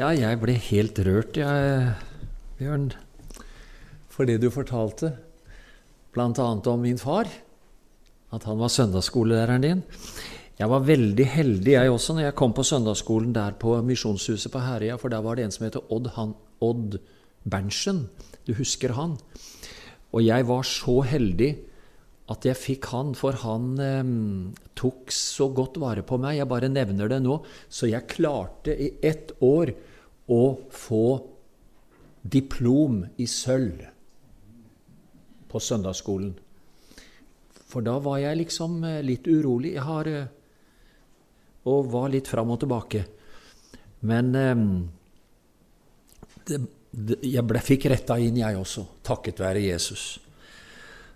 Ja, 0.00 0.08
jeg 0.16 0.38
ble 0.40 0.54
helt 0.56 0.96
rørt, 1.04 1.36
jeg, 1.36 1.88
Bjørn, 2.56 2.86
for 4.08 4.24
det 4.24 4.38
du 4.40 4.46
fortalte. 4.48 5.10
Blant 6.16 6.38
annet 6.40 6.68
om 6.72 6.80
min 6.80 6.96
far, 6.96 7.28
at 8.32 8.46
han 8.48 8.56
var 8.56 8.72
søndagsskolelæreren 8.72 9.66
din. 9.66 9.82
Jeg 10.56 10.70
var 10.72 10.86
veldig 10.88 11.26
heldig, 11.34 11.74
jeg 11.74 11.92
også, 11.92 12.16
når 12.16 12.24
jeg 12.24 12.36
kom 12.40 12.56
på 12.56 12.64
søndagsskolen 12.64 13.34
der 13.36 13.58
på 13.60 13.74
Misjonshuset 13.84 14.48
på 14.54 14.62
Herøya, 14.64 14.96
for 14.96 15.12
der 15.12 15.20
var 15.20 15.36
det 15.36 15.44
en 15.44 15.52
som 15.52 15.66
heter 15.68 15.84
Odd, 15.92 16.08
han, 16.16 16.32
Odd 16.64 16.96
Berntsen. 17.44 18.06
Du 18.48 18.54
husker 18.56 18.96
han? 18.96 19.18
Og 20.08 20.24
jeg 20.24 20.48
var 20.48 20.64
så 20.64 21.02
heldig 21.04 21.52
at 22.30 22.46
jeg 22.46 22.58
fikk 22.58 22.86
han, 22.92 23.14
for 23.18 23.36
han 23.42 23.72
eh, 23.82 24.12
tok 24.78 25.10
så 25.14 25.48
godt 25.54 25.80
vare 25.82 26.04
på 26.06 26.20
meg. 26.22 26.38
Jeg 26.38 26.50
bare 26.50 26.70
nevner 26.70 27.10
det 27.10 27.22
nå. 27.24 27.40
Så 27.68 27.90
jeg 27.90 28.08
klarte 28.10 28.76
i 28.76 28.92
ett 29.02 29.34
år 29.42 29.74
å 30.30 30.42
få 30.70 31.06
diplom 32.22 33.02
i 33.18 33.26
sølv 33.26 33.82
på 35.50 35.60
søndagsskolen. 35.60 36.32
For 37.72 37.84
da 37.84 37.98
var 38.04 38.20
jeg 38.22 38.40
liksom 38.42 38.82
eh, 38.86 39.00
litt 39.04 39.28
urolig. 39.28 39.74
Jeg 39.76 39.86
har 39.88 40.10
eh, 40.10 40.30
Og 41.70 41.92
var 41.92 42.08
litt 42.10 42.28
fram 42.28 42.50
og 42.50 42.60
tilbake. 42.62 43.04
Men 44.08 44.34
eh, 44.34 44.64
det, 46.48 46.58
det, 46.90 47.20
jeg 47.22 47.44
ble, 47.46 47.62
fikk 47.62 47.86
retta 47.92 48.18
inn, 48.18 48.40
jeg 48.40 48.58
også, 48.58 48.86
takket 49.06 49.40
være 49.42 49.62
Jesus. 49.62 50.21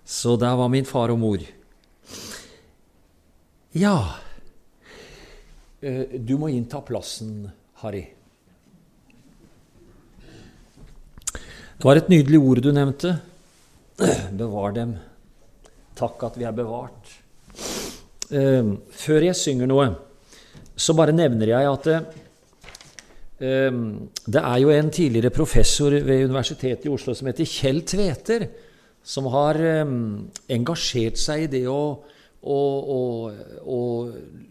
Så 0.07 0.37
der 0.39 0.55
var 0.55 0.71
min 0.71 0.87
far 0.87 1.11
og 1.11 1.19
mor. 1.19 1.43
Ja 3.77 3.97
Du 5.83 6.39
må 6.41 6.49
innta 6.49 6.81
plassen, 6.81 7.51
Harry. 7.83 8.07
Det 11.77 11.85
var 11.85 11.99
et 12.01 12.09
nydelig 12.09 12.39
ord 12.41 12.63
du 12.65 12.71
nevnte. 12.73 13.13
Bevar 14.33 14.73
dem. 14.79 14.95
Takk 15.99 16.23
at 16.31 16.39
vi 16.41 16.47
er 16.49 16.55
bevart. 16.57 17.13
Før 18.27 19.27
jeg 19.29 19.39
synger 19.39 19.69
noe, 19.71 19.91
så 20.77 20.97
bare 20.97 21.15
nevner 21.15 21.53
jeg 21.53 21.69
at 21.71 21.91
det, 21.91 21.99
det 23.37 24.41
er 24.41 24.59
jo 24.63 24.73
en 24.73 24.91
tidligere 24.91 25.31
professor 25.35 25.93
ved 25.93 26.25
Universitetet 26.25 26.89
i 26.89 26.93
Oslo 26.93 27.15
som 27.15 27.29
heter 27.29 27.49
Kjell 27.49 27.83
Tveter, 27.87 28.49
som 29.07 29.29
har 29.31 29.59
engasjert 30.51 31.19
seg 31.21 31.45
i 31.45 31.51
det 31.53 31.65
å, 31.71 32.03
å, 32.43 32.61
å, 32.99 33.03
å 33.63 33.81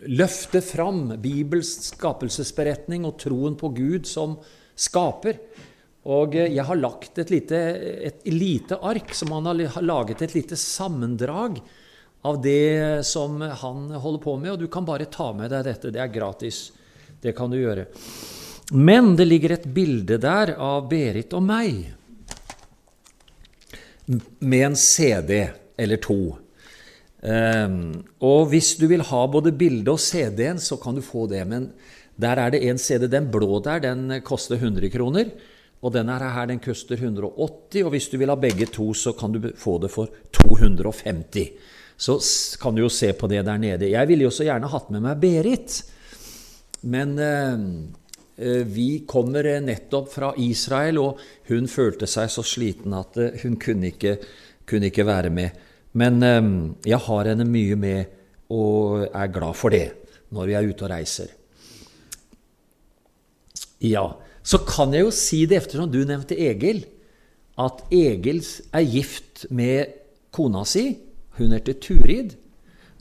løfte 0.07 0.61
fram 0.63 1.09
Bibels 1.19 1.73
skapelsesberetning 1.89 3.03
og 3.07 3.17
troen 3.19 3.57
på 3.59 3.73
Gud 3.75 4.07
som 4.07 4.37
skaper. 4.75 5.41
Og 6.05 6.37
jeg 6.37 6.63
har 6.67 6.77
lagt 6.77 7.19
et 7.19 7.33
lite, 7.33 7.59
et 8.07 8.27
lite 8.29 8.77
ark 8.77 9.11
som 9.17 9.33
han 9.35 9.49
har 9.49 9.83
laget 9.83 10.21
et 10.21 10.37
lite 10.37 10.57
sammendrag 10.59 11.59
av 12.25 12.39
det 12.41 13.05
som 13.05 13.41
han 13.41 13.89
holder 13.91 14.21
på 14.21 14.37
med, 14.37 14.53
og 14.53 14.61
du 14.61 14.69
kan 14.71 14.85
bare 14.85 15.09
ta 15.11 15.31
med 15.33 15.51
deg 15.53 15.65
dette. 15.67 15.91
Det 15.93 16.01
er 16.01 16.13
gratis. 16.13 16.69
Det 17.21 17.33
kan 17.37 17.51
du 17.51 17.57
gjøre. 17.57 17.87
Men 18.73 19.13
det 19.17 19.27
ligger 19.27 19.55
et 19.55 19.67
bilde 19.69 20.17
der 20.21 20.55
av 20.61 20.87
Berit 20.89 21.33
og 21.37 21.43
meg 21.45 21.83
med 24.39 24.65
en 24.67 24.75
CD 24.75 25.47
eller 25.77 26.01
to. 26.01 26.37
Um, 27.25 28.03
og 28.21 28.51
hvis 28.51 28.75
du 28.77 28.85
vil 28.91 29.01
ha 29.01 29.21
både 29.31 29.53
bildet 29.57 29.89
og 29.89 30.01
CD-en, 30.01 30.61
så 30.61 30.77
kan 30.81 30.97
du 30.97 31.01
få 31.01 31.25
det. 31.31 31.41
Men 31.49 31.71
der 32.21 32.37
er 32.39 32.53
det 32.53 32.63
en 32.69 32.77
CD. 32.77 33.07
Den 33.11 33.31
blå 33.33 33.59
der, 33.65 33.81
den 33.83 34.21
koster 34.23 34.59
100 34.59 34.91
kroner. 34.93 35.31
Og 35.85 35.93
denne 35.93 36.15
her 36.17 36.47
den 36.49 36.61
koster 36.63 36.97
180, 36.97 37.83
og 37.83 37.91
hvis 37.93 38.07
du 38.09 38.17
vil 38.17 38.31
ha 38.31 38.37
begge 38.39 38.65
to, 38.73 38.93
så 38.97 39.13
kan 39.13 39.35
du 39.35 39.51
få 39.57 39.77
det 39.83 39.91
for 39.93 40.09
250. 40.33 41.51
Så 41.97 42.17
kan 42.61 42.75
du 42.75 42.81
jo 42.81 42.89
se 42.89 43.11
på 43.13 43.27
det 43.29 43.43
der 43.45 43.59
nede. 43.61 43.91
Jeg 43.91 44.07
ville 44.07 44.25
jo 44.25 44.33
så 44.33 44.47
gjerne 44.47 44.71
hatt 44.71 44.89
med 44.91 45.03
meg 45.05 45.19
Berit, 45.21 45.77
men 46.89 47.13
eh, 47.21 47.53
vi 48.37 49.05
kommer 49.07 49.47
nettopp 49.63 50.09
fra 50.11 50.33
Israel, 50.43 50.99
og 50.99 51.21
hun 51.47 51.69
følte 51.71 52.07
seg 52.09 52.31
så 52.33 52.43
sliten 52.43 52.95
at 52.97 53.15
eh, 53.21 53.37
hun 53.45 53.55
kunne 53.61 53.93
ikke, 53.93 54.17
kunne 54.67 54.91
ikke 54.91 55.07
være 55.07 55.31
med. 55.31 55.55
Men 55.95 56.19
eh, 56.23 56.51
jeg 56.91 56.99
har 57.07 57.31
henne 57.31 57.47
mye 57.47 57.79
med, 57.79 58.11
og 58.51 59.07
er 59.07 59.31
glad 59.33 59.57
for 59.57 59.73
det 59.73 59.87
når 60.35 60.49
vi 60.49 60.53
er 60.57 60.67
ute 60.67 60.85
og 60.85 60.91
reiser. 60.91 61.31
Ja, 63.85 64.05
så 64.45 64.59
kan 64.67 64.93
jeg 64.93 65.05
jo 65.05 65.13
si 65.15 65.45
det, 65.49 65.61
eftersom 65.63 65.89
du 65.91 66.01
nevnte 66.05 66.37
Egil, 66.37 66.83
at 67.57 67.85
Egil 67.93 68.43
er 68.75 68.83
gift 68.83 69.45
med 69.49 69.95
kona 70.35 70.65
si. 70.67 70.89
Hun 71.39 71.55
heter 71.55 71.77
Turid. 71.79 72.35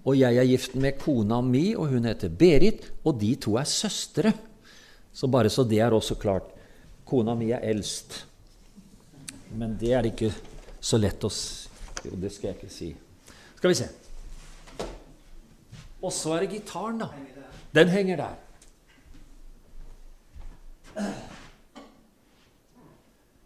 Og 0.04 0.18
jeg 0.18 0.36
er 0.38 0.46
gift 0.46 0.74
med 0.78 0.98
kona 1.00 1.40
mi, 1.42 1.72
og 1.74 1.90
hun 1.90 2.06
heter 2.06 2.30
Berit. 2.30 2.86
Og 3.04 3.18
de 3.20 3.34
to 3.40 3.56
er 3.58 3.68
søstre. 3.68 4.34
Så 5.14 5.30
bare 5.30 5.50
så 5.50 5.62
det 5.64 5.78
er 5.78 5.94
også 5.94 6.16
klart. 6.18 6.50
Kona 7.06 7.36
mi 7.38 7.52
er 7.54 7.62
eldst. 7.62 8.24
Men 9.54 9.76
det 9.78 9.92
er 9.94 10.08
ikke 10.10 10.32
så 10.82 10.98
lett 10.98 11.22
å 11.22 11.30
si. 11.30 11.70
Jo, 12.04 12.16
det 12.20 12.32
skal 12.34 12.50
jeg 12.50 12.58
ikke 12.58 12.72
si. 12.72 12.88
Skal 13.56 13.72
vi 13.72 13.76
se. 13.78 13.86
Og 16.04 16.12
så 16.12 16.34
er 16.36 16.44
det 16.44 16.58
gitaren, 16.58 16.98
da. 17.00 17.08
Den 17.74 17.88
henger 17.88 18.20
der. 18.20 18.34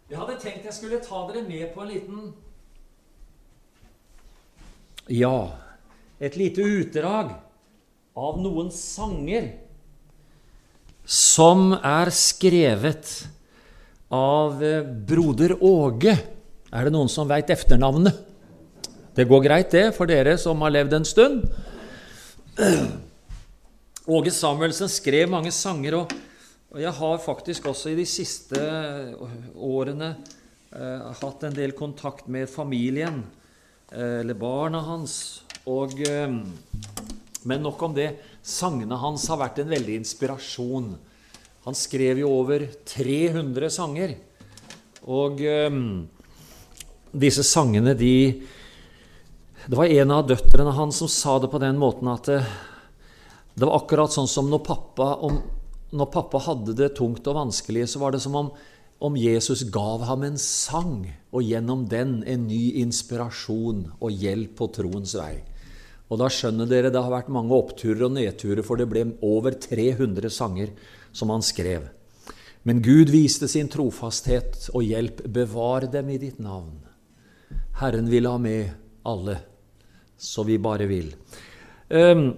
Jeg 0.09 0.17
hadde 0.17 0.35
tenkt 0.41 0.65
jeg 0.65 0.73
skulle 0.73 0.99
ta 1.05 1.21
dere 1.29 1.45
med 1.45 1.69
på 1.73 1.81
en 1.85 1.89
liten 1.89 2.19
Ja, 5.09 5.57
et 6.21 6.35
lite 6.37 6.61
utdrag 6.61 7.31
av 8.17 8.37
noen 8.41 8.69
sanger 8.73 9.47
som 11.09 11.71
er 11.73 12.11
skrevet 12.13 13.09
av 14.13 14.61
broder 15.09 15.55
Åge. 15.57 16.13
Er 16.69 16.85
det 16.85 16.93
noen 16.93 17.09
som 17.09 17.29
veit 17.29 17.49
etternavnet? 17.49 18.13
Det 19.17 19.25
går 19.25 19.41
greit, 19.47 19.71
det, 19.73 19.87
for 19.97 20.05
dere 20.09 20.37
som 20.37 20.61
har 20.61 20.71
levd 20.75 20.93
en 20.99 21.07
stund. 21.07 21.47
Åge 24.19 24.31
Samuelsen 24.31 24.89
skrev 24.89 25.29
mange 25.33 25.51
sanger. 25.51 25.97
og 25.97 26.13
jeg 26.77 26.93
har 26.93 27.17
faktisk 27.17 27.65
også 27.65 27.89
i 27.89 27.97
de 27.97 28.05
siste 28.05 28.61
årene 29.57 30.11
eh, 30.13 31.09
hatt 31.21 31.43
en 31.43 31.57
del 31.57 31.73
kontakt 31.73 32.29
med 32.29 32.49
familien, 32.49 33.23
eh, 33.91 34.21
eller 34.21 34.37
barna 34.37 34.81
hans. 34.85 35.41
Og, 35.65 35.97
eh, 36.05 36.29
men 37.43 37.65
nok 37.65 37.81
om 37.81 37.97
det. 37.97 38.11
Sangene 38.45 38.97
hans 39.01 39.27
har 39.29 39.41
vært 39.41 39.61
en 39.61 39.73
veldig 39.73 39.99
inspirasjon. 39.99 40.93
Han 41.67 41.77
skrev 41.77 42.21
jo 42.23 42.31
over 42.31 42.65
300 42.87 43.69
sanger. 43.73 44.15
Og 45.09 45.43
um, 45.69 46.07
disse 47.11 47.43
sangene, 47.47 47.93
de 47.97 48.41
Det 49.69 49.77
var 49.77 49.85
en 49.85 50.11
av 50.11 50.27
døtrene 50.27 50.71
hans 50.73 50.97
som 50.97 51.07
sa 51.11 51.37
det 51.39 51.51
på 51.51 51.59
den 51.61 51.77
måten 51.77 52.07
at 52.09 52.25
det, 52.25 52.39
det 53.53 53.67
var 53.67 53.81
akkurat 53.81 54.11
sånn 54.11 54.27
som 54.27 54.49
når 54.49 54.63
pappa 54.65 55.13
om 55.27 55.37
når 55.91 56.11
pappa 56.13 56.41
hadde 56.45 56.75
det 56.77 56.93
tungt 56.97 57.27
og 57.29 57.37
vanskelig, 57.37 57.87
så 57.89 58.01
var 58.01 58.13
det 58.13 58.21
som 58.21 58.35
om, 58.37 58.51
om 59.01 59.17
Jesus 59.17 59.63
gav 59.73 60.03
ham 60.05 60.25
en 60.27 60.37
sang, 60.37 61.07
og 61.33 61.45
gjennom 61.45 61.87
den 61.89 62.19
en 62.29 62.47
ny 62.49 62.79
inspirasjon 62.83 63.87
og 63.97 64.11
hjelp 64.13 64.55
på 64.59 64.69
troens 64.75 65.15
vei. 65.17 65.39
Og 66.09 66.17
da 66.17 66.29
skjønner 66.33 66.69
dere 66.69 66.89
det 66.89 67.01
har 67.01 67.13
vært 67.13 67.29
mange 67.33 67.53
oppturer 67.53 68.07
og 68.07 68.15
nedturer, 68.15 68.63
for 68.65 68.81
det 68.81 68.89
ble 68.89 69.05
over 69.25 69.57
300 69.61 70.33
sanger 70.33 70.73
som 71.13 71.29
han 71.33 71.45
skrev. 71.45 71.85
Men 72.67 72.81
Gud 72.83 73.11
viste 73.13 73.47
sin 73.49 73.69
trofasthet 73.71 74.67
og 74.73 74.83
hjelp. 74.83 75.23
Bevar 75.31 75.87
dem 75.91 76.09
i 76.11 76.19
ditt 76.21 76.41
navn. 76.43 76.81
Herren 77.79 78.09
vil 78.11 78.27
ha 78.27 78.35
med 78.41 78.73
alle, 79.07 79.37
så 80.19 80.43
vi 80.43 80.57
bare 80.59 80.89
vil. 80.89 81.13
Um, 81.89 82.33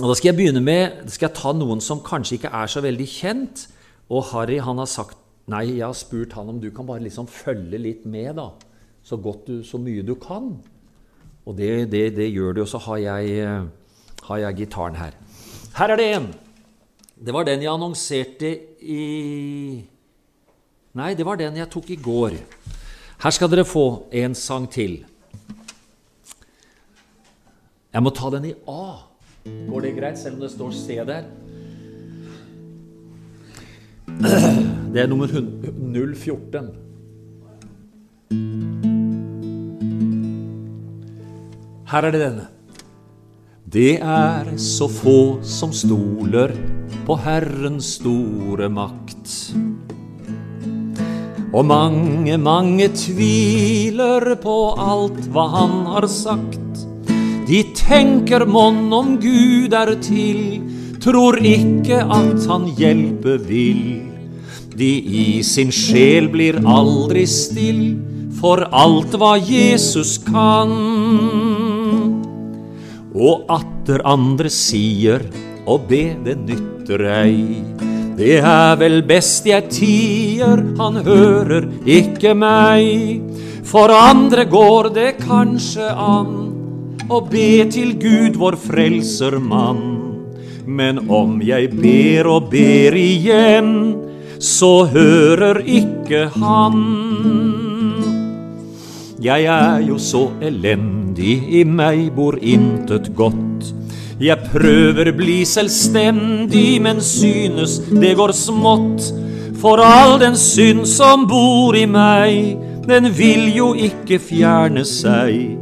og 0.00 0.08
Da 0.08 0.14
skal 0.16 0.32
jeg 0.32 0.38
begynne 0.38 0.62
med, 0.64 1.08
skal 1.12 1.28
jeg 1.28 1.38
ta 1.38 1.52
noen 1.56 1.80
som 1.84 2.02
kanskje 2.04 2.38
ikke 2.38 2.52
er 2.52 2.68
så 2.70 2.82
veldig 2.84 3.08
kjent. 3.08 3.66
Og 4.12 4.28
Harry 4.32 4.58
han 4.60 4.80
har 4.82 4.90
sagt 4.90 5.18
Nei, 5.50 5.64
jeg 5.74 5.82
har 5.82 5.96
spurt 5.98 6.36
han 6.38 6.52
om 6.52 6.60
du 6.62 6.68
kan 6.70 6.86
bare 6.86 7.02
liksom 7.02 7.26
følge 7.26 7.80
litt 7.80 8.04
med, 8.06 8.36
da. 8.38 8.52
Så 9.02 9.16
godt 9.18 9.48
du, 9.48 9.56
så 9.66 9.80
mye 9.82 10.04
du 10.06 10.14
kan. 10.14 10.52
Og 11.46 11.56
det, 11.58 11.90
det, 11.90 12.04
det 12.16 12.30
gjør 12.30 12.52
det. 12.56 12.62
og 12.62 12.68
så 12.70 12.78
har 12.78 12.96
jeg, 13.02 13.62
har 14.22 14.36
jeg 14.36 14.56
gitaren 14.56 14.96
her. 14.96 15.16
Her 15.76 15.94
er 15.94 15.96
det 15.96 16.08
en. 16.16 16.28
Det 17.26 17.34
var 17.34 17.46
den 17.46 17.62
jeg 17.62 17.72
annonserte 17.72 18.52
i 18.82 19.82
Nei, 20.92 21.14
det 21.16 21.24
var 21.24 21.38
den 21.40 21.56
jeg 21.56 21.70
tok 21.72 21.88
i 21.90 21.96
går. 21.96 22.34
Her 23.22 23.32
skal 23.32 23.48
dere 23.48 23.64
få 23.64 24.04
en 24.12 24.34
sang 24.36 24.66
til. 24.68 24.98
Jeg 27.92 28.04
må 28.04 28.12
ta 28.12 28.28
den 28.34 28.50
i 28.50 28.52
A. 28.68 28.84
Går 29.70 29.86
det 29.86 29.94
greit, 29.96 30.18
selv 30.20 30.36
om 30.36 30.44
det 30.44 30.50
står 30.52 30.70
C 30.76 30.98
der? 31.08 31.24
Det 34.92 35.00
er 35.00 35.06
nummer 35.08 35.26
014. 35.26 36.68
Her 41.92 42.06
er 42.08 42.14
det 42.14 42.20
denne. 42.22 42.46
Det 43.68 43.98
er 44.00 44.46
så 44.56 44.86
få 44.88 45.42
som 45.44 45.74
stoler 45.76 46.54
på 47.04 47.16
Herrens 47.20 47.98
store 47.98 48.70
makt. 48.72 49.34
Og 51.52 51.66
mange, 51.68 52.38
mange 52.40 52.86
tviler 52.96 54.24
på 54.40 54.56
alt 54.80 55.20
hva 55.34 55.44
han 55.52 55.74
har 55.90 56.06
sagt. 56.08 56.86
De 57.50 57.60
tenker 57.76 58.46
mon 58.48 58.88
om 58.88 59.18
Gud 59.20 59.76
er 59.76 59.92
til, 60.00 60.62
tror 60.96 61.36
ikke 61.44 62.00
at 62.08 62.48
han 62.48 62.70
hjelpe 62.80 63.36
vil. 63.50 63.84
De 64.72 64.94
i 64.96 65.28
sin 65.44 65.68
sjel 65.68 66.32
blir 66.32 66.62
aldri 66.64 67.28
still 67.28 67.84
for 68.40 68.64
alt 68.72 69.12
hva 69.20 69.36
Jesus 69.36 70.16
kan. 70.24 71.41
Og 73.12 73.44
atter 73.52 74.00
andre 74.08 74.50
sier 74.52 75.24
å 75.68 75.76
be 75.78 76.14
det 76.24 76.38
nytter 76.46 77.04
ei. 77.12 77.60
Det 78.16 78.38
er 78.44 78.76
vel 78.80 79.00
best 79.08 79.46
jeg 79.48 79.68
tier, 79.72 80.62
han 80.78 81.00
hører 81.04 81.68
ikke 81.88 82.34
meg. 82.36 83.20
For 83.68 83.92
andre 83.94 84.44
går 84.48 84.90
det 84.96 85.10
kanskje 85.22 85.88
an 85.92 86.32
å 87.12 87.20
be 87.28 87.64
til 87.72 87.94
Gud 88.00 88.36
vår 88.40 88.56
frelsermann. 88.60 89.84
Men 90.66 91.04
om 91.10 91.40
jeg 91.42 91.72
ber 91.74 92.28
og 92.30 92.50
ber 92.52 92.96
igjen, 92.96 93.72
så 94.42 94.84
hører 94.90 95.62
ikke 95.66 96.28
han. 96.36 96.80
Jeg 99.22 99.46
er 99.46 99.82
jo 99.86 99.98
så 100.02 100.28
elendig, 100.42 101.01
i 101.18 101.64
meg 101.64 102.12
bor 102.16 102.36
intet 102.40 103.10
godt. 103.16 103.72
Jeg 104.22 104.38
prøver 104.52 105.10
bli 105.16 105.42
selvstendig, 105.44 106.80
men 106.82 107.00
synes 107.02 107.80
det 107.90 108.14
går 108.16 108.32
smått. 108.32 109.08
For 109.62 109.82
all 109.82 110.18
den 110.22 110.36
synd 110.38 110.86
som 110.90 111.26
bor 111.30 111.76
i 111.78 111.86
meg, 111.86 112.56
den 112.86 113.10
vil 113.14 113.48
jo 113.54 113.72
ikke 113.74 114.18
fjerne 114.22 114.84
seg. 114.86 115.58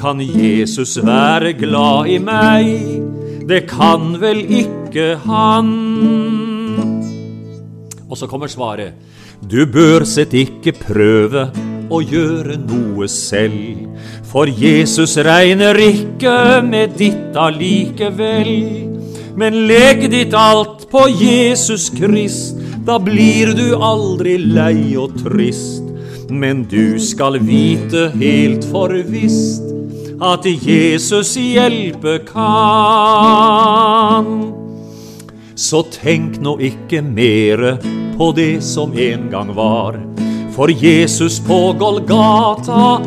Kan 0.00 0.20
Jesus 0.20 0.96
være 1.04 1.52
glad 1.56 2.08
i 2.10 2.18
meg? 2.18 2.70
Det 3.48 3.66
kan 3.70 4.16
vel 4.20 4.44
ikke 4.44 5.16
han. 5.24 5.72
Og 8.08 8.16
så 8.18 8.28
kommer 8.28 8.48
svaret. 8.48 8.92
Du 9.42 9.64
bør 9.66 10.04
sett 10.06 10.34
ikke 10.36 10.74
prøve 10.76 11.48
å 11.92 12.00
gjøre 12.00 12.56
noe 12.62 13.08
selv, 13.10 13.88
for 14.32 14.48
Jesus 14.48 15.18
regner 15.20 15.76
ikke 15.76 16.62
med 16.64 16.94
ditt 16.96 17.36
allikevel. 17.36 18.48
Men 19.36 19.66
legg 19.68 20.10
ditt 20.12 20.32
alt 20.36 20.88
på 20.92 21.04
Jesus 21.20 21.90
Krist, 21.92 22.56
da 22.86 22.98
blir 22.98 23.52
du 23.56 23.76
aldri 23.76 24.38
lei 24.40 24.96
og 24.96 25.12
trist. 25.20 25.82
Men 26.32 26.64
du 26.64 26.98
skal 27.00 27.38
vite 27.44 28.10
helt 28.16 28.64
forvisst 28.72 29.62
at 30.22 30.46
Jesus 30.48 31.36
hjelpe 31.36 32.18
kan. 32.24 32.42
Så 35.52 35.82
tenk 35.92 36.40
nå 36.40 36.56
ikke 36.72 37.02
mere 37.04 37.76
på 38.16 38.32
det 38.36 38.62
som 38.64 38.96
en 38.96 39.28
gang 39.32 39.52
var. 39.56 40.00
For 40.56 40.68
Jesus 40.72 41.40
på 41.44 41.72
Golgata 41.80 43.00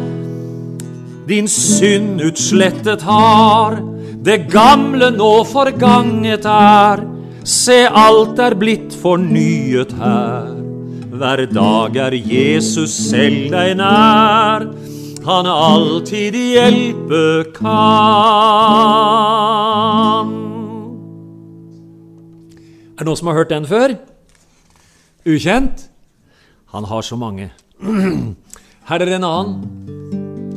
din 1.27 1.47
synd 1.47 2.21
utslettet 2.21 3.01
har. 3.01 3.79
Det 4.25 4.47
gamle 4.49 5.11
nå 5.13 5.43
forganget 5.49 6.45
er. 6.49 7.03
Se, 7.45 7.85
alt 7.85 8.39
er 8.41 8.55
blitt 8.57 8.93
fornyet 8.97 9.93
her. 9.99 10.53
Hver 11.15 11.45
dag 11.53 11.95
er 12.07 12.13
Jesus 12.17 12.91
selv 13.09 13.51
deg 13.53 13.75
nær. 13.79 14.65
Han 15.25 15.45
alltid 15.49 16.33
hjelpe 16.37 17.45
kan. 17.55 17.73
Er 22.95 23.01
det 23.01 23.07
noen 23.09 23.17
som 23.19 23.27
har 23.31 23.37
hørt 23.39 23.53
den 23.53 23.65
før? 23.69 23.97
Ukjent? 25.25 25.89
Han 26.73 26.83
har 26.89 27.01
så 27.01 27.15
mange. 27.17 27.51
Her 28.89 29.01
er 29.01 29.15
en 29.15 29.23
annen. 29.23 29.94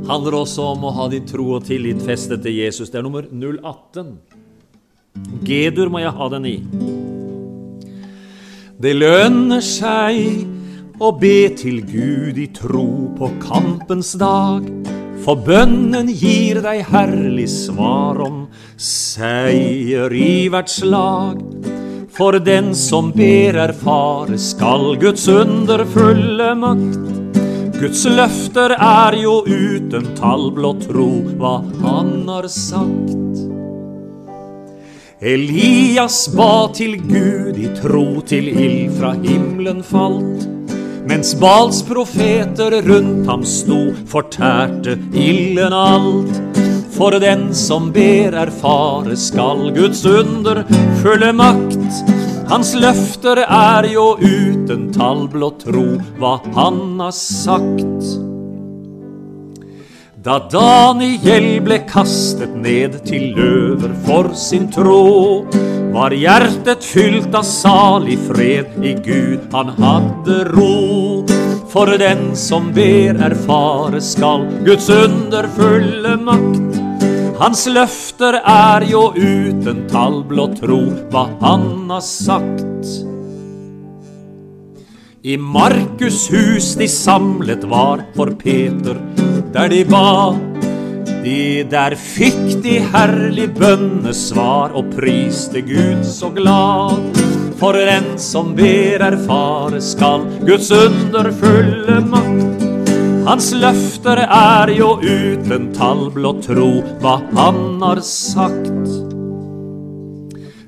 Handler 0.09 0.39
også 0.39 0.71
om 0.73 0.87
å 0.89 0.95
ha 0.97 1.07
din 1.13 1.27
tro 1.29 1.51
og 1.59 1.67
tillit 1.69 2.01
festet 2.01 2.41
til 2.41 2.55
Jesus. 2.63 2.89
Det 2.89 2.97
er 3.01 3.05
nummer 3.05 3.27
018. 3.29 4.15
G-dur 5.45 5.91
må 5.93 6.01
jeg 6.01 6.15
ha 6.17 6.29
den 6.33 6.47
i. 6.49 6.57
Det 8.79 8.95
lønner 8.97 9.61
seg 9.65 10.47
å 11.03 11.11
be 11.19 11.51
til 11.59 11.83
Gud 11.85 12.39
i 12.41 12.47
tro 12.57 13.11
på 13.19 13.31
kampens 13.43 14.15
dag. 14.17 14.65
For 15.27 15.37
bønnen 15.45 16.09
gir 16.09 16.63
deg 16.65 16.87
herlig 16.89 17.49
svar 17.53 18.23
om 18.25 18.47
seier 18.81 20.15
i 20.15 20.49
hvert 20.49 20.73
slag. 20.73 21.45
For 22.17 22.41
den 22.41 22.73
som 22.75 23.13
ber 23.13 23.61
erfare 23.69 24.41
skal 24.41 24.95
Guds 25.03 25.29
underfulle 25.29 26.55
makt. 26.65 27.18
Guds 27.79 28.01
løfter 28.11 28.73
er 28.75 29.15
jo 29.21 29.37
uten 29.47 30.09
tall, 30.19 30.49
blott 30.51 30.89
tro 30.89 31.21
hva 31.39 31.61
Han 31.79 32.27
har 32.27 32.49
sagt. 32.51 33.39
Elias 35.23 36.17
ba 36.35 36.67
til 36.75 36.97
Gud 37.05 37.61
i 37.63 37.71
tro 37.79 38.21
til 38.27 38.51
ild 38.51 38.97
fra 38.99 39.13
himmelen 39.15 39.85
falt. 39.87 40.49
Mens 41.07 41.37
Bals 41.39 41.85
profeter 41.87 42.81
rundt 42.83 43.31
ham 43.31 43.47
sto, 43.47 43.79
fortærte 44.11 44.99
ilden 45.15 45.73
alt. 45.73 46.43
For 46.99 47.15
den 47.23 47.53
som 47.55 47.93
ber 47.95 48.35
erfare 48.43 49.15
skal 49.15 49.69
Guds 49.79 50.03
under 50.03 50.65
fulle 50.99 51.31
makt. 51.31 52.28
Hans 52.49 52.71
løfter 52.81 53.43
er 53.45 53.85
jo 53.93 54.15
uten 54.17 54.87
tall, 54.95 55.27
blott 55.29 55.67
tro 55.67 55.99
hva 56.17 56.39
han 56.55 56.97
har 56.97 57.13
sagt. 57.13 58.07
Da 60.25 60.39
Daniel 60.49 61.51
ble 61.67 61.79
kastet 61.91 62.57
ned 62.57 62.97
til 63.05 63.37
løver 63.37 63.93
for 64.09 64.33
sin 64.33 64.71
tro, 64.73 65.45
var 65.93 66.17
hjertet 66.17 66.89
fylt 66.89 67.37
av 67.37 67.45
salig 67.45 68.17
fred, 68.31 68.73
i 68.81 68.97
Gud 68.97 69.45
han 69.53 69.77
hadde 69.77 70.41
ro. 70.49 71.29
For 71.69 72.01
den 72.01 72.31
som 72.33 72.73
ber 72.73 73.21
erfare 73.29 74.01
skal 74.01 74.49
Guds 74.65 74.89
underfulle 74.89 76.17
makt. 76.17 76.88
Hans 77.39 77.69
løfter 77.71 78.41
er 78.43 78.83
jo 78.91 79.13
uten 79.15 79.85
tall, 79.87 80.25
blå 80.27 80.49
tro 80.59 80.81
hva 81.13 81.29
han 81.39 81.87
har 81.87 82.03
sagt. 82.03 82.89
I 85.23 85.37
Markus' 85.39 86.25
hus 86.35 86.73
de 86.81 86.89
samlet 86.91 87.63
var 87.71 88.03
for 88.17 88.35
Peter, 88.41 88.99
der 89.55 89.71
de 89.71 89.85
ba. 89.87 90.35
De 91.23 91.63
der 91.71 91.95
fikk 91.95 92.59
de 92.65 92.79
herlig 92.91 93.53
bønnesvar 93.55 94.75
og 94.75 94.91
priste 94.97 95.63
Gud 95.63 96.03
så 96.07 96.33
glad. 96.35 97.23
For 97.63 97.79
en 97.79 98.17
som 98.19 98.51
ber 98.59 99.07
erfare 99.13 99.79
skal 99.83 100.27
Guds 100.43 100.73
underfulle 100.75 102.01
makt. 102.11 102.78
Hans 103.29 103.51
løfter 103.53 104.23
er 104.25 104.71
jo 104.73 104.95
uten 105.05 105.67
tall, 105.77 106.07
blott 106.15 106.47
tro 106.47 106.69
hva 107.03 107.19
han 107.37 107.59
har 107.83 107.99
sagt. 108.01 108.87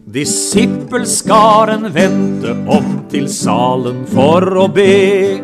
Disippelskaren 0.05 1.88
vendte 1.95 2.52
om 2.69 2.90
til 3.09 3.31
salen 3.33 4.02
for 4.12 4.45
å 4.61 4.67
be. 4.76 5.40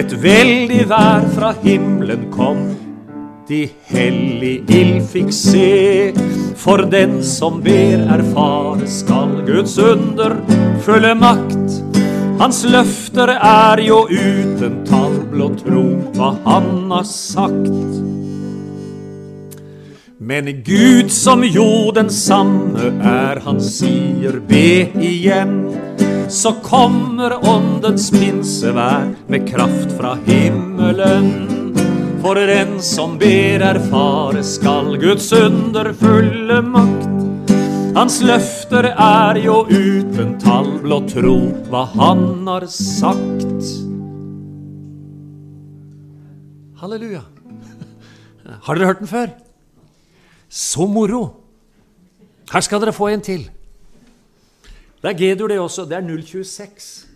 Et 0.00 0.16
veldig 0.24 0.80
vær 0.88 1.28
fra 1.36 1.52
himmelen 1.60 2.24
kom, 2.32 2.64
de 3.50 3.66
hellig 3.92 4.56
ild 4.80 5.04
fikk 5.12 5.36
se. 5.36 5.68
For 6.56 6.88
den 6.88 7.18
som 7.20 7.60
ber 7.68 8.08
erfare 8.16 8.88
skal 8.88 9.42
Guds 9.44 9.76
under 9.76 10.40
følge 10.88 11.12
makt. 11.20 11.65
Hans 12.36 12.64
løfter 12.68 13.30
er 13.32 13.80
jo 13.80 14.02
uten 14.10 14.82
tall, 14.84 15.22
blott 15.32 15.62
tro 15.64 15.86
hva 16.16 16.34
han 16.44 16.90
har 16.92 17.06
sagt. 17.08 17.72
Men 20.20 20.50
Gud 20.66 21.12
som 21.12 21.44
jo 21.46 21.90
den 21.96 22.10
samme 22.12 22.90
er, 23.00 23.40
han 23.40 23.60
sier 23.62 24.40
be 24.48 24.90
igjen. 25.00 25.56
så 26.28 26.52
kommer 26.52 27.48
Åndens 27.48 28.10
pinsevær 28.10 29.14
med 29.28 29.48
kraft 29.48 29.92
fra 29.98 30.16
himmelen. 30.26 31.30
For 32.22 32.34
den 32.34 32.80
som 32.82 33.18
ber 33.18 33.62
erfare 33.62 34.42
skal 34.44 34.96
Guds 35.00 35.32
underfulle 35.32 36.62
makt. 36.62 37.15
Hans 37.96 38.18
løfter 38.20 38.90
er 38.92 39.38
jo 39.40 39.62
uten 39.72 40.34
tall, 40.36 40.66
blott 40.82 41.14
tro 41.14 41.36
hva 41.70 41.86
han 41.94 42.42
har 42.44 42.66
sagt. 42.68 43.70
Halleluja. 46.76 47.22
Har 48.66 48.76
dere 48.76 48.90
hørt 48.90 49.00
den 49.00 49.08
før? 49.08 49.32
Så 50.52 50.84
moro! 50.84 51.22
Her 52.52 52.66
skal 52.66 52.84
dere 52.84 52.92
få 52.92 53.08
en 53.14 53.24
til. 53.24 53.48
Det 55.00 55.14
er 55.14 55.16
G-dur, 55.16 55.48
det 55.48 55.58
også. 55.64 55.88
Det 55.88 55.96
er 55.96 56.04
026. 56.04 57.08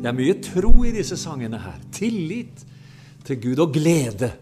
Det 0.00 0.08
er 0.08 0.16
mye 0.16 0.40
tro 0.48 0.72
i 0.80 0.96
disse 0.96 1.20
sangene 1.20 1.60
her. 1.60 1.76
Tillit 1.92 2.66
til 3.28 3.42
Gud 3.44 3.66
og 3.68 3.76
glede 3.76 4.32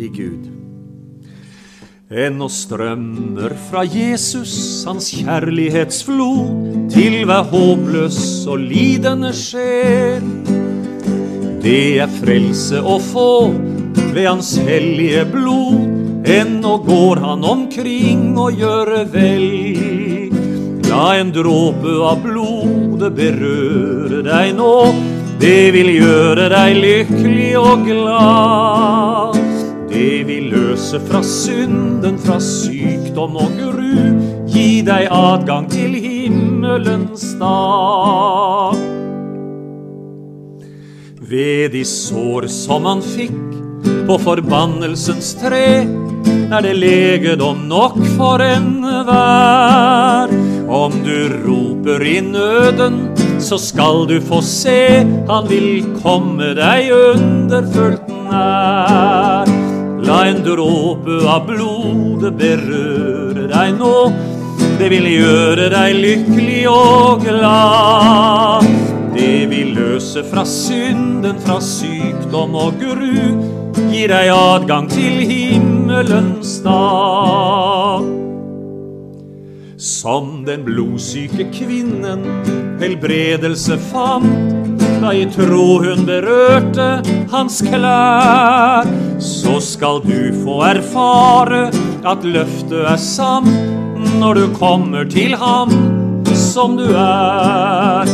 i 0.00 0.08
Gud. 0.16 0.77
Ennå 2.08 2.46
strømmer 2.48 3.52
fra 3.68 3.82
Jesus 3.84 4.52
hans 4.88 5.10
kjærlighetsflod 5.12 6.88
til 6.88 7.16
hver 7.28 7.42
håpløs 7.50 8.46
og 8.48 8.62
lidende 8.64 9.28
sjel. 9.36 10.24
Det 11.60 11.98
er 12.00 12.14
frelse 12.14 12.80
å 12.80 12.94
få 13.10 13.32
ved 14.14 14.24
hans 14.24 14.54
hellige 14.56 15.26
blod. 15.28 15.84
Ennå 16.24 16.78
går 16.86 17.20
han 17.26 17.44
omkring 17.44 18.30
og 18.40 18.56
gjør 18.56 18.94
vel. 19.12 20.32
La 20.88 21.10
en 21.18 21.34
dråpe 21.36 21.98
av 22.08 22.24
blodet 22.24 23.12
berøre 23.20 24.22
deg 24.24 24.56
nå. 24.56 24.78
Det 25.44 25.74
vil 25.76 25.92
gjøre 25.98 26.48
deg 26.56 26.80
lykkelig 26.86 27.52
og 27.60 27.84
glad. 27.92 29.37
Det 29.98 30.24
vil 30.28 30.44
løse 30.52 31.00
fra 31.08 31.18
synden, 31.26 32.20
fra 32.22 32.36
sykdom 32.38 33.34
og 33.42 33.56
gru. 33.58 33.96
Gi 34.46 34.78
deg 34.86 35.08
adgang 35.10 35.66
til 35.72 35.96
himmelens 35.98 37.24
dag. 37.40 38.78
Ved 41.18 41.74
de 41.74 41.82
sår 41.82 42.46
som 42.46 42.86
han 42.86 43.02
fikk 43.02 43.58
på 44.06 44.20
forbannelsens 44.22 45.32
tre, 45.40 45.82
er 46.46 46.60
det 46.62 46.76
legedom 46.78 47.66
nok 47.66 47.98
for 48.14 48.38
enhver. 48.44 50.30
Om 50.78 50.92
du 51.02 51.18
roper 51.42 52.06
i 52.06 52.20
nøden, 52.22 53.02
så 53.42 53.58
skal 53.58 54.06
du 54.06 54.20
få 54.22 54.38
se, 54.46 55.02
han 55.26 55.50
vil 55.50 55.82
komme 55.98 56.54
deg 56.54 56.94
underfullt 56.94 58.06
nær. 58.30 59.27
La 60.08 60.22
en 60.24 60.38
dråpe 60.40 61.18
av 61.28 61.44
blodet 61.44 62.32
berøre 62.40 63.44
deg 63.50 63.74
nå, 63.76 63.94
det 64.80 64.88
vil 64.88 65.04
gjøre 65.10 65.68
deg 65.74 65.98
lykkelig 66.00 66.62
og 66.72 67.26
glad. 67.26 68.64
Det 69.12 69.44
vil 69.50 69.74
løse 69.76 70.24
fra 70.30 70.46
synden, 70.48 71.36
fra 71.44 71.58
sykdom 71.60 72.56
og 72.56 72.80
gru, 72.80 73.58
Gi 73.88 74.06
deg 74.10 74.28
adgang 74.32 74.88
til 74.90 75.20
himmelens 75.28 76.58
dag. 76.64 78.08
Som 79.78 80.42
den 80.48 80.64
blodsyke 80.66 81.46
kvinnen 81.54 82.24
helbredelse 82.82 83.78
fant, 83.90 84.87
da 85.02 85.12
i 85.14 85.24
tro 85.30 85.78
hun 85.82 86.04
berørte 86.08 86.88
hans 87.32 87.60
klær, 87.62 88.88
så 89.22 89.58
skal 89.62 90.02
du 90.04 90.32
få 90.42 90.58
erfare 90.66 91.68
at 92.08 92.26
løftet 92.26 92.84
er 92.92 93.00
sant 93.02 93.50
når 94.18 94.40
du 94.40 94.44
kommer 94.58 95.08
til 95.10 95.36
ham 95.38 95.72
som 96.34 96.76
du 96.78 96.86
er. 96.94 98.10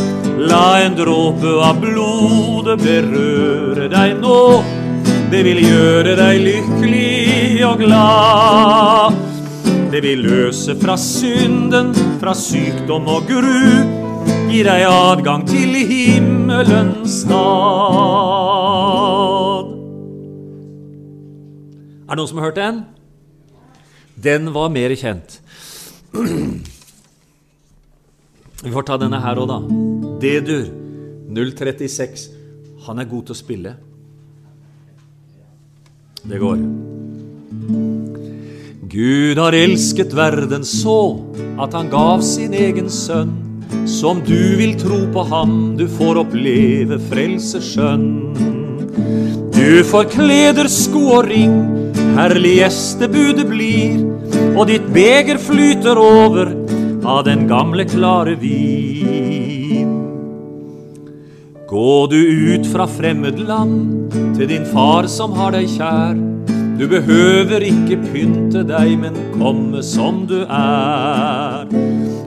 La 0.49 0.65
en 0.83 0.97
dråpe 0.97 1.53
av 1.63 1.79
blodet 1.81 2.77
berøre 2.83 3.89
deg 3.91 4.17
nå. 4.21 4.41
Det 5.31 5.41
vil 5.47 5.61
gjøre 5.63 6.15
deg 6.19 6.41
lykkelig 6.43 7.65
og 7.65 7.81
glad. 7.81 9.21
Det 9.93 10.03
vil 10.03 10.25
løse 10.27 10.75
fra 10.77 10.97
synden, 10.99 11.93
fra 12.21 12.35
sykdom 12.37 13.07
og 13.09 13.29
gru. 13.29 14.04
Gi 14.45 14.61
deg 14.63 14.83
adgang 14.87 15.45
til 15.49 15.73
himmelens 15.89 17.21
stad. 17.23 17.45
Er 22.05 22.13
det 22.13 22.19
noen 22.19 22.29
som 22.29 22.39
har 22.39 22.47
hørt 22.49 22.59
den? 22.59 22.83
Den 24.21 24.53
var 24.55 24.69
mer 24.71 24.93
kjent. 24.95 25.39
Vi 28.63 28.71
får 28.73 28.85
ta 28.87 28.97
denne 29.01 29.19
her 29.21 29.41
òg, 29.41 29.47
da. 29.51 29.59
D-dur 30.21 30.69
036. 31.35 32.29
Han 32.85 33.01
er 33.01 33.09
god 33.09 33.23
til 33.27 33.35
å 33.35 33.39
spille. 33.39 33.73
Det 36.25 36.39
går. 36.41 36.61
Gud 38.95 39.41
har 39.41 39.57
elsket 39.57 40.13
verden 40.15 40.63
så 40.65 40.99
at 41.61 41.73
han 41.75 41.89
gav 41.91 42.21
sin 42.25 42.53
egen 42.55 42.89
sønn. 42.89 43.33
Som 43.83 44.21
du 44.25 44.55
vil 44.59 44.75
tro 44.79 45.01
på 45.13 45.23
ham, 45.29 45.75
du 45.77 45.87
får 45.87 46.21
oppleve 46.23 46.99
frelseskjønn. 47.11 48.07
Du 49.55 49.83
får 49.87 50.09
kleder, 50.13 50.69
sko 50.71 51.03
og 51.19 51.29
ring, 51.29 51.55
herlig 52.15 52.59
gjestebudet 52.61 53.47
blir, 53.49 53.99
og 54.55 54.67
ditt 54.71 54.87
beger 54.95 55.39
flyter 55.41 55.99
over 55.99 56.53
av 57.05 57.23
den 57.27 57.45
gamle, 57.49 57.85
klare 57.89 58.35
vin. 58.39 59.91
Gå 61.69 62.07
du 62.07 62.19
ut 62.53 62.67
fra 62.69 62.85
fremmed 62.87 63.39
land 63.47 64.13
til 64.37 64.47
din 64.47 64.65
far 64.69 65.09
som 65.09 65.33
har 65.35 65.55
deg 65.57 65.67
kjær. 65.75 66.15
Du 66.77 66.85
behøver 66.91 67.63
ikke 67.65 67.97
pynte 68.11 68.61
deg, 68.67 68.97
men 69.01 69.17
komme 69.33 69.81
som 69.83 70.25
du 70.29 70.43
er. 70.45 71.65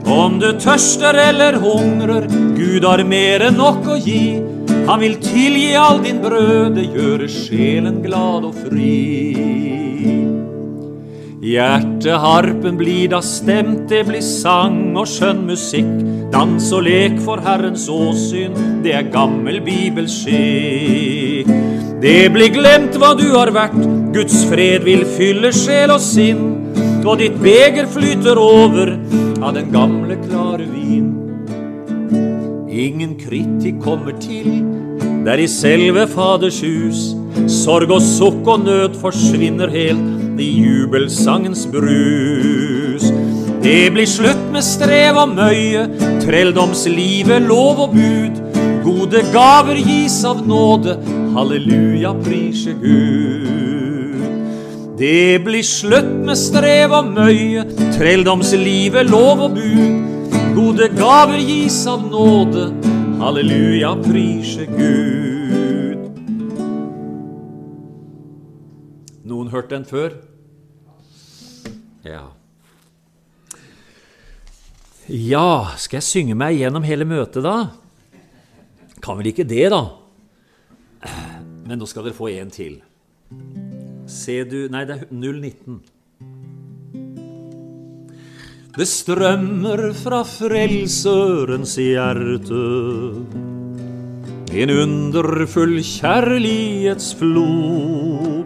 Om 0.09 0.39
du 0.41 0.47
tørster 0.57 1.13
eller 1.29 1.59
hungrer, 1.61 2.25
Gud 2.57 2.85
har 2.87 3.03
mer 3.05 3.45
enn 3.45 3.59
nok 3.61 3.85
å 3.93 3.97
gi. 4.01 4.41
Han 4.89 5.03
vil 5.03 5.19
tilgi 5.21 5.75
all 5.77 6.01
din 6.01 6.17
brøde, 6.23 6.81
gjøre 6.95 7.27
sjelen 7.29 8.01
glad 8.01 8.47
og 8.49 8.55
fri. 8.65 9.69
Hjerteharpen 11.49 12.77
blir 12.77 13.07
da 13.13 13.21
stemt, 13.25 13.85
det 13.89 14.03
blir 14.09 14.21
sang 14.25 14.97
og 14.97 15.07
skjønn 15.09 15.45
musikk. 15.47 15.93
Dans 16.33 16.71
og 16.75 16.83
lek 16.85 17.21
for 17.25 17.41
Herrens 17.45 17.87
åsyn, 17.89 18.53
det 18.83 18.93
er 18.97 19.13
gammel 19.13 19.61
bibelskikk. 19.65 21.47
Det 22.01 22.31
blir 22.33 22.49
glemt 22.53 22.97
hva 22.97 23.13
du 23.17 23.29
har 23.35 23.51
vært, 23.55 23.79
Guds 24.15 24.43
fred 24.49 24.83
vil 24.89 25.05
fylle 25.17 25.53
sjel 25.55 25.91
og 25.93 26.01
sinn. 26.01 26.78
Og 27.05 27.19
ditt 27.21 27.37
beger 27.41 27.87
flyter 27.89 28.39
over 28.39 28.93
av 29.41 29.53
den 29.55 29.71
gamle, 29.71 30.17
klare 30.27 30.67
vin. 30.67 31.13
Ingen 32.69 33.15
kritikk 33.19 33.79
kommer 33.83 34.15
til 34.21 34.61
der 35.25 35.41
i 35.41 35.47
selve 35.47 36.07
Faders 36.07 36.61
hus. 36.63 37.09
Sorg 37.51 37.91
og 37.91 38.01
sukk 38.03 38.47
og 38.47 38.65
nød 38.65 38.99
forsvinner 39.01 39.71
helt 39.71 40.41
i 40.41 40.49
jubelsangens 40.63 41.65
brus. 41.71 43.09
Det 43.63 43.89
blir 43.93 44.07
slutt 44.07 44.45
med 44.53 44.63
strev 44.63 45.19
og 45.19 45.33
møye, 45.35 45.87
trelldomslivet, 46.23 47.43
lov 47.47 47.83
og 47.87 47.97
bud. 47.97 48.39
Gode 48.85 49.25
gaver 49.33 49.81
gis 49.83 50.21
av 50.25 50.45
nåde, 50.47 50.95
halleluja, 51.35 52.15
prise 52.23 52.75
Gud. 52.79 53.78
Det 54.99 55.39
blir 55.45 55.63
slutt 55.63 56.09
med 56.27 56.35
strev 56.35 56.91
og 56.91 57.13
møye, 57.13 57.61
trelldomslivet, 57.95 59.07
lov 59.07 59.45
og 59.45 59.53
bud. 59.55 60.33
Gode 60.57 60.89
gaver 60.91 61.39
gis 61.39 61.77
av 61.87 62.01
nåde, 62.03 62.65
halleluja, 63.21 63.93
prise 64.03 64.65
Gud. 64.67 66.03
Noen 69.23 69.47
hørt 69.53 69.71
den 69.71 69.87
før? 69.87 70.17
Ja. 72.03 72.25
Ja, 75.07 75.47
skal 75.79 76.01
jeg 76.01 76.09
synge 76.09 76.35
meg 76.43 76.59
gjennom 76.59 76.83
hele 76.83 77.07
møtet, 77.07 77.47
da? 77.47 77.71
Kan 78.99 79.23
vel 79.23 79.31
ikke 79.31 79.47
det, 79.47 79.69
da? 79.71 79.85
Men 81.63 81.79
nå 81.79 81.87
skal 81.87 82.03
dere 82.09 82.19
få 82.19 82.33
en 82.35 82.51
til. 82.51 82.81
Se 84.09 84.43
du 84.43 84.67
Nei, 84.73 84.85
det 84.89 84.95
er 84.95 85.03
019. 85.13 85.81
Det 88.73 88.87
strømmer 88.87 89.93
fra 89.97 90.23
Frelserens 90.25 91.75
hjerte 91.77 92.61
en 94.49 94.69
underfull 94.73 95.83
kjærlighetsflod. 95.85 98.45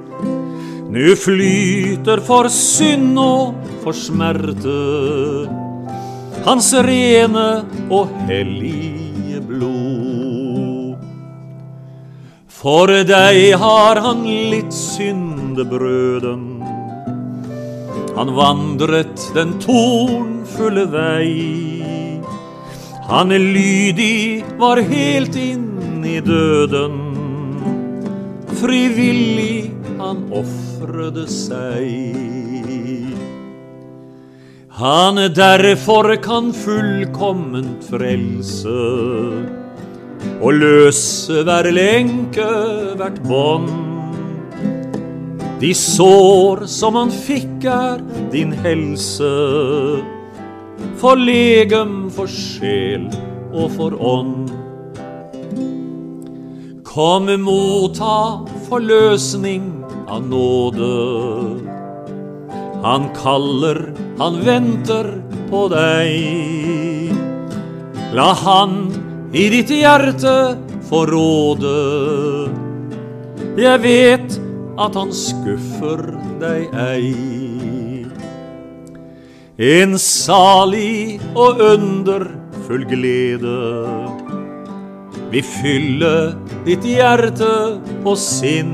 Nu 0.93 1.15
flyter 1.15 2.19
for 2.27 2.47
synd 2.51 3.19
og 3.19 3.55
for 3.85 3.93
smerte 3.95 4.79
hans 6.43 6.73
rene 6.85 7.63
og 7.87 8.07
hellige 8.27 9.41
blod. 9.47 10.03
For 12.63 12.87
deg 13.07 13.55
har 13.59 13.99
han 14.03 14.23
litt 14.27 14.73
syndebrøden. 15.53 16.63
Han 18.15 18.35
vandret 18.35 19.21
den 19.35 19.59
tornfulle 19.59 20.85
vei. 20.91 21.83
Han 23.09 23.29
lydig 23.29 24.43
var 24.57 24.81
helt 24.81 25.35
inn 25.35 26.03
i 26.05 26.19
døden. 26.19 26.97
Frivillig 28.61 29.71
han 29.99 30.25
ofrede 30.31 31.27
seg. 31.27 31.89
Han 34.73 35.15
derfor 35.35 36.15
kan 36.17 36.53
fullkomment 36.53 37.83
frelse 37.91 38.79
og 40.43 40.53
løse 40.53 41.43
hver 41.45 41.69
lenke, 41.71 42.51
hvert 42.97 43.21
bånd. 43.27 43.92
De 45.63 45.69
sår 45.73 46.65
som 46.67 46.97
han 46.99 47.11
fikk, 47.15 47.63
er 47.71 48.01
din 48.33 48.49
helse. 48.65 49.29
For 50.99 51.15
legem, 51.15 52.09
for 52.11 52.27
sjel 52.27 53.05
og 53.53 53.71
for 53.77 53.95
ånd. 53.95 54.51
Kom, 56.83 57.31
motta 57.45 58.43
forløsning 58.67 59.71
av 60.11 60.27
nåde. 60.27 60.91
Han 62.83 63.07
kaller, 63.15 63.85
han 64.19 64.43
venter 64.43 65.13
på 65.47 65.69
deg. 65.71 67.15
La 68.19 68.33
han 68.43 68.79
i 69.31 69.47
ditt 69.55 69.71
hjerte 69.71 70.57
få 70.91 71.05
råde. 71.07 71.77
Jeg 73.55 73.87
vet 73.87 74.43
at 74.81 74.95
han 74.97 75.11
skuffer 75.13 76.01
deg 76.41 76.73
ei. 76.73 77.13
En 79.61 79.97
salig 80.01 81.21
og 81.37 81.61
underfull 81.61 82.87
glede 82.89 83.59
vil 85.33 85.45
fylle 85.45 86.15
ditt 86.65 86.85
hjerte 86.85 87.51
og 88.01 88.17
sinn. 88.17 88.73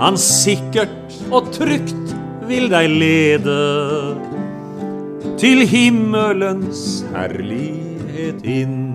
Han 0.00 0.18
sikkert 0.18 1.14
og 1.30 1.52
trygt 1.54 2.14
vil 2.50 2.66
deg 2.72 2.90
lede 2.90 3.60
til 5.38 5.62
himmelens 5.70 7.04
herlighet 7.14 8.42
inn. 8.42 8.89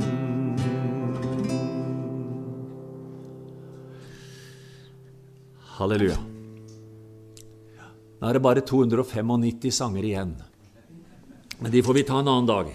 Halleluja. 5.75 6.17
Nå 8.19 8.27
er 8.29 8.33
det 8.33 8.39
bare 8.39 8.61
295 8.63 9.71
sanger 9.75 10.03
igjen. 10.07 10.35
Men 11.59 11.71
de 11.71 11.83
får 11.83 11.93
vi 11.93 12.03
ta 12.07 12.19
en 12.19 12.27
annen 12.31 12.47
dag. 12.47 12.69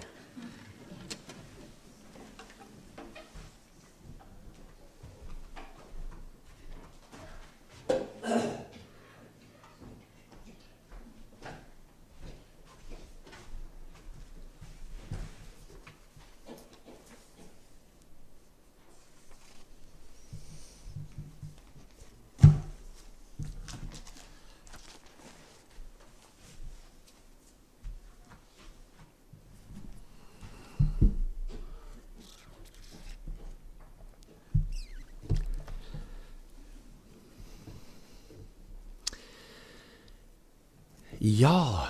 Ja. 41.22 41.88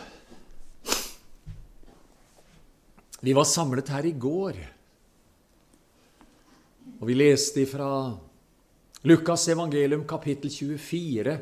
Vi 3.21 3.33
var 3.33 3.45
samlet 3.45 3.89
her 3.95 4.07
i 4.09 4.11
går, 4.11 4.57
og 6.99 7.05
vi 7.07 7.15
leste 7.15 7.63
ifra 7.63 8.11
Lukas 9.07 9.45
evangelium 9.55 10.03
kapittel 10.11 10.51
24 10.51 11.37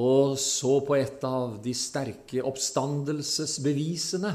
og 0.00 0.38
så 0.40 0.72
på 0.88 0.96
et 0.96 1.28
av 1.28 1.58
de 1.60 1.76
sterke 1.76 2.40
oppstandelsesbevisene 2.48 4.32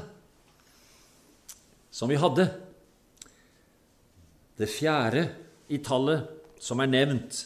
som 1.89 2.13
vi 2.13 2.21
hadde. 2.21 2.45
Det 4.53 4.69
fjerde 4.69 5.25
i 5.73 5.81
tallet 5.81 6.29
som 6.61 6.77
er 6.85 6.93
nevnt 6.93 7.41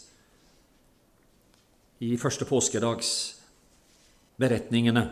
i 2.04 2.18
første 2.20 2.44
påskedags 2.52 3.37
beretningene. 4.38 5.06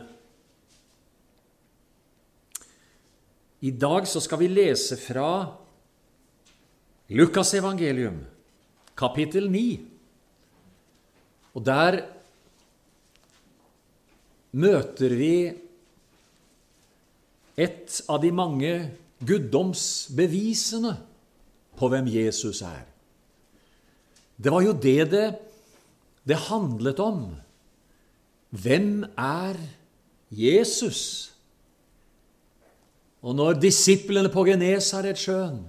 I 3.65 3.71
dag 3.71 4.07
så 4.07 4.21
skal 4.21 4.41
vi 4.43 4.49
lese 4.51 4.97
fra 4.99 5.29
Lukas 7.15 7.53
evangelium, 7.57 8.19
kapittel 8.97 9.49
9. 9.49 9.63
Og 11.55 11.63
der 11.65 12.01
møter 14.55 15.15
vi 15.17 15.35
et 17.55 18.01
av 18.11 18.19
de 18.21 18.31
mange 18.35 18.73
guddomsbevisene 19.25 20.93
på 21.79 21.89
hvem 21.91 22.09
Jesus 22.11 22.61
er. 22.67 22.83
Det 24.35 24.51
var 24.51 24.65
jo 24.65 24.75
det 24.75 24.99
det, 25.11 25.27
det 26.27 26.43
handlet 26.49 26.99
om. 26.99 27.23
Hvem 28.55 29.03
er 29.19 29.57
Jesus? 30.31 31.01
Og 33.25 33.35
når 33.35 33.57
disiplene 33.59 34.29
på 34.31 34.45
Genesaretsjøen 34.47 35.63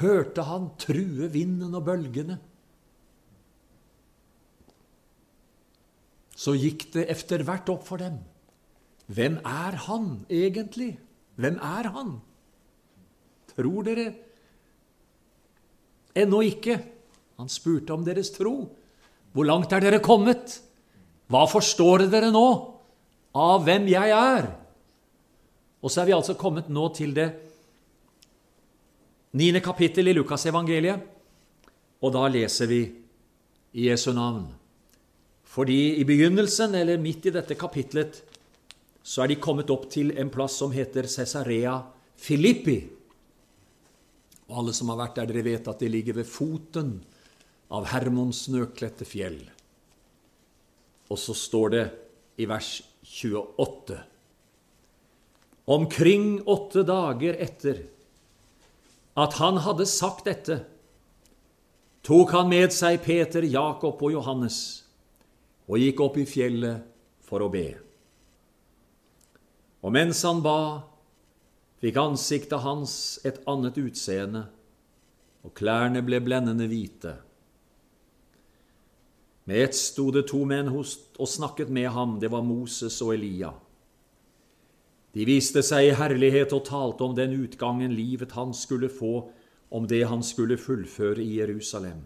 hørte 0.00 0.44
han 0.48 0.70
true 0.80 1.28
vinden 1.34 1.74
og 1.76 1.84
bølgene, 1.86 2.38
så 6.38 6.54
gikk 6.54 6.86
det 6.94 7.08
etter 7.12 7.42
hvert 7.44 7.68
opp 7.72 7.84
for 7.86 8.00
dem. 8.00 8.20
Hvem 9.10 9.40
er 9.42 9.76
han 9.88 10.10
egentlig? 10.30 10.92
Hvem 11.38 11.58
er 11.58 11.88
han? 11.94 12.12
Tror 13.52 13.86
dere? 13.86 14.12
Ennå 16.18 16.40
ikke. 16.46 16.78
Han 17.38 17.50
spurte 17.50 17.94
om 17.94 18.04
deres 18.06 18.30
tro. 18.34 18.54
Hvor 19.38 19.46
langt 19.46 19.70
er 19.70 19.78
dere 19.78 20.00
kommet? 20.02 20.56
Hva 21.30 21.44
forstår 21.46 22.08
dere 22.10 22.32
nå 22.34 22.46
av 23.38 23.60
hvem 23.62 23.84
jeg 23.86 24.10
er? 24.10 24.48
Og 25.78 25.92
så 25.94 26.00
er 26.02 26.08
vi 26.08 26.14
altså 26.16 26.34
kommet 26.34 26.66
nå 26.66 26.88
til 26.96 27.12
det 27.14 27.28
niende 29.38 29.60
kapittel 29.62 30.10
i 30.10 30.14
Lukasevangeliet, 30.16 31.04
og 32.02 32.10
da 32.16 32.24
leser 32.34 32.66
vi 32.66 32.80
i 33.78 33.84
Jesu 33.86 34.08
navn. 34.16 34.48
Fordi 35.46 36.00
i 36.00 36.06
begynnelsen, 36.08 36.74
eller 36.74 36.98
midt 36.98 37.28
i 37.30 37.34
dette 37.36 37.54
kapitlet, 37.54 38.18
så 39.06 39.22
er 39.22 39.30
de 39.30 39.36
kommet 39.38 39.70
opp 39.70 39.86
til 39.92 40.10
en 40.18 40.32
plass 40.34 40.56
som 40.58 40.74
heter 40.74 41.06
Cesarea 41.06 41.76
Filippi. 42.18 42.80
Og 44.50 44.58
alle 44.64 44.74
som 44.74 44.90
har 44.90 44.98
vært 45.04 45.22
der, 45.22 45.30
dere 45.30 45.46
vet 45.46 45.70
at 45.70 45.78
det 45.78 45.92
ligger 45.94 46.18
ved 46.18 46.26
foten 46.26 46.90
av 46.98 47.14
Hermons 47.68 48.46
snøkledte 48.46 49.04
fjell. 49.08 49.42
Og 51.08 51.20
så 51.20 51.34
står 51.36 51.74
det 51.74 51.84
i 52.40 52.46
vers 52.48 52.78
28 53.04 53.98
Omkring 55.68 56.40
åtte 56.48 56.82
dager 56.88 57.36
etter 57.44 57.82
at 59.18 59.34
han 59.36 59.58
hadde 59.60 59.84
sagt 59.90 60.24
dette, 60.24 60.62
tok 62.06 62.32
han 62.32 62.48
med 62.48 62.72
seg 62.72 63.02
Peter, 63.04 63.44
Jakob 63.44 64.00
og 64.00 64.14
Johannes 64.14 64.60
og 65.68 65.82
gikk 65.82 66.00
opp 66.00 66.16
i 66.22 66.24
fjellet 66.24 66.86
for 67.28 67.44
å 67.44 67.50
be. 67.52 67.66
Og 69.84 69.92
mens 69.92 70.22
han 70.24 70.40
ba, 70.42 70.88
fikk 71.82 72.00
ansiktet 72.00 72.64
hans 72.64 73.18
et 73.28 73.42
annet 73.50 73.76
utseende, 73.78 74.46
og 75.44 75.52
klærne 75.58 76.00
ble 76.06 76.22
blendende 76.24 76.66
hvite. 76.70 77.18
Med 79.48 79.64
ett 79.64 79.76
sto 79.76 80.10
det 80.12 80.26
to 80.28 80.42
menn 80.44 80.68
og 80.68 81.24
snakket 81.24 81.70
med 81.72 81.88
ham, 81.94 82.18
det 82.20 82.28
var 82.28 82.44
Moses 82.44 82.98
og 83.00 83.14
Elia. 83.14 83.54
De 85.16 85.24
viste 85.24 85.62
seg 85.64 85.86
i 85.86 85.94
herlighet 85.96 86.52
og 86.52 86.66
talte 86.68 87.06
om 87.06 87.14
den 87.16 87.32
utgangen 87.32 87.94
livet 87.96 88.36
han 88.36 88.52
skulle 88.52 88.92
få, 88.92 89.30
om 89.72 89.88
det 89.88 90.02
han 90.10 90.20
skulle 90.20 90.60
fullføre 90.60 91.24
i 91.24 91.40
Jerusalem. 91.40 92.04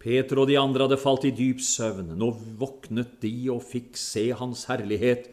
Peter 0.00 0.40
og 0.40 0.48
de 0.48 0.56
andre 0.60 0.88
hadde 0.88 1.00
falt 1.04 1.28
i 1.28 1.36
dyp 1.36 1.60
søvn. 1.60 2.14
Nå 2.16 2.32
våknet 2.60 3.20
de 3.20 3.36
og 3.52 3.62
fikk 3.68 4.00
se 4.00 4.30
hans 4.36 4.64
herlighet 4.72 5.30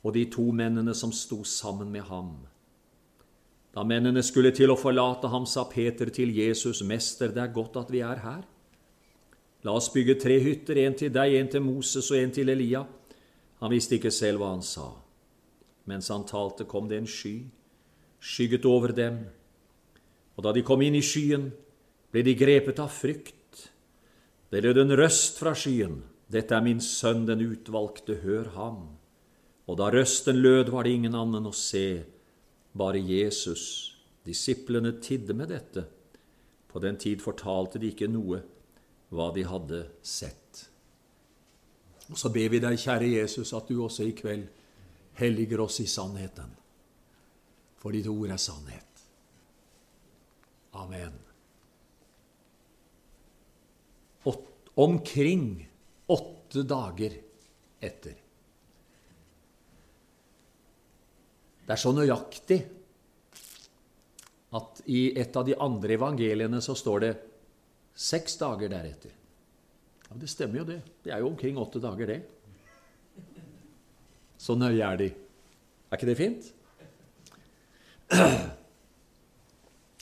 og 0.00 0.16
de 0.16 0.26
to 0.32 0.48
mennene 0.48 0.96
som 0.96 1.12
sto 1.12 1.42
sammen 1.44 1.92
med 1.92 2.08
ham. 2.08 2.34
Da 3.76 3.84
mennene 3.84 4.24
skulle 4.24 4.56
til 4.56 4.72
å 4.72 4.80
forlate 4.80 5.28
ham, 5.28 5.44
sa 5.44 5.68
Peter 5.68 6.08
til 6.08 6.32
Jesus, 6.32 6.80
Mester, 6.80 7.36
det 7.36 7.44
er 7.44 7.52
godt 7.52 7.76
at 7.80 7.92
vi 7.92 8.00
er 8.00 8.24
her. 8.24 8.46
La 9.66 9.74
oss 9.74 9.88
bygge 9.90 10.14
tre 10.22 10.38
hytter, 10.42 10.78
en 10.84 10.94
til 10.94 11.10
deg, 11.14 11.34
en 11.34 11.48
til 11.50 11.64
Moses 11.64 12.10
og 12.12 12.18
en 12.20 12.34
til 12.34 12.50
Elia. 12.52 12.84
Han 13.58 13.72
visste 13.72 13.96
ikke 13.98 14.12
selv 14.14 14.42
hva 14.42 14.52
han 14.52 14.62
sa. 14.62 14.86
Mens 15.90 16.10
han 16.12 16.26
talte, 16.28 16.68
kom 16.68 16.86
det 16.90 17.00
en 17.00 17.08
sky, 17.10 17.40
skygget 18.20 18.66
over 18.68 18.92
dem, 18.94 19.24
og 20.38 20.44
da 20.46 20.52
de 20.54 20.62
kom 20.62 20.82
inn 20.84 20.94
i 20.94 21.02
skyen, 21.02 21.48
ble 22.14 22.22
de 22.22 22.36
grepet 22.38 22.78
av 22.78 22.92
frykt. 22.94 23.64
Det 24.52 24.62
lød 24.62 24.84
en 24.84 24.94
røst 25.00 25.40
fra 25.42 25.50
skyen. 25.58 25.98
Dette 26.30 26.54
er 26.54 26.62
min 26.62 26.80
sønn, 26.84 27.24
den 27.26 27.42
utvalgte, 27.42 28.20
hør 28.22 28.52
ham. 28.54 28.78
Og 29.66 29.80
da 29.80 29.88
røsten 29.90 30.38
lød, 30.38 30.70
var 30.70 30.86
det 30.86 30.94
ingen 30.94 31.16
annen 31.18 31.48
å 31.48 31.54
se, 31.56 32.04
bare 32.78 33.00
Jesus. 33.02 33.64
Disiplene 34.28 34.94
tidde 35.02 35.34
med 35.34 35.50
dette. 35.50 35.88
På 36.68 36.78
den 36.84 37.00
tid 37.00 37.24
fortalte 37.24 37.80
de 37.80 37.90
ikke 37.90 38.10
noe 38.12 38.44
hva 39.14 39.30
de 39.34 39.44
hadde 39.48 39.82
sett. 40.02 40.64
Og 42.08 42.16
så 42.18 42.32
ber 42.32 42.50
vi 42.52 42.60
deg, 42.62 42.80
kjære 42.80 43.12
Jesus, 43.18 43.52
at 43.56 43.68
du 43.68 43.82
også 43.84 44.08
i 44.08 44.16
kveld 44.16 44.46
helliger 45.18 45.64
oss 45.64 45.80
i 45.84 45.88
sannheten. 45.90 46.52
For 47.78 47.94
ditt 47.94 48.08
ord 48.10 48.32
er 48.32 48.42
sannhet. 48.42 48.84
Amen. 50.78 51.28
omkring 54.78 55.68
åtte 56.06 56.62
dager 56.62 57.14
etter. 57.80 58.14
Det 61.66 61.74
er 61.74 61.80
så 61.82 61.90
nøyaktig 61.92 62.58
at 64.54 64.78
i 64.86 65.00
et 65.18 65.34
av 65.34 65.48
de 65.48 65.56
andre 65.58 65.96
evangeliene 65.98 66.60
så 66.62 66.76
står 66.78 67.02
det 67.02 67.10
seks 67.98 68.36
dager 68.38 68.70
deretter. 68.70 69.14
Ja, 70.08 70.16
Det 70.16 70.28
stemmer 70.30 70.60
jo, 70.60 70.64
det. 70.64 70.82
Det 71.04 71.12
er 71.12 71.18
jo 71.22 71.28
omkring 71.32 71.58
åtte 71.58 71.80
dager, 71.82 72.06
det. 72.06 72.22
Så 74.38 74.54
nøye 74.54 74.84
er 74.86 74.96
de. 75.00 75.08
Er 75.90 75.96
ikke 75.98 76.06
det 76.06 76.16
fint? 76.18 76.52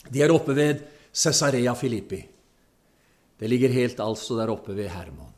De 0.07 0.21
er 0.23 0.31
oppe 0.31 0.53
ved 0.55 0.85
Cesarea 1.11 1.73
Filippi. 1.75 2.21
Det 3.37 3.49
ligger 3.49 3.73
helt 3.73 3.99
altså 3.99 4.37
der 4.37 4.53
oppe 4.53 4.75
ved 4.77 4.87
Hermon. 4.87 5.33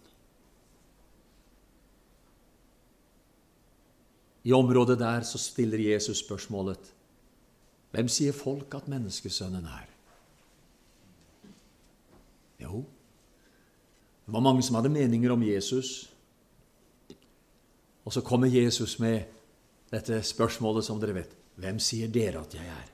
I 4.43 4.53
området 4.53 4.99
der 4.99 5.25
så 5.27 5.37
stiller 5.41 5.81
Jesus 5.81 6.21
spørsmålet 6.21 6.93
Hvem 7.91 8.07
sier 8.07 8.33
folk 8.33 8.75
at 8.77 8.87
menneskesønnen 8.87 9.65
er? 9.65 9.88
Jo, 12.59 12.83
det 14.25 14.35
var 14.35 14.43
mange 14.45 14.61
som 14.65 14.75
hadde 14.77 14.91
meninger 14.93 15.31
om 15.33 15.43
Jesus. 15.43 16.09
Og 18.05 18.13
så 18.13 18.21
kommer 18.25 18.51
Jesus 18.51 18.99
med 19.01 19.25
dette 19.89 20.19
spørsmålet 20.25 20.85
som 20.85 20.99
dere 21.01 21.15
vet. 21.17 21.31
Hvem 21.59 21.79
sier 21.81 22.11
dere 22.13 22.43
at 22.43 22.53
jeg 22.53 22.67
er? 22.69 22.91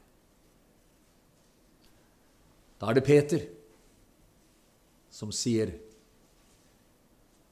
Da 2.79 2.89
er 2.89 2.97
det 2.97 3.05
Peter 3.07 3.43
som 5.11 5.31
sier 5.35 5.71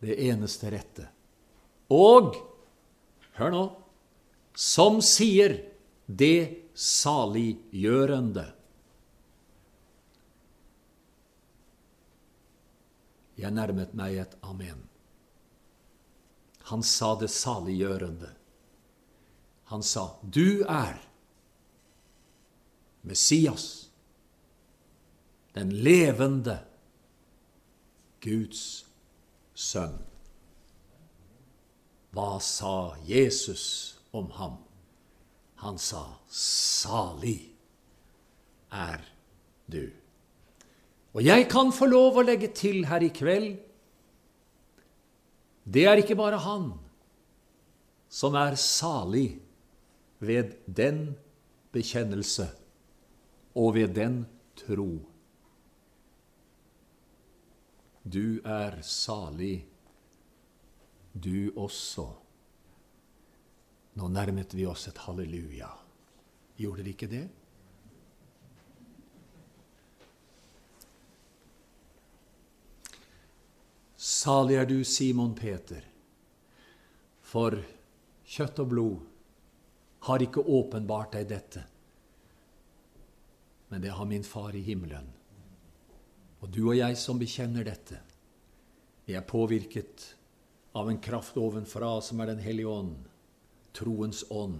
det 0.04 0.18
eneste 0.28 0.72
rette. 0.72 1.06
Og 1.92 2.34
hør 3.38 3.54
nå 3.54 3.64
som 4.54 5.00
sier 5.04 5.58
det 6.08 6.72
saliggjørende. 6.76 8.46
Jeg 13.44 13.52
nærmet 13.52 13.92
meg 13.98 14.22
et 14.22 14.36
amen. 14.48 14.86
Han 16.70 16.84
sa 16.88 17.12
det 17.20 17.28
saliggjørende. 17.34 18.30
Han 19.68 19.84
sa, 19.84 20.16
'Du 20.24 20.64
er 20.64 21.02
Messias, 23.02 23.90
den 25.56 25.72
levende 25.72 26.60
Guds 28.22 28.86
sønn. 29.54 30.00
Hva 32.14 32.40
sa 32.40 32.96
Jesus 33.08 34.00
om 34.14 34.32
ham? 34.32 34.58
Han 35.56 35.78
sa, 35.78 36.06
'Salig 36.30 37.56
er 38.72 39.04
du'. 39.68 40.03
Og 41.14 41.22
jeg 41.22 41.46
kan 41.52 41.70
få 41.74 41.86
lov 41.92 42.18
å 42.18 42.26
legge 42.26 42.50
til 42.58 42.86
her 42.90 43.06
i 43.06 43.12
kveld 43.14 43.54
det 45.64 45.86
er 45.88 46.02
ikke 46.02 46.18
bare 46.20 46.42
han 46.44 46.74
som 48.12 48.36
er 48.36 48.58
salig 48.60 49.40
ved 50.24 50.58
den 50.68 51.14
bekjennelse 51.74 52.50
og 53.58 53.76
ved 53.78 53.94
den 53.96 54.24
tro. 54.60 54.92
Du 58.04 58.44
er 58.44 58.82
salig, 58.84 59.64
du 61.14 61.54
også. 61.56 62.10
Nå 63.96 64.10
nærmet 64.12 64.54
vi 64.58 64.66
oss 64.68 64.90
et 64.90 65.00
halleluja. 65.06 65.70
Gjorde 66.60 66.84
de 66.84 66.94
ikke 66.94 67.10
det? 67.10 67.28
Salig 74.04 74.58
er 74.60 74.66
du, 74.68 74.82
Simon 74.84 75.32
Peter, 75.32 75.80
for 77.24 77.56
kjøtt 78.28 78.58
og 78.60 78.68
blod 78.74 79.06
har 80.10 80.26
ikke 80.26 80.44
åpenbart 80.44 81.14
deg 81.16 81.30
dette, 81.30 81.64
men 83.72 83.86
det 83.86 83.94
har 83.96 84.10
min 84.10 84.28
Far 84.28 84.58
i 84.60 84.66
himmelen. 84.66 85.08
Og 86.44 86.52
du 86.52 86.66
og 86.66 86.76
jeg 86.76 87.00
som 87.00 87.22
bekjenner 87.22 87.64
dette, 87.64 88.02
vi 89.08 89.16
er 89.16 89.24
påvirket 89.24 90.10
av 90.76 90.92
en 90.92 91.00
kraft 91.00 91.40
ovenfra 91.40 91.96
som 92.04 92.20
er 92.20 92.34
Den 92.34 92.44
hellige 92.44 92.76
ånd, 92.76 93.08
troens 93.72 94.26
ånd. 94.30 94.60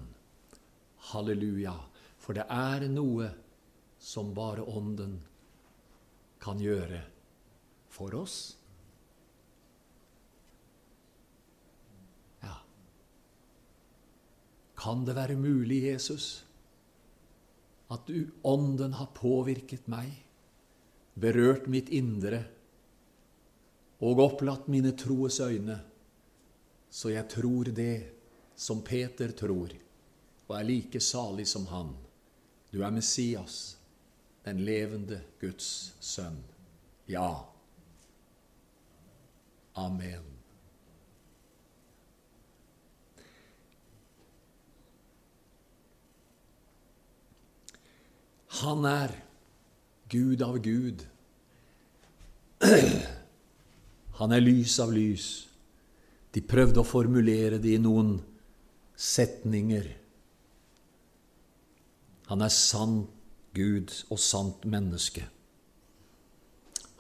Halleluja. 1.12 1.76
For 2.16 2.40
det 2.40 2.48
er 2.48 2.88
noe 2.88 3.28
som 4.00 4.32
bare 4.32 4.64
Ånden 4.64 5.20
kan 6.40 6.64
gjøre 6.64 7.04
for 7.92 8.16
oss. 8.16 8.63
Kan 14.84 15.06
det 15.08 15.16
være 15.16 15.40
mulig, 15.40 15.84
Jesus, 15.88 16.44
at 17.92 18.04
du, 18.08 18.28
Ånden 18.44 18.94
har 19.00 19.14
påvirket 19.16 19.88
meg? 19.88 20.24
berørt 21.14 21.68
mitt 21.70 21.90
indre 21.94 22.42
og 24.04 24.20
opplatt 24.20 24.68
mine 24.72 24.92
troes 24.98 25.40
øyne, 25.40 25.78
så 26.90 27.14
jeg 27.14 27.30
tror 27.32 27.70
det 27.72 27.96
som 28.56 28.82
Peter 28.86 29.32
tror, 29.32 29.72
og 30.48 30.58
er 30.58 30.68
like 30.68 31.00
salig 31.00 31.48
som 31.48 31.66
han. 31.72 31.94
Du 32.74 32.82
er 32.84 32.92
Messias, 32.92 33.78
den 34.46 34.60
levende 34.66 35.22
Guds 35.42 35.94
sønn. 36.02 36.42
Ja. 37.08 37.46
Amen. 39.76 40.33
Han 48.62 48.86
er 48.86 49.16
Gud 50.14 50.42
av 50.46 50.60
Gud. 50.62 51.02
Han 54.20 54.36
er 54.36 54.44
lys 54.44 54.78
av 54.84 54.94
lys. 54.94 55.28
De 56.34 56.42
prøvde 56.42 56.82
å 56.82 56.88
formulere 56.88 57.58
det 57.62 57.74
i 57.76 57.82
noen 57.82 58.16
setninger. 58.94 59.88
Han 62.30 62.46
er 62.46 62.54
sann 62.54 63.04
Gud 63.58 63.94
og 64.10 64.22
sant 64.22 64.66
menneske. 64.70 65.26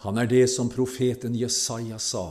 Han 0.03 0.19
er 0.19 0.27
det 0.27 0.47
som 0.51 0.69
profeten 0.73 1.37
Jesaja 1.37 1.99
sa. 2.01 2.25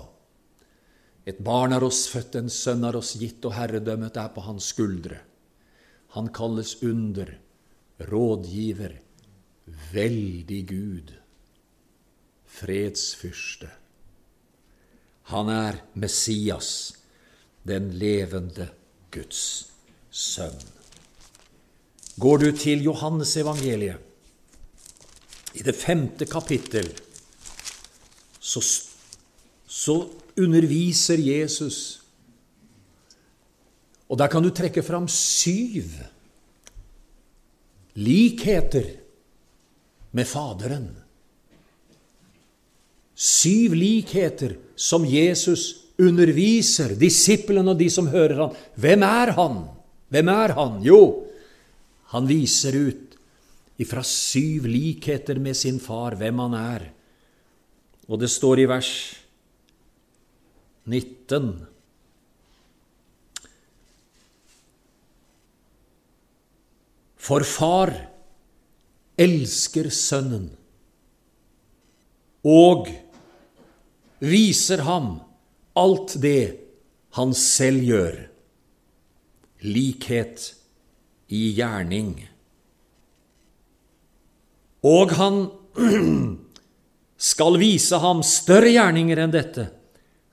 Et 1.24 1.38
barn 1.38 1.72
er 1.72 1.84
oss 1.86 2.04
født, 2.10 2.36
en 2.36 2.50
sønn 2.50 2.84
er 2.84 2.98
oss 2.98 3.14
gitt, 3.16 3.40
og 3.46 3.54
herredømmet 3.56 4.18
er 4.18 4.28
på 4.34 4.42
hans 4.44 4.72
skuldre. 4.74 5.22
Han 6.18 6.28
kalles 6.34 6.74
under, 6.84 7.30
rådgiver, 8.10 8.98
veldig 9.66 10.60
Gud, 10.68 11.12
fredsfyrste. 12.46 13.70
Han 15.30 15.48
er 15.48 15.78
Messias, 15.94 16.92
den 17.66 17.92
levende 17.94 18.68
Guds 19.14 19.70
sønn. 20.10 20.58
Går 22.20 22.42
du 22.42 22.48
til 22.56 22.82
Johannesevangeliet, 22.84 24.08
i 25.52 25.62
det 25.64 25.74
femte 25.76 26.24
kapittel, 26.26 26.86
så, 28.40 28.60
så 29.68 29.96
underviser 30.40 31.20
Jesus. 31.20 32.00
Og 34.08 34.18
der 34.18 34.32
kan 34.32 34.44
du 34.44 34.48
trekke 34.50 34.82
fram 34.84 35.08
syv 35.08 35.92
likheter 37.94 39.01
med 40.12 40.28
Faderen. 40.28 40.88
Syv 43.14 43.74
likheter 43.76 44.56
som 44.76 45.04
Jesus 45.06 45.82
underviser 46.00 46.94
disiplene 46.98 47.74
og 47.74 47.80
de 47.80 47.88
som 47.92 48.08
hører 48.10 48.40
han. 48.40 48.56
Hvem 48.80 49.04
er 49.06 49.32
han? 49.36 49.58
Hvem 50.12 50.30
er 50.32 50.54
han? 50.56 50.80
Jo, 50.84 51.00
han 52.12 52.28
viser 52.28 52.76
ut 52.76 53.18
ifra 53.82 54.02
syv 54.06 54.68
likheter 54.70 55.40
med 55.42 55.56
sin 55.58 55.80
far 55.82 56.16
hvem 56.18 56.42
han 56.44 56.56
er. 56.58 56.86
Og 58.10 58.20
det 58.20 58.30
står 58.30 58.62
i 58.62 58.68
vers 58.68 58.92
19. 60.84 61.52
For 67.22 67.46
far 67.46 67.94
elsker 69.22 69.88
Sønnen 69.94 70.50
og 72.42 72.88
viser 74.22 74.82
ham 74.82 75.14
alt 75.78 76.16
det 76.22 76.58
han 77.14 77.34
selv 77.38 77.84
gjør. 77.86 78.16
Likhet 79.62 80.48
i 81.30 81.52
gjerning. 81.54 82.16
Og 84.82 85.14
han 85.14 85.44
skal 87.30 87.60
vise 87.62 88.02
ham 88.02 88.24
større 88.26 88.74
gjerninger 88.74 89.22
enn 89.22 89.36
dette 89.36 89.68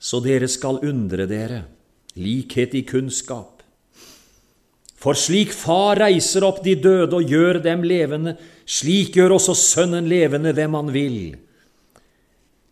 så 0.00 0.22
dere 0.24 0.48
skal 0.48 0.80
undre 0.88 1.26
dere, 1.28 1.60
likhet 2.16 2.74
i 2.74 2.82
kunnskap. 2.88 3.59
For 5.00 5.16
slik 5.16 5.52
Far 5.56 5.96
reiser 6.02 6.44
opp 6.44 6.60
de 6.64 6.74
døde 6.76 7.16
og 7.16 7.30
gjør 7.30 7.62
dem 7.64 7.84
levende, 7.88 8.34
slik 8.68 9.16
gjør 9.16 9.38
også 9.38 9.56
Sønnen 9.56 10.08
levende 10.10 10.52
hvem 10.56 10.76
han 10.76 10.92
vil. 10.92 11.20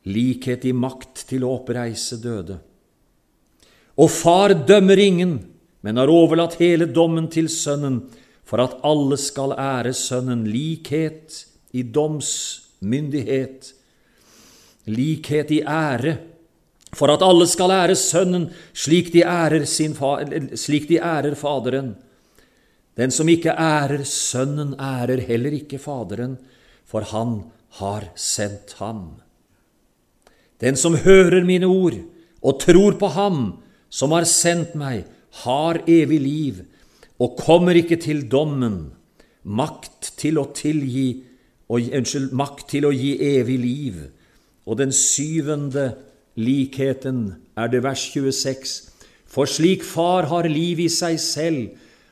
Likhet 0.08 0.66
i 0.68 0.74
makt 0.76 1.24
til 1.30 1.44
å 1.44 1.54
oppreise 1.56 2.20
døde. 2.20 2.58
Og 3.98 4.12
Far 4.12 4.52
dømmer 4.68 5.00
ingen, 5.00 5.38
men 5.80 5.96
har 5.96 6.12
overlatt 6.12 6.58
hele 6.60 6.86
dommen 6.92 7.30
til 7.32 7.48
Sønnen, 7.52 8.02
for 8.44 8.60
at 8.60 8.76
alle 8.86 9.16
skal 9.20 9.56
ære 9.56 9.94
Sønnen. 9.96 10.44
Likhet 10.48 11.46
i 11.76 11.82
domsmyndighet, 11.82 13.72
likhet 14.88 15.52
i 15.52 15.62
ære 15.64 16.16
for 16.96 17.12
at 17.12 17.22
alle 17.24 17.44
skal 17.48 17.72
ære 17.74 17.96
Sønnen 18.00 18.46
slik 18.72 19.10
de 19.12 19.20
ærer, 19.20 19.64
fa 19.96 20.12
slik 20.56 20.88
de 20.88 20.96
ærer 20.96 21.36
Faderen. 21.36 21.94
Den 22.98 23.14
som 23.14 23.28
ikke 23.30 23.54
ærer 23.54 24.02
Sønnen, 24.04 24.74
ærer 24.74 25.22
heller 25.22 25.54
ikke 25.54 25.78
Faderen, 25.78 26.36
for 26.88 27.06
han 27.12 27.42
har 27.78 28.08
sendt 28.18 28.74
ham. 28.80 29.20
Den 30.60 30.76
som 30.76 30.96
hører 30.96 31.44
mine 31.46 31.66
ord 31.66 31.94
og 32.42 32.60
tror 32.60 32.98
på 32.98 33.12
ham 33.14 33.38
som 33.90 34.12
har 34.12 34.26
sendt 34.26 34.74
meg, 34.74 35.04
har 35.44 35.78
evig 35.86 36.18
liv 36.20 36.60
og 37.22 37.38
kommer 37.38 37.76
ikke 37.78 37.98
til 38.00 38.24
dommen, 38.30 38.90
makt 39.44 40.12
til 40.18 40.38
å 40.40 40.48
tilgi 40.54 41.22
og, 41.68 41.82
unnskyld, 41.82 42.32
makt 42.32 42.66
til 42.72 42.88
å 42.88 42.94
gi 42.94 43.14
evig 43.36 43.58
liv. 43.60 43.98
Og 44.66 44.78
den 44.80 44.92
syvende 44.94 45.92
likheten 46.38 47.36
er 47.58 47.70
det 47.70 47.82
vers 47.84 48.08
26. 48.10 48.72
For 49.28 49.50
slik 49.50 49.84
Far 49.84 50.28
har 50.32 50.48
liv 50.48 50.80
i 50.80 50.88
seg 50.92 51.20
selv, 51.20 51.68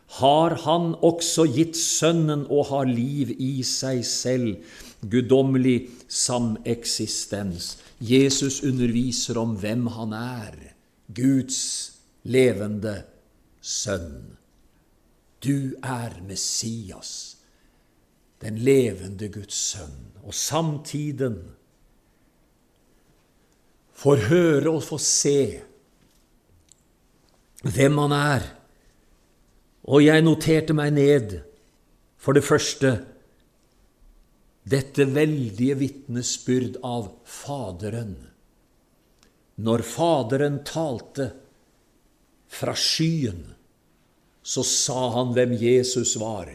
har 0.09 0.55
Han 0.65 0.95
også 1.03 1.47
gitt 1.51 1.77
Sønnen 1.77 2.47
og 2.51 2.69
har 2.71 2.87
liv 2.87 3.35
i 3.39 3.63
seg 3.67 4.05
selv. 4.07 4.55
Guddommelig 5.03 5.91
sameksistens. 6.09 7.77
Jesus 8.01 8.63
underviser 8.63 9.39
om 9.39 9.57
hvem 9.61 9.87
han 9.87 10.15
er. 10.17 10.57
Guds 11.15 11.93
levende 12.23 13.03
sønn. 13.61 14.37
Du 15.45 15.77
er 15.85 16.17
Messias, 16.27 17.37
den 18.43 18.59
levende 18.59 19.29
Guds 19.31 19.59
sønn. 19.73 19.99
Og 20.25 20.35
samtiden 20.35 21.39
får 23.97 24.29
høre 24.31 24.71
og 24.71 24.83
få 24.85 24.99
se 25.03 25.41
hvem 27.67 27.99
han 28.05 28.15
er. 28.17 28.49
Og 29.87 30.03
jeg 30.03 30.25
noterte 30.27 30.75
meg 30.75 30.95
ned, 30.97 31.37
for 32.19 32.35
det 32.35 32.43
første, 32.43 32.97
dette 34.67 35.07
veldige 35.15 35.77
vitnesbyrd 35.79 36.81
av 36.83 37.13
Faderen. 37.23 38.17
Når 39.63 39.85
Faderen 39.87 40.59
talte 40.67 41.29
fra 42.51 42.75
skyen, 42.75 43.45
så 44.43 44.65
sa 44.67 45.11
han 45.17 45.31
hvem 45.37 45.55
Jesus 45.61 46.17
var. 46.19 46.51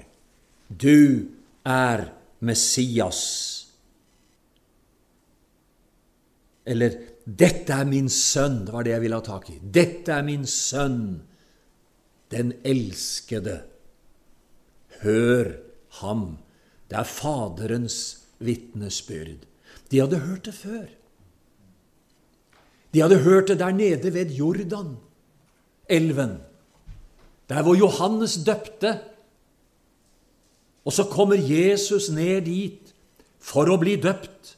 Du 0.67 1.27
er 1.67 2.09
Messias. 2.39 3.21
Eller 6.65 6.99
'Dette 7.25 7.73
er 7.73 7.85
min 7.85 8.09
sønn', 8.09 8.71
var 8.71 8.83
det 8.83 8.91
jeg 8.95 9.01
ville 9.01 9.17
ha 9.17 9.23
tak 9.23 9.49
i. 9.49 9.59
'Dette 9.59 10.11
er 10.11 10.23
min 10.25 10.45
sønn, 10.45 11.21
den 12.31 12.53
elskede'. 12.65 13.61
Hør 15.01 15.51
ham. 15.89 16.37
Det 16.89 16.97
er 16.97 17.03
Faderens 17.03 18.23
vitnesbyrd. 18.39 19.45
De 19.91 19.99
hadde 19.99 20.19
hørt 20.19 20.45
det 20.45 20.53
før. 20.53 20.85
De 22.93 23.01
hadde 23.01 23.19
hørt 23.23 23.47
det 23.47 23.59
der 23.59 23.71
nede 23.71 24.13
ved 24.13 24.31
Jordan, 24.31 24.97
elven, 25.89 26.37
der 27.49 27.63
hvor 27.63 27.75
Johannes 27.75 28.39
døpte. 28.45 28.99
Og 30.85 30.93
så 30.93 31.03
kommer 31.03 31.35
Jesus 31.35 32.09
ned 32.09 32.41
dit 32.41 32.93
for 33.39 33.69
å 33.69 33.77
bli 33.77 33.95
døpt 33.95 34.57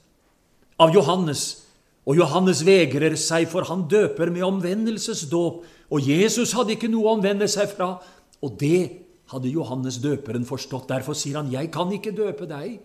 av 0.80 0.94
Johannes. 0.96 1.62
Og 2.04 2.18
Johannes 2.20 2.66
vegrer 2.68 3.16
seg, 3.20 3.48
for 3.48 3.63
han 3.70 3.86
døper 3.88 4.32
med 4.34 4.44
omvendelsesdåp. 4.44 5.63
Og 5.94 6.10
Jesus 6.10 6.52
hadde 6.58 6.76
ikke 6.76 6.92
noe 6.92 7.08
å 7.08 7.13
omvende 7.18 7.48
seg 7.48 7.70
fra. 7.72 7.94
Og 8.44 8.58
det 8.60 8.82
hadde 9.32 9.52
Johannes 9.54 10.02
døperen 10.04 10.46
forstått. 10.46 10.89
Derfor 10.89 11.13
sier 11.13 11.38
han, 11.39 11.52
'Jeg 11.52 11.72
kan 11.72 11.92
ikke 11.92 12.12
døpe 12.12 12.46
deg'. 12.46 12.80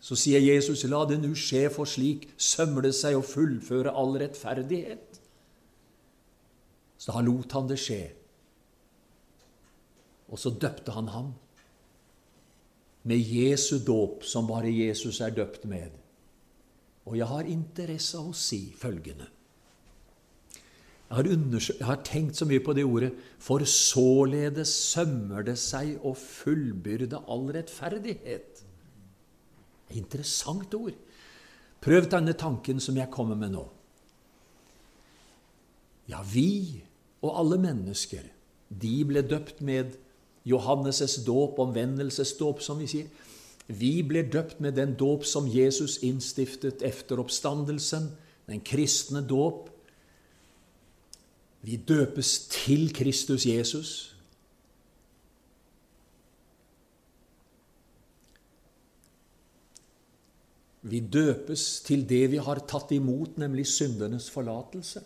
Så 0.00 0.16
sier 0.16 0.40
Jesus, 0.40 0.84
'La 0.84 1.04
det 1.04 1.20
nu 1.20 1.34
skje, 1.34 1.70
for 1.70 1.84
slik 1.84 2.28
sømle 2.36 2.92
seg 2.92 3.16
og 3.16 3.24
fullføre 3.24 3.94
all 3.94 4.18
rettferdighet'. 4.18 5.20
Så 6.98 7.12
da 7.12 7.20
lot 7.20 7.52
han 7.52 7.68
det 7.68 7.78
skje. 7.78 8.10
Og 10.28 10.38
så 10.38 10.50
døpte 10.50 10.92
han 10.92 11.08
ham 11.08 11.34
med 13.02 13.16
Jesu 13.16 13.78
dåp, 13.78 14.24
som 14.24 14.46
bare 14.46 14.70
Jesus 14.70 15.20
er 15.20 15.30
døpt 15.30 15.64
med. 15.64 15.99
Og 17.10 17.18
jeg 17.18 17.26
har 17.26 17.50
interesse 17.50 18.18
av 18.18 18.30
å 18.30 18.36
si 18.36 18.68
følgende 18.78 19.26
jeg 21.10 21.16
har, 21.16 21.26
jeg 21.26 21.86
har, 21.86 21.96
tenkt 22.06 22.38
så 22.38 22.46
mye 22.46 22.62
på 22.62 22.70
det 22.78 22.84
ordet 22.86 23.08
For 23.42 23.64
således 23.66 24.70
sømmer 24.92 25.42
det 25.42 25.56
seg 25.58 25.96
å 26.06 26.12
fullbyrde 26.14 27.18
all 27.26 27.48
rettferdighet. 27.50 28.60
Interessant 29.98 30.70
ord. 30.78 30.94
Prøv 31.82 32.06
denne 32.12 32.36
tanken 32.38 32.78
som 32.78 32.94
jeg 32.94 33.10
kommer 33.10 33.34
med 33.34 33.56
nå. 33.56 33.64
Ja, 36.12 36.22
vi 36.22 36.78
og 37.26 37.34
alle 37.42 37.58
mennesker, 37.58 38.22
de 38.70 38.94
ble 39.04 39.24
døpt 39.26 39.58
med 39.66 39.96
Johannes' 40.46 41.18
dåp, 41.26 41.58
omvendelsesdåp, 41.58 42.62
som 42.62 42.78
vi 42.78 42.86
sier. 42.90 43.10
Vi 43.70 44.02
blir 44.02 44.26
døpt 44.26 44.60
med 44.60 44.74
den 44.74 44.96
dåp 44.98 45.24
som 45.24 45.46
Jesus 45.46 46.00
innstiftet 46.02 46.82
efter 46.82 47.20
oppstandelsen, 47.22 48.10
den 48.50 48.60
kristne 48.66 49.22
dåp. 49.22 49.68
Vi 51.62 51.76
døpes 51.76 52.48
til 52.50 52.88
Kristus 52.94 53.46
Jesus. 53.46 54.16
Vi 60.82 61.00
døpes 61.00 61.80
til 61.86 62.08
det 62.08 62.24
vi 62.32 62.42
har 62.42 62.64
tatt 62.66 62.90
imot, 62.96 63.38
nemlig 63.38 63.68
syndenes 63.68 64.30
forlatelse. 64.32 65.02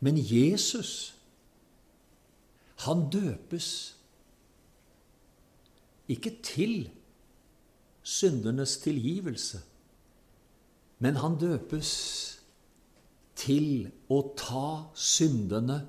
Men 0.00 0.16
Jesus, 0.16 1.14
han 2.86 3.10
døpes 3.12 3.99
ikke 6.10 6.32
til 6.42 6.88
syndernes 8.02 8.78
tilgivelse, 8.82 9.60
men 11.00 11.16
han 11.22 11.38
døpes 11.40 11.90
til 13.40 13.88
å 14.12 14.20
ta 14.36 14.92
syndene 14.98 15.80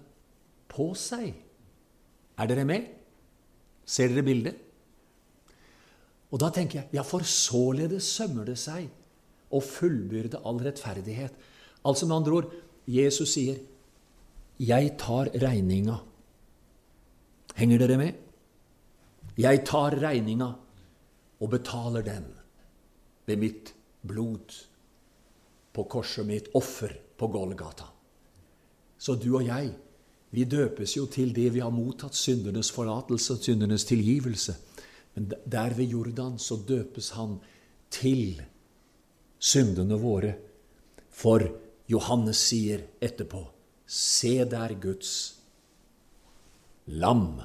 på 0.71 0.91
seg. 0.95 1.33
Er 2.39 2.49
dere 2.49 2.65
med? 2.67 2.85
Ser 3.85 4.11
dere 4.13 4.23
bildet? 4.23 4.59
Og 6.31 6.39
da 6.39 6.47
tenker 6.53 6.79
jeg 6.79 6.95
ja, 6.95 7.03
for 7.03 7.25
således 7.27 8.07
sømmer 8.07 8.47
det 8.47 8.55
seg 8.61 8.87
å 9.51 9.59
fullbyrde 9.59 10.39
all 10.47 10.61
rettferdighet. 10.63 11.35
Altså 11.83 12.07
med 12.07 12.21
andre 12.21 12.37
ord, 12.37 12.53
Jesus 12.87 13.33
sier, 13.35 13.57
'Jeg 14.59 14.97
tar 14.97 15.25
regninga'. 15.33 15.99
Henger 17.55 17.77
dere 17.77 17.97
med? 17.97 18.13
Jeg 19.41 19.63
tar 19.65 19.95
regninga 20.01 20.49
og 21.41 21.49
betaler 21.49 22.05
den 22.05 22.27
ved 23.25 23.39
mitt 23.41 23.71
blod 24.05 24.57
på 25.71 25.85
korset, 25.89 26.27
mitt 26.27 26.51
offer 26.57 26.93
på 27.17 27.29
Golgata. 27.31 27.87
Så 29.01 29.15
du 29.15 29.31
og 29.39 29.45
jeg, 29.47 29.71
vi 30.31 30.43
døpes 30.45 30.95
jo 30.97 31.07
til 31.11 31.33
det 31.35 31.49
vi 31.55 31.63
har 31.63 31.73
mottatt 31.73 32.15
syndernes 32.15 32.69
forlatelse 32.71 33.35
og 33.35 33.45
syndernes 33.45 33.87
tilgivelse. 33.89 34.55
Men 35.15 35.31
der 35.31 35.73
ved 35.75 35.91
Jordan 35.91 36.37
så 36.39 36.59
døpes 36.67 37.09
han 37.17 37.39
til 37.91 38.41
syndene 39.39 39.97
våre. 39.99 40.35
For 41.11 41.43
Johannes 41.91 42.45
sier 42.51 42.85
etterpå 43.01 43.47
Se 43.91 44.45
der 44.47 44.71
Guds 44.79 45.15
lam 46.87 47.41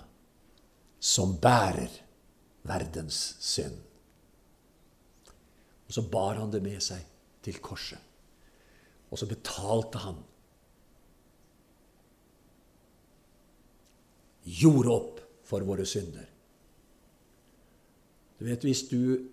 som 1.00 1.36
bærer 1.40 1.92
verdens 2.66 3.36
synd. 3.40 3.76
Og 5.86 5.94
så 5.94 6.02
bar 6.10 6.40
han 6.40 6.50
det 6.50 6.62
med 6.64 6.80
seg 6.82 7.04
til 7.46 7.60
korset. 7.62 8.00
Og 9.10 9.20
så 9.20 9.28
betalte 9.30 10.02
han. 10.02 10.18
Gjorde 14.46 14.94
opp 14.94 15.20
for 15.46 15.66
våre 15.66 15.86
synder. 15.86 16.26
Du 18.38 18.44
vet, 18.44 18.62
hvis 18.62 18.86
du 18.90 19.32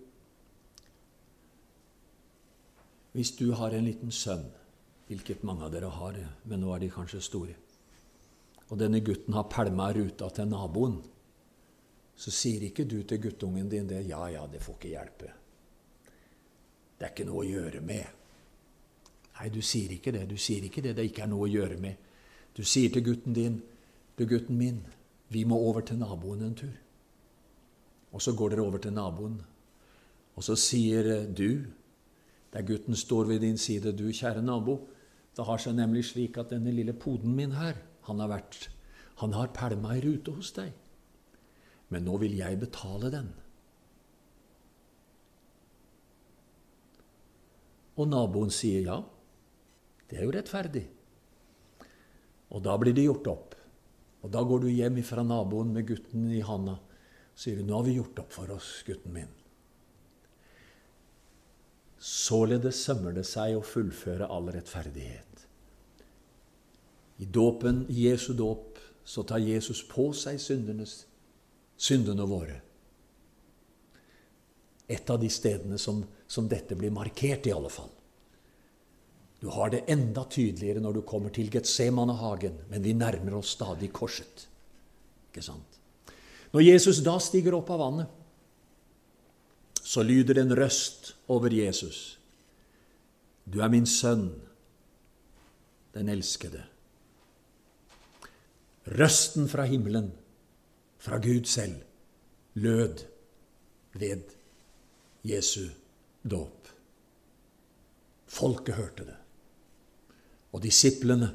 Hvis 3.14 3.30
du 3.38 3.52
har 3.54 3.70
en 3.70 3.84
liten 3.86 4.10
sønn, 4.10 4.48
hvilket 5.06 5.44
mange 5.46 5.62
av 5.62 5.70
dere 5.70 5.86
har, 5.86 6.16
men 6.50 6.58
nå 6.58 6.72
er 6.74 6.80
de 6.82 6.88
kanskje 6.90 7.20
store, 7.22 7.52
og 8.66 8.80
denne 8.80 8.98
gutten 9.06 9.36
har 9.36 9.46
pælma 9.46 9.92
ruta 9.94 10.26
til 10.34 10.48
naboen, 10.50 10.96
så 12.16 12.30
sier 12.30 12.62
ikke 12.68 12.84
du 12.84 13.02
til 13.02 13.20
guttungen 13.22 13.68
din 13.68 13.88
det 13.88 14.06
'Ja, 14.06 14.26
ja, 14.26 14.46
det 14.46 14.62
får 14.62 14.74
ikke 14.74 14.88
hjelpe'. 14.88 15.32
Det 16.98 17.06
er 17.06 17.10
ikke 17.10 17.24
noe 17.24 17.44
å 17.44 17.48
gjøre 17.48 17.80
med. 17.80 18.06
Nei, 19.40 19.48
du 19.48 19.60
sier 19.62 19.90
ikke 19.90 20.12
det. 20.12 20.30
Du 20.30 20.36
sier 20.36 20.62
ikke 20.62 20.82
det 20.82 20.96
det 20.96 21.04
ikke 21.04 21.22
er 21.22 21.26
noe 21.26 21.48
å 21.48 21.52
gjøre 21.52 21.76
med. 21.76 21.94
Du 22.56 22.62
sier 22.62 22.90
til 22.90 23.04
gutten 23.04 23.34
din 23.34 23.62
'Du, 24.16 24.26
gutten 24.26 24.56
min, 24.56 24.86
vi 25.28 25.44
må 25.44 25.56
over 25.58 25.80
til 25.80 25.98
naboen 25.98 26.42
en 26.42 26.54
tur'. 26.54 26.78
Og 28.12 28.22
så 28.22 28.32
går 28.32 28.48
dere 28.48 28.62
over 28.62 28.78
til 28.78 28.92
naboen, 28.92 29.42
og 30.36 30.44
så 30.44 30.54
sier 30.54 31.26
du, 31.34 31.66
der 32.52 32.62
gutten 32.62 32.96
står 32.96 33.24
ved 33.24 33.40
din 33.40 33.58
side, 33.58 33.92
du, 33.92 34.12
kjære 34.12 34.42
nabo, 34.42 34.88
det 35.36 35.44
har 35.44 35.58
seg 35.58 35.74
nemlig 35.74 36.04
slik 36.04 36.38
at 36.38 36.50
denne 36.50 36.70
lille 36.70 36.92
poden 36.92 37.34
min 37.34 37.52
her, 37.52 37.74
han 38.06 38.20
har 38.20 38.28
vært 38.28 38.70
Han 39.16 39.32
har 39.32 39.52
pælma 39.54 39.94
i 39.94 40.00
rute 40.00 40.32
hos 40.34 40.52
deg. 40.52 40.72
Men 41.92 42.06
nå 42.06 42.16
vil 42.22 42.36
jeg 42.38 42.60
betale 42.62 43.10
den. 43.12 43.28
Og 48.00 48.08
naboen 48.10 48.50
sier 48.50 48.88
ja. 48.88 49.02
Det 50.08 50.18
er 50.18 50.26
jo 50.26 50.34
rettferdig. 50.34 50.86
Og 52.54 52.62
da 52.64 52.74
blir 52.78 52.94
det 52.96 53.06
gjort 53.06 53.30
opp. 53.30 53.54
Og 54.24 54.32
da 54.32 54.42
går 54.46 54.64
du 54.64 54.72
hjem 54.72 55.02
fra 55.04 55.22
naboen 55.26 55.72
med 55.74 55.86
gutten 55.88 56.28
i 56.32 56.42
handa 56.44 56.78
sier 57.34 57.56
du, 57.56 57.64
'Nå 57.64 57.76
har 57.76 57.82
vi 57.82 57.96
gjort 57.98 58.18
opp 58.18 58.32
for 58.32 58.50
oss, 58.50 58.82
gutten 58.86 59.12
min'. 59.12 59.40
Således 61.98 62.76
sømmer 62.84 63.12
det 63.12 63.26
seg 63.26 63.56
å 63.56 63.64
fullføre 63.64 64.28
all 64.28 64.50
rettferdighet. 64.52 65.46
I 67.18 67.24
dåpen, 67.24 67.86
Jesu 67.88 68.34
dåp, 68.34 68.78
så 69.04 69.22
tar 69.22 69.38
Jesus 69.38 69.82
på 69.82 70.12
seg 70.12 70.40
syndenes, 70.40 71.06
syndene 71.76 72.26
våre. 72.28 72.60
Et 74.86 75.10
av 75.10 75.20
de 75.20 75.30
stedene 75.32 75.78
som, 75.80 76.02
som 76.26 76.48
dette 76.48 76.76
blir 76.76 76.92
markert, 76.92 77.46
i 77.46 77.54
alle 77.54 77.72
fall. 77.72 77.92
Du 79.40 79.50
har 79.52 79.70
det 79.72 79.84
enda 79.92 80.24
tydeligere 80.24 80.80
når 80.80 80.98
du 80.98 81.02
kommer 81.04 81.32
til 81.34 81.50
Getsemanehagen, 81.52 82.62
men 82.70 82.84
vi 82.84 82.94
nærmer 82.96 83.40
oss 83.40 83.54
stadig 83.58 83.90
korset. 83.92 84.46
Ikke 85.28 85.44
sant? 85.44 85.80
Når 86.54 86.64
Jesus 86.64 87.02
da 87.04 87.18
stiger 87.20 87.56
opp 87.58 87.72
av 87.74 87.82
vannet, 87.82 88.20
så 89.84 90.04
lyder 90.06 90.38
det 90.38 90.44
en 90.46 90.56
røst 90.56 91.12
over 91.28 91.52
Jesus. 91.52 92.16
Du 93.44 93.60
er 93.60 93.68
min 93.68 93.84
sønn, 93.84 94.30
den 95.92 96.08
elskede. 96.08 96.62
Røsten 98.96 99.48
fra 99.48 99.66
himmelen, 99.68 100.08
fra 101.04 101.18
Gud 101.18 101.44
selv, 101.44 101.82
lød 102.54 103.04
ved 103.92 104.22
Jesu 105.22 105.68
dåp. 106.22 106.68
Folket 108.26 108.74
hørte 108.74 109.04
det. 109.04 109.16
Og 110.56 110.62
disiplene, 110.64 111.28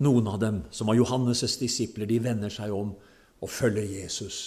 noen 0.00 0.30
av 0.30 0.38
dem 0.40 0.62
som 0.72 0.88
var 0.88 0.96
Johannes' 0.96 1.58
disipler, 1.60 2.08
de 2.08 2.22
vender 2.24 2.52
seg 2.52 2.72
om 2.72 2.94
og 3.42 3.52
følger 3.52 3.84
Jesus. 3.84 4.38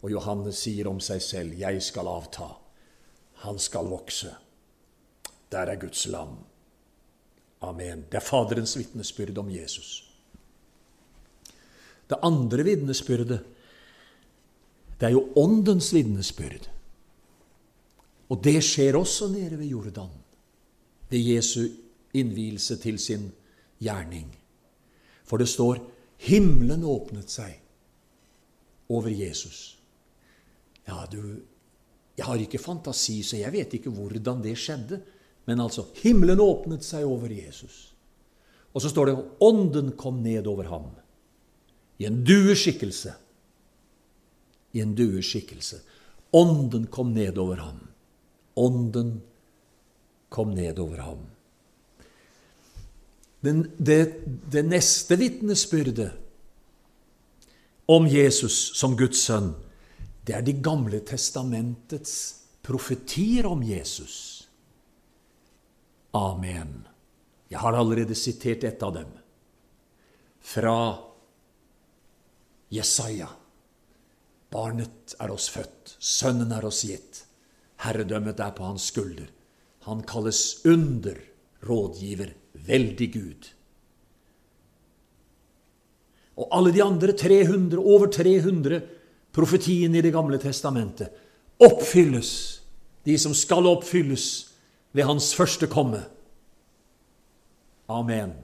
Og 0.00 0.14
Johannes 0.14 0.62
sier 0.64 0.88
om 0.88 1.00
seg 1.00 1.22
selv, 1.22 1.58
'Jeg 1.58 1.82
skal 1.82 2.08
avta, 2.08 2.48
han 3.44 3.58
skal 3.58 3.84
vokse'. 3.84 4.34
Der 5.52 5.66
er 5.66 5.76
Guds 5.76 6.06
lam. 6.06 6.38
Amen. 7.60 8.04
Det 8.10 8.14
er 8.14 8.20
Faderens 8.20 8.78
vitnesbyrd 8.78 9.38
om 9.38 9.50
Jesus. 9.50 10.04
Det 12.10 12.18
andre 12.22 12.64
vitnesbyrdet, 12.64 13.44
det 14.98 15.06
er 15.06 15.14
jo 15.14 15.28
Åndens 15.38 15.92
vitnesbyrd. 15.94 16.68
Og 18.28 18.40
det 18.44 18.58
skjer 18.64 18.98
også 18.98 19.30
nede 19.32 19.58
ved 19.58 19.70
Jordan, 19.70 20.10
ved 21.08 21.30
Jesu 21.32 21.68
innvielse 22.18 22.76
til 22.82 22.98
sin 22.98 23.30
gjerning. 23.80 24.28
For 25.24 25.40
det 25.40 25.48
står 25.48 25.80
himmelen 26.28 26.84
åpnet 26.84 27.30
seg 27.30 27.60
over 28.88 29.12
Jesus. 29.12 29.78
Ja, 30.88 31.04
du 31.12 31.40
Jeg 32.18 32.26
har 32.26 32.40
ikke 32.42 32.58
fantasi, 32.58 33.22
så 33.22 33.36
jeg 33.36 33.52
vet 33.52 33.74
ikke 33.74 33.90
hvordan 33.94 34.40
det 34.42 34.56
skjedde. 34.58 34.96
Men 35.46 35.60
altså, 35.60 35.84
himmelen 36.02 36.40
åpnet 36.42 36.82
seg 36.82 37.04
over 37.06 37.30
Jesus. 37.30 37.94
Og 38.74 38.82
så 38.82 38.90
står 38.90 39.06
det 39.06 39.22
ånden 39.40 39.92
kom 39.96 40.18
ned 40.22 40.46
over 40.50 40.66
ham 40.66 40.88
i 41.98 42.08
en 42.08 42.24
dueskikkelse. 42.26 43.14
I 44.72 44.80
en 44.80 44.94
dueskikkelse. 44.94 45.80
Ånden 46.30 46.86
kom 46.86 47.14
ned 47.14 47.38
over 47.38 47.56
ham. 47.56 47.80
Ånden 48.54 49.20
kom 50.28 50.54
ned 50.54 50.78
over 50.78 50.98
ham. 50.98 51.26
Den, 53.40 53.70
det, 53.78 54.24
det 54.50 54.64
neste 54.66 55.16
vitnesbyrdet 55.16 56.10
om 57.88 58.08
Jesus 58.10 58.76
som 58.76 58.96
Guds 58.98 59.22
sønn, 59.24 59.54
det 60.26 60.34
er 60.36 60.42
Det 60.44 60.58
gamle 60.60 61.00
testamentets 61.00 62.12
profetier 62.62 63.46
om 63.48 63.62
Jesus. 63.64 64.48
Amen. 66.12 66.84
Jeg 67.48 67.58
har 67.62 67.72
allerede 67.72 68.14
sitert 68.14 68.64
et 68.64 68.82
av 68.84 68.92
dem, 68.92 69.08
fra 70.40 70.98
Jesaja. 72.68 73.30
Barnet 74.52 75.14
er 75.20 75.32
oss 75.32 75.48
født, 75.52 75.96
sønnen 76.00 76.52
er 76.56 76.64
oss 76.64 76.82
gitt, 76.88 77.24
herredømmet 77.84 78.40
er 78.40 78.54
på 78.56 78.64
hans 78.64 78.88
skulder. 78.88 79.28
Han 79.88 80.02
kalles 80.08 80.60
under, 80.68 81.18
rådgiver, 81.64 82.32
veldig 82.68 83.08
Gud. 83.12 83.48
Og 86.38 86.48
alle 86.54 86.72
de 86.72 86.82
andre 86.84 87.12
300, 87.12 87.80
over 87.82 88.08
300 88.14 88.80
profetiene 89.34 89.98
i 89.98 90.04
Det 90.04 90.12
gamle 90.14 90.38
testamentet 90.40 91.10
oppfylles, 91.58 92.60
de 93.04 93.16
som 93.18 93.34
skal 93.34 93.66
oppfylles 93.66 94.26
ved 94.94 95.08
hans 95.08 95.32
første 95.34 95.66
komme. 95.70 96.04
Amen. 97.88 98.34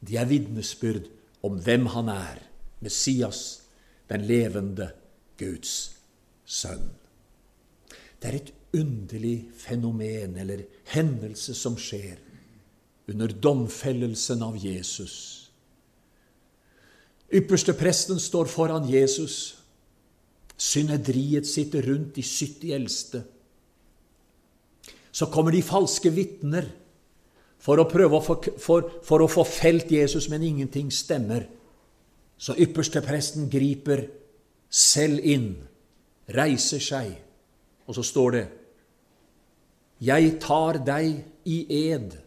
De 0.00 0.16
er 0.16 0.28
vitnesbyrd 0.28 1.06
om 1.46 1.60
hvem 1.62 1.86
han 1.94 2.10
er, 2.10 2.40
Messias, 2.82 3.65
den 4.10 4.26
levende 4.26 4.90
Guds 5.38 5.74
sønn. 6.46 6.86
Det 8.20 8.28
er 8.30 8.38
et 8.38 8.52
underlig 8.76 9.50
fenomen 9.58 10.36
eller 10.40 10.64
hendelse 10.92 11.54
som 11.54 11.76
skjer 11.78 12.18
under 13.10 13.30
domfellelsen 13.30 14.42
av 14.42 14.56
Jesus. 14.58 15.16
Ypperste 17.32 17.74
presten 17.74 18.20
står 18.22 18.50
foran 18.50 18.88
Jesus. 18.90 19.56
Synedriet 20.56 21.46
sitter 21.46 21.86
rundt 21.90 22.14
de 22.16 22.22
70 22.22 22.72
eldste. 22.74 23.22
Så 25.12 25.28
kommer 25.32 25.52
de 25.52 25.62
falske 25.64 26.10
vitner 26.12 26.68
for 27.62 27.80
å 27.80 27.88
prøve 27.90 28.18
å 28.18 28.24
få, 28.24 28.36
for, 28.62 28.90
for 29.04 29.24
å 29.24 29.30
få 29.30 29.44
felt 29.48 29.90
Jesus, 29.90 30.28
men 30.30 30.44
ingenting 30.44 30.90
stemmer. 30.92 31.48
Så 32.38 32.56
ypperste 32.60 33.00
presten 33.04 33.48
griper 33.50 34.04
selv 34.68 35.24
inn, 35.24 35.54
reiser 36.36 36.82
seg, 36.82 37.14
og 37.86 37.96
så 37.96 38.04
står 38.04 38.36
det 38.36 38.44
Jeg 40.04 40.36
tar 40.42 40.82
deg 40.84 41.22
i 41.48 41.58
ed, 41.88 42.18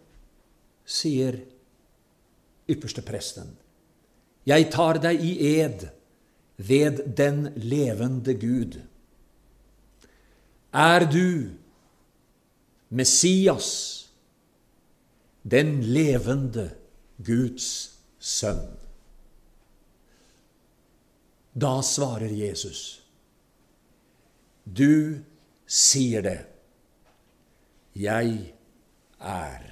sier 0.86 1.38
ypperste 2.70 3.04
presten. 3.06 3.52
Jeg 4.50 4.70
tar 4.74 4.98
deg 5.04 5.22
i 5.22 5.34
ed 5.60 5.86
ved 6.58 7.04
den 7.18 7.52
levende 7.56 8.34
Gud. 8.34 8.80
Er 10.74 11.06
du 11.06 11.50
Messias, 12.90 14.10
den 15.44 15.80
levende 15.84 16.72
Guds 17.26 17.70
sønn? 18.20 18.79
Da 21.60 21.80
svarer 21.84 22.32
Jesus, 22.32 23.02
Du 24.64 25.20
sier 25.66 26.22
det. 26.22 26.40
Jeg 28.00 28.54
er. 29.20 29.66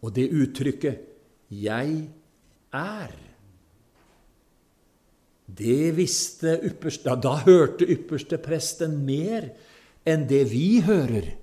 Og 0.00 0.14
det 0.14 0.30
uttrykket 0.30 1.00
'jeg 1.50 2.08
er' 2.72 3.24
det 5.58 5.96
visste 5.96 6.58
ypperste, 6.64 7.10
ja, 7.10 7.16
Da 7.16 7.36
hørte 7.44 7.86
ypperste 7.86 8.38
presten 8.42 9.04
mer 9.04 9.50
enn 10.06 10.26
det 10.28 10.44
vi 10.50 10.80
hører. 10.84 11.34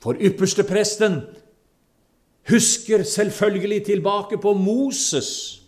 For 0.00 0.16
ypperste 0.16 0.64
presten 0.64 1.22
husker 2.48 3.02
selvfølgelig 3.02 3.84
tilbake 3.84 4.38
på 4.38 4.54
Moses. 4.54 5.60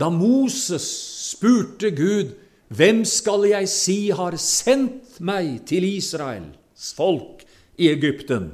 Da 0.00 0.08
Moses 0.08 0.86
spurte 1.32 1.90
Gud, 1.90 2.32
'Hvem 2.70 3.04
skal 3.04 3.44
jeg 3.50 3.68
si 3.68 4.10
har 4.10 4.36
sendt 4.36 5.20
meg 5.20 5.66
til 5.66 5.84
Israels 5.84 6.92
folk 6.96 7.44
i 7.78 7.88
Egypten?' 7.90 8.52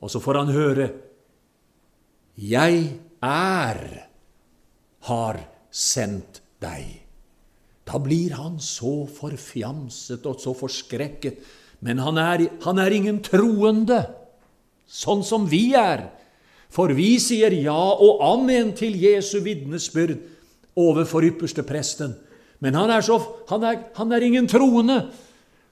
Og 0.00 0.10
så 0.10 0.18
får 0.18 0.38
han 0.38 0.52
høre, 0.52 0.90
'Jeg 2.36 3.00
er 3.22 4.08
har 5.00 5.48
sendt 5.70 6.42
deg'. 6.62 7.00
Da 7.86 7.98
blir 7.98 8.32
han 8.34 8.58
så 8.60 9.06
forfjamset 9.06 10.26
og 10.26 10.40
så 10.40 10.54
forskrekket. 10.54 11.38
Men 11.80 11.98
han 11.98 12.18
er, 12.18 12.48
han 12.62 12.78
er 12.78 12.90
ingen 12.90 13.22
troende 13.22 14.06
sånn 14.90 15.22
som 15.26 15.46
vi 15.48 15.70
er. 15.78 16.08
For 16.70 16.92
vi 16.94 17.14
sier 17.22 17.54
ja 17.54 17.78
og 17.78 18.22
amen 18.22 18.74
til 18.78 18.98
Jesu 18.98 19.40
vitnesbyrd 19.42 20.18
overfor 20.78 21.26
ypperste 21.26 21.64
presten. 21.66 22.14
Men 22.60 22.76
han 22.76 22.92
er, 22.92 23.02
så, 23.02 23.18
han, 23.50 23.64
er, 23.64 23.84
han 23.96 24.12
er, 24.12 24.26
ingen 24.26 24.48
troende. 24.50 25.02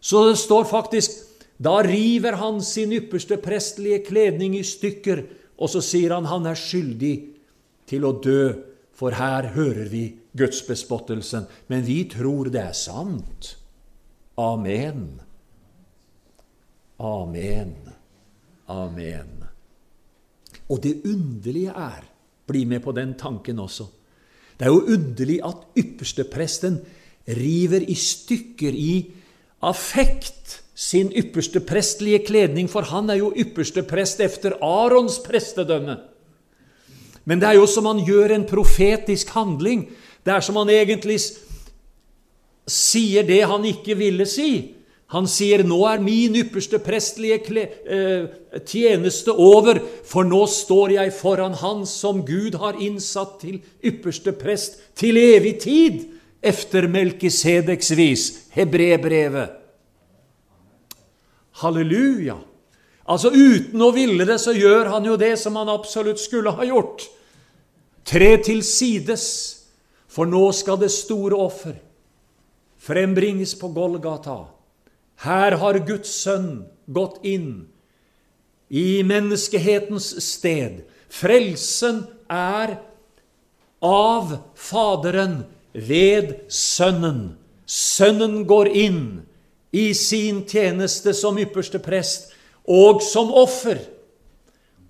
Så 0.00 0.28
det 0.30 0.38
står 0.40 0.68
faktisk 0.70 1.24
Da 1.58 1.80
river 1.82 2.36
han 2.38 2.60
sin 2.62 2.92
ypperste 2.94 3.34
prestelige 3.42 4.04
kledning 4.06 4.52
i 4.54 4.62
stykker, 4.62 5.24
og 5.58 5.72
så 5.72 5.82
sier 5.82 6.14
han 6.14 6.28
han 6.30 6.46
er 6.46 6.54
skyldig 6.54 7.14
til 7.90 8.06
å 8.06 8.12
dø, 8.22 8.52
for 8.94 9.16
her 9.18 9.50
hører 9.56 9.90
vi 9.90 10.04
gudsbespottelsen. 10.38 11.48
Men 11.66 11.82
vi 11.82 12.04
tror 12.14 12.52
det 12.54 12.62
er 12.62 12.78
sant. 12.78 13.56
Amen. 14.38 15.18
Amen. 17.02 17.97
Amen. 18.68 19.44
Og 20.68 20.82
det 20.84 21.00
underlige 21.04 21.72
er 21.72 22.04
Bli 22.48 22.64
med 22.64 22.80
på 22.80 22.94
den 22.96 23.12
tanken 23.20 23.58
også. 23.60 23.84
Det 24.56 24.66
er 24.66 24.72
jo 24.72 24.94
underlig 24.94 25.36
at 25.44 25.66
ypperstepresten 25.76 26.78
river 27.28 27.84
i 27.84 27.94
stykker 27.94 28.72
i 28.72 28.94
affekt 29.60 30.62
sin 30.74 31.10
ypperste 31.12 31.60
prestlige 31.60 32.22
kledning, 32.24 32.70
for 32.70 32.88
han 32.88 33.10
er 33.10 33.20
jo 33.20 33.34
ypperste 33.36 33.82
prest 33.82 34.20
efter 34.24 34.56
Arons 34.64 35.18
prestedømme. 35.26 35.98
Men 37.28 37.40
det 37.40 37.50
er 37.50 37.58
jo 37.58 37.66
som 37.68 37.86
han 37.90 38.00
gjør 38.06 38.32
en 38.32 38.48
profetisk 38.48 39.28
handling. 39.36 39.84
Det 40.24 40.32
er 40.32 40.40
som 40.40 40.56
han 40.56 40.72
egentlig 40.72 41.18
sier 42.68 43.26
det 43.28 43.42
han 43.50 43.64
ikke 43.68 43.98
ville 43.98 44.24
si. 44.26 44.77
Han 45.08 45.26
sier, 45.26 45.62
'Nå 45.64 45.78
er 45.88 46.02
min 46.04 46.36
ypperste 46.36 46.78
prestelige 46.78 47.62
eh, 47.88 48.26
tjeneste 48.60 49.32
over, 49.32 49.80
for 50.04 50.22
nå 50.22 50.46
står 50.46 50.92
jeg 50.98 51.12
foran 51.16 51.54
Han 51.54 51.86
som 51.86 52.20
Gud 52.26 52.58
har 52.60 52.76
innsatt 52.76 53.40
til 53.40 53.62
ypperste 53.84 54.32
prest 54.32 54.76
til 54.94 55.16
evig 55.16 55.60
tid', 55.60 56.04
efter 56.42 56.86
Melkisedeks 56.86 57.96
vis, 57.96 58.24
Hebrebrevet. 58.50 59.48
Halleluja! 61.50 62.36
Altså 63.08 63.32
Uten 63.32 63.82
å 63.82 63.90
ville 63.90 64.26
det, 64.28 64.36
så 64.38 64.52
gjør 64.52 64.92
han 64.92 65.08
jo 65.08 65.16
det 65.16 65.38
som 65.40 65.56
han 65.56 65.72
absolutt 65.72 66.20
skulle 66.20 66.52
ha 66.54 66.68
gjort. 66.68 67.08
Tre 68.04 68.36
til 68.44 68.62
sides, 68.62 69.24
for 70.06 70.28
nå 70.28 70.52
skal 70.52 70.78
det 70.78 70.92
store 70.92 71.34
offer 71.36 71.74
frembringes 72.78 73.56
på 73.58 73.72
Golgata. 73.74 74.57
Her 75.24 75.56
har 75.58 75.80
Guds 75.86 76.12
sønn 76.22 76.68
gått 76.86 77.18
inn 77.26 77.66
i 78.68 79.02
menneskehetens 79.02 80.12
sted. 80.22 80.84
Frelsen 81.10 82.04
er 82.30 82.76
av 83.82 84.36
Faderen 84.54 85.40
ved 85.72 86.34
Sønnen. 86.52 87.38
Sønnen 87.68 88.44
går 88.48 88.70
inn 88.70 89.02
i 89.74 89.90
sin 89.94 90.44
tjeneste 90.48 91.12
som 91.16 91.38
ypperste 91.40 91.80
prest 91.82 92.30
og 92.68 93.02
som 93.04 93.32
offer 93.34 93.80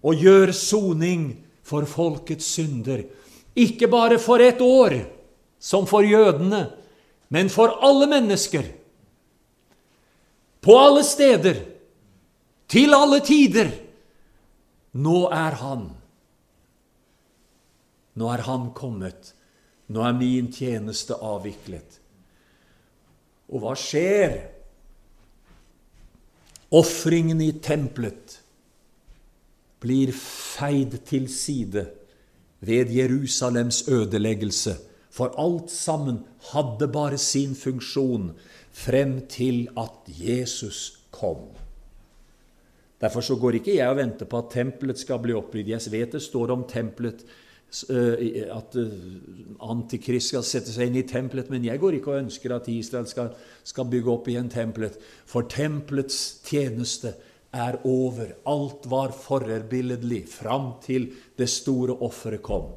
og 0.04 0.20
gjør 0.22 0.52
soning 0.54 1.30
for 1.66 1.88
folkets 1.88 2.46
synder. 2.54 3.06
Ikke 3.58 3.88
bare 3.90 4.20
for 4.22 4.42
ett 4.44 4.60
år, 4.62 5.00
som 5.58 5.88
for 5.90 6.06
jødene, 6.06 6.68
men 7.34 7.50
for 7.50 7.80
alle 7.82 8.06
mennesker 8.06 8.66
på 10.60 10.78
alle 10.78 11.04
steder, 11.06 11.60
til 12.68 12.94
alle 12.94 13.20
tider. 13.24 13.70
Nå 14.98 15.28
er 15.32 15.56
Han. 15.62 15.88
Nå 18.18 18.30
er 18.34 18.44
Han 18.48 18.70
kommet. 18.76 19.32
Nå 19.88 20.02
er 20.04 20.16
min 20.16 20.50
tjeneste 20.52 21.16
avviklet. 21.16 22.00
Og 23.48 23.62
hva 23.62 23.72
skjer? 23.78 24.34
Ofringen 26.76 27.40
i 27.40 27.54
tempelet 27.64 28.34
blir 29.80 30.12
feid 30.12 30.98
til 31.08 31.30
side 31.32 31.86
ved 32.60 32.90
Jerusalems 32.92 33.86
ødeleggelse 33.88 34.74
For 35.10 35.32
alt 35.40 35.70
sammen 35.72 36.20
hadde 36.52 36.88
bare 36.92 37.18
sin 37.18 37.54
funksjon 37.56 38.32
frem 38.78 39.20
til 39.30 39.66
at 39.78 40.06
Jesus 40.06 41.04
kom. 41.10 41.48
Derfor 42.98 43.22
så 43.22 43.36
går 43.38 43.58
ikke 43.58 43.76
jeg 43.76 43.90
og 43.90 43.98
venter 43.98 44.26
på 44.26 44.40
at 44.40 44.50
tempelet 44.54 44.98
skal 44.98 45.20
bli 45.22 45.34
oppbygd. 45.38 45.70
Jeg 45.70 45.92
vet 45.92 46.16
det 46.16 46.22
står 46.22 46.50
om 46.54 46.64
tempelet 46.68 47.22
at 47.68 48.76
Antikrist 49.60 50.32
skal 50.32 50.44
sette 50.46 50.72
seg 50.72 50.88
inn 50.88 51.02
i 51.02 51.06
tempelet, 51.06 51.50
men 51.52 51.66
jeg 51.68 51.80
går 51.82 51.98
ikke 51.98 52.14
og 52.14 52.22
ønsker 52.22 52.54
at 52.56 52.68
Israel 52.72 53.06
skal, 53.10 53.34
skal 53.62 53.90
bygge 53.92 54.12
opp 54.14 54.30
igjen 54.32 54.48
tempelet. 54.50 54.96
For 55.28 55.46
tempelets 55.52 56.40
tjeneste 56.48 57.12
er 57.52 57.78
over. 57.84 58.32
Alt 58.48 58.88
var 58.90 59.12
forerbilledlig 59.12 60.24
fram 60.32 60.72
til 60.84 61.10
det 61.38 61.50
store 61.52 61.98
offeret 62.04 62.42
kom. 62.42 62.72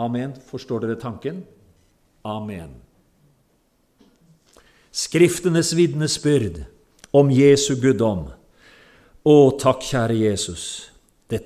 Amen. 0.00 0.34
Forstår 0.48 0.86
dere 0.86 0.98
tanken? 1.00 1.44
Amen. 2.24 2.83
Skriftenes 4.94 5.72
vitnesbyrd 5.74 6.60
om 7.10 7.30
Jesu 7.34 7.74
guddom 7.82 8.28
å, 9.24 9.34
takk, 9.58 9.82
kjære 9.82 10.18
Jesus. 10.20 10.64
Det, 11.32 11.40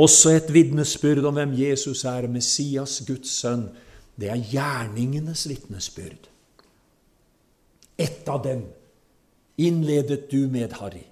også 0.00 0.32
et 0.38 0.48
vitnesbyrd 0.54 1.26
om 1.28 1.36
hvem 1.36 1.52
Jesus 1.58 2.04
er, 2.08 2.28
Messias, 2.30 3.00
Guds 3.06 3.34
sønn. 3.42 3.66
Det 4.16 4.30
er 4.30 4.46
gjerningenes 4.48 5.44
vitnesbyrd. 5.50 6.30
Ett 8.00 8.30
av 8.30 8.40
dem 8.46 8.64
innledet 9.60 10.30
du 10.30 10.46
med, 10.50 10.72
Harry, 10.80 11.04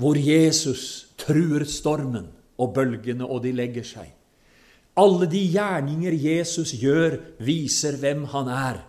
hvor 0.00 0.18
Jesus 0.18 1.12
truer 1.20 1.64
stormen 1.68 2.28
og 2.60 2.74
bølgene, 2.76 3.24
og 3.24 3.44
de 3.44 3.54
legger 3.56 3.86
seg. 3.86 4.10
Alle 5.00 5.28
de 5.30 5.40
gjerninger 5.54 6.16
Jesus 6.18 6.74
gjør, 6.76 7.20
viser 7.40 7.96
hvem 8.00 8.26
han 8.34 8.50
er. 8.52 8.80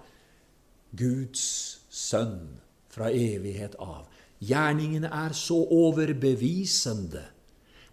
Guds 0.97 1.43
sønn 1.91 2.59
fra 2.91 3.09
evighet 3.11 3.77
av. 3.79 4.07
Gjerningene 4.41 5.11
er 5.13 5.35
så 5.37 5.59
overbevisende, 5.71 7.23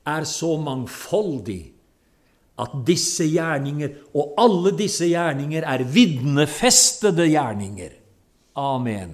er 0.09 0.25
så 0.25 0.55
mangfoldig, 0.63 1.63
at 2.59 2.75
disse 2.89 3.27
gjerninger, 3.29 3.93
og 4.19 4.35
alle 4.41 4.73
disse 4.75 5.07
gjerninger, 5.07 5.63
er 5.63 5.85
vitnefestede 5.87 7.29
gjerninger. 7.31 7.93
Amen. 8.59 9.13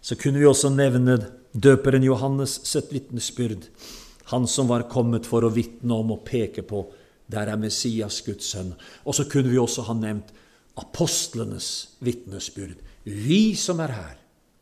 Så 0.00 0.16
kunne 0.16 0.38
vi 0.38 0.46
også 0.46 0.70
nevne 0.70 1.18
døperen 1.52 2.04
Johannes 2.06 2.60
sitt 2.64 2.92
vitnesbyrd, 2.94 3.66
han 4.30 4.46
som 4.48 4.70
var 4.70 4.86
kommet 4.90 5.26
for 5.26 5.44
å 5.44 5.50
vitne 5.52 5.98
om 5.98 6.14
og 6.14 6.22
peke 6.28 6.62
på 6.66 6.86
der 7.30 7.50
er 7.50 7.60
Messias, 7.60 8.20
Guds 8.26 8.52
sønn. 8.52 8.74
Og 9.04 9.16
så 9.16 9.26
kunne 9.30 9.50
vi 9.50 9.58
også 9.58 9.86
ha 9.88 9.96
nevnt 9.98 10.32
apostlenes 10.76 11.96
vitnesbyrd. 12.04 12.78
Vi 13.04 13.54
som 13.58 13.80
er 13.84 13.94
her, 13.94 14.16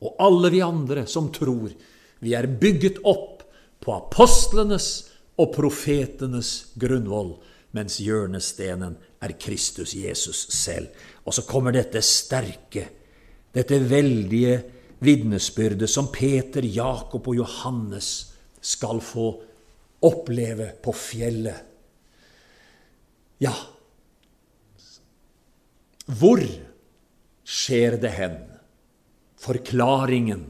og 0.05 0.17
alle 0.21 0.51
vi 0.53 0.63
andre 0.65 1.07
som 1.11 1.31
tror, 1.33 1.73
vi 2.21 2.35
er 2.37 2.49
bygget 2.61 3.01
opp 3.05 3.43
på 3.85 3.97
apostlenes 3.97 5.11
og 5.41 5.53
profetenes 5.57 6.77
grunnvoll, 6.81 7.35
mens 7.75 7.99
hjørnestenen 8.05 8.95
er 9.25 9.35
Kristus 9.41 9.97
Jesus 9.99 10.47
selv. 10.55 10.93
Og 11.27 11.35
så 11.35 11.45
kommer 11.49 11.75
dette 11.75 12.01
sterke, 12.05 12.87
dette 13.55 13.81
veldige 13.91 14.61
vitnesbyrdet 15.05 15.91
som 15.91 16.09
Peter, 16.15 16.65
Jakob 16.65 17.27
og 17.29 17.41
Johannes 17.43 18.11
skal 18.65 19.03
få 19.05 19.29
oppleve 20.05 20.71
på 20.85 20.95
fjellet. 20.97 21.74
Ja, 23.45 23.55
hvor 26.05 26.41
skjer 27.45 27.97
det 28.01 28.13
hen? 28.13 28.37
Forklaringen. 29.41 30.45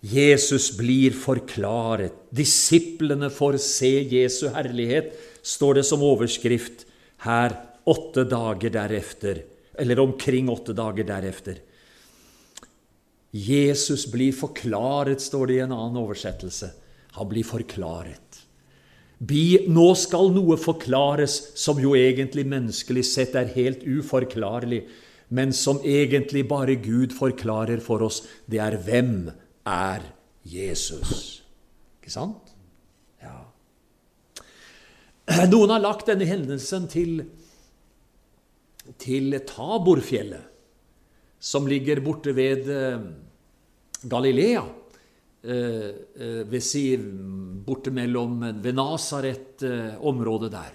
Jesus 0.00 0.70
blir 0.78 1.12
forklaret. 1.12 2.16
Disiplene 2.32 3.28
får 3.32 3.58
se 3.60 3.90
Jesu 4.08 4.48
herlighet, 4.54 5.12
står 5.42 5.80
det 5.80 5.84
som 5.88 6.04
overskrift 6.04 6.86
her 7.26 7.56
åtte 7.88 8.24
dager 8.24 8.72
derefter, 8.72 9.42
eller 9.76 10.00
omkring 10.00 10.48
åtte 10.48 10.72
dager 10.76 11.04
derefter. 11.04 11.60
Jesus 13.30 14.06
blir 14.10 14.32
forklaret, 14.32 15.20
står 15.20 15.46
det 15.46 15.58
i 15.58 15.64
en 15.64 15.76
annen 15.76 16.00
oversettelse. 16.00 16.72
Han 17.20 17.28
blir 17.28 17.44
forklaret. 17.44 18.40
Nå 19.20 19.88
skal 20.00 20.30
noe 20.32 20.56
forklares 20.56 21.34
som 21.60 21.80
jo 21.80 21.92
egentlig 21.98 22.46
menneskelig 22.48 23.04
sett 23.04 23.34
er 23.36 23.52
helt 23.52 23.82
uforklarlig, 23.84 24.86
men 25.28 25.52
som 25.52 25.82
egentlig 25.84 26.46
bare 26.48 26.78
Gud 26.80 27.12
forklarer 27.12 27.82
for 27.84 28.02
oss. 28.02 28.22
Det 28.48 28.58
er 28.64 28.78
hvem 28.80 29.28
er 29.68 30.08
Jesus? 30.48 31.44
Ikke 32.00 32.14
sant? 32.14 32.54
Ja. 33.20 33.44
Noen 35.52 35.76
har 35.76 35.84
lagt 35.84 36.08
denne 36.08 36.24
hendelsen 36.24 36.88
til, 36.88 37.20
til 38.98 39.36
Taborfjellet, 39.44 40.48
som 41.40 41.68
ligger 41.68 42.00
borte 42.04 42.32
ved 42.36 42.72
eh, 42.72 43.04
Galilea. 44.08 44.64
Eh, 45.40 45.88
eh, 46.20 46.42
ved 46.44 46.60
si, 46.60 46.84
borte 47.64 47.88
mellom 47.96 48.42
ved 48.60 48.74
Nasaret-området 48.76 50.50
der. 50.52 50.74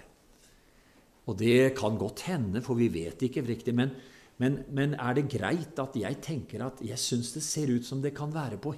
Og 1.29 1.37
det 1.37 1.75
kan 1.77 1.97
godt 2.01 2.23
hende, 2.25 2.63
for 2.65 2.77
vi 2.77 2.87
vet 2.89 3.21
ikke 3.27 3.45
riktig. 3.45 3.75
Men, 3.77 3.93
men, 4.41 4.63
men 4.73 4.95
er 4.97 5.17
det 5.17 5.29
greit 5.29 5.77
at 5.81 5.97
jeg 6.01 6.17
tenker 6.21 6.65
at 6.65 6.81
jeg 6.81 6.97
syns 7.01 7.33
det 7.37 7.43
ser 7.45 7.69
ut 7.75 7.85
som 7.85 8.01
det 8.01 8.15
kan 8.17 8.33
være 8.33 8.57
på, 8.61 8.73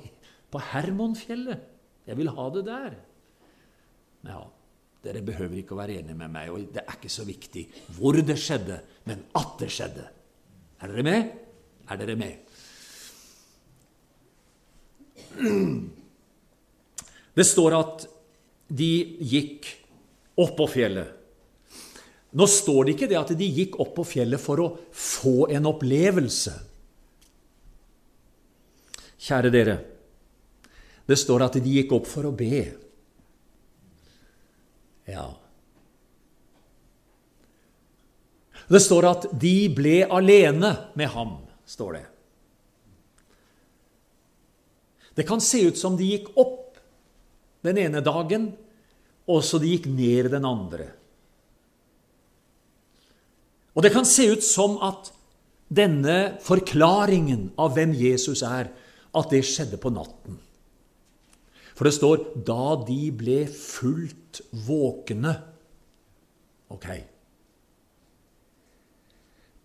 på 0.52 0.64
Hermonfjellet? 0.74 1.64
Jeg 2.08 2.20
vil 2.20 2.32
ha 2.36 2.50
det 2.56 2.66
der. 2.68 3.00
Ja, 4.28 4.44
dere 5.08 5.24
behøver 5.24 5.62
ikke 5.62 5.76
å 5.76 5.80
være 5.80 6.02
enige 6.02 6.20
med 6.20 6.32
meg, 6.36 6.52
og 6.52 6.68
det 6.76 6.84
er 6.84 7.00
ikke 7.00 7.12
så 7.12 7.24
viktig 7.28 7.64
hvor 7.96 8.20
det 8.20 8.36
skjedde, 8.40 8.82
men 9.08 9.24
at 9.40 9.56
det 9.60 9.72
skjedde. 9.72 10.08
Er 10.84 10.92
dere 10.92 11.08
med? 11.08 11.32
Er 11.88 12.00
dere 12.00 12.20
med? 12.20 12.47
Det 17.38 17.46
står 17.46 17.76
at 17.78 18.08
de 18.68 18.92
gikk 19.22 19.68
opp 20.38 20.56
på 20.58 20.68
fjellet. 20.72 21.14
Nå 22.38 22.48
står 22.50 22.86
det 22.86 22.96
ikke 22.96 23.10
det 23.10 23.20
at 23.20 23.32
de 23.38 23.46
gikk 23.46 23.78
opp 23.82 23.94
på 23.98 24.06
fjellet 24.06 24.42
for 24.42 24.62
å 24.62 24.72
få 24.92 25.48
en 25.54 25.70
opplevelse. 25.70 26.54
Kjære 29.28 29.52
dere, 29.54 29.78
det 31.08 31.18
står 31.18 31.46
at 31.48 31.58
de 31.64 31.78
gikk 31.80 31.96
opp 31.98 32.08
for 32.10 32.28
å 32.28 32.36
be. 32.36 32.62
Ja. 35.08 35.30
Det 38.68 38.84
står 38.84 39.08
at 39.08 39.30
de 39.40 39.56
ble 39.72 40.02
alene 40.12 40.74
med 41.00 41.12
ham, 41.16 41.38
står 41.66 41.98
det. 41.98 42.06
Det 45.18 45.26
kan 45.26 45.42
se 45.42 45.64
ut 45.66 45.78
som 45.78 45.98
de 45.98 46.06
gikk 46.12 46.30
opp 46.38 46.78
den 47.66 47.80
ene 47.82 48.04
dagen, 48.06 48.52
og 49.28 49.42
så 49.44 49.58
de 49.60 49.74
gikk 49.74 49.90
ned 49.90 50.30
den 50.32 50.46
andre. 50.46 50.92
Og 53.74 53.84
det 53.86 53.92
kan 53.94 54.06
se 54.10 54.30
ut 54.30 54.46
som 54.46 54.78
at 54.86 55.12
denne 55.68 56.38
forklaringen 56.46 57.50
av 57.60 57.74
hvem 57.76 57.96
Jesus 57.98 58.44
er, 58.46 58.70
at 59.18 59.34
det 59.34 59.44
skjedde 59.46 59.80
på 59.82 59.92
natten. 59.94 60.38
For 61.78 61.86
det 61.86 61.94
står 61.94 62.18
'da 62.46 62.86
de 62.88 63.12
ble 63.12 63.46
fullt 63.46 64.42
våkne'. 64.54 65.36
Ok. 66.74 66.88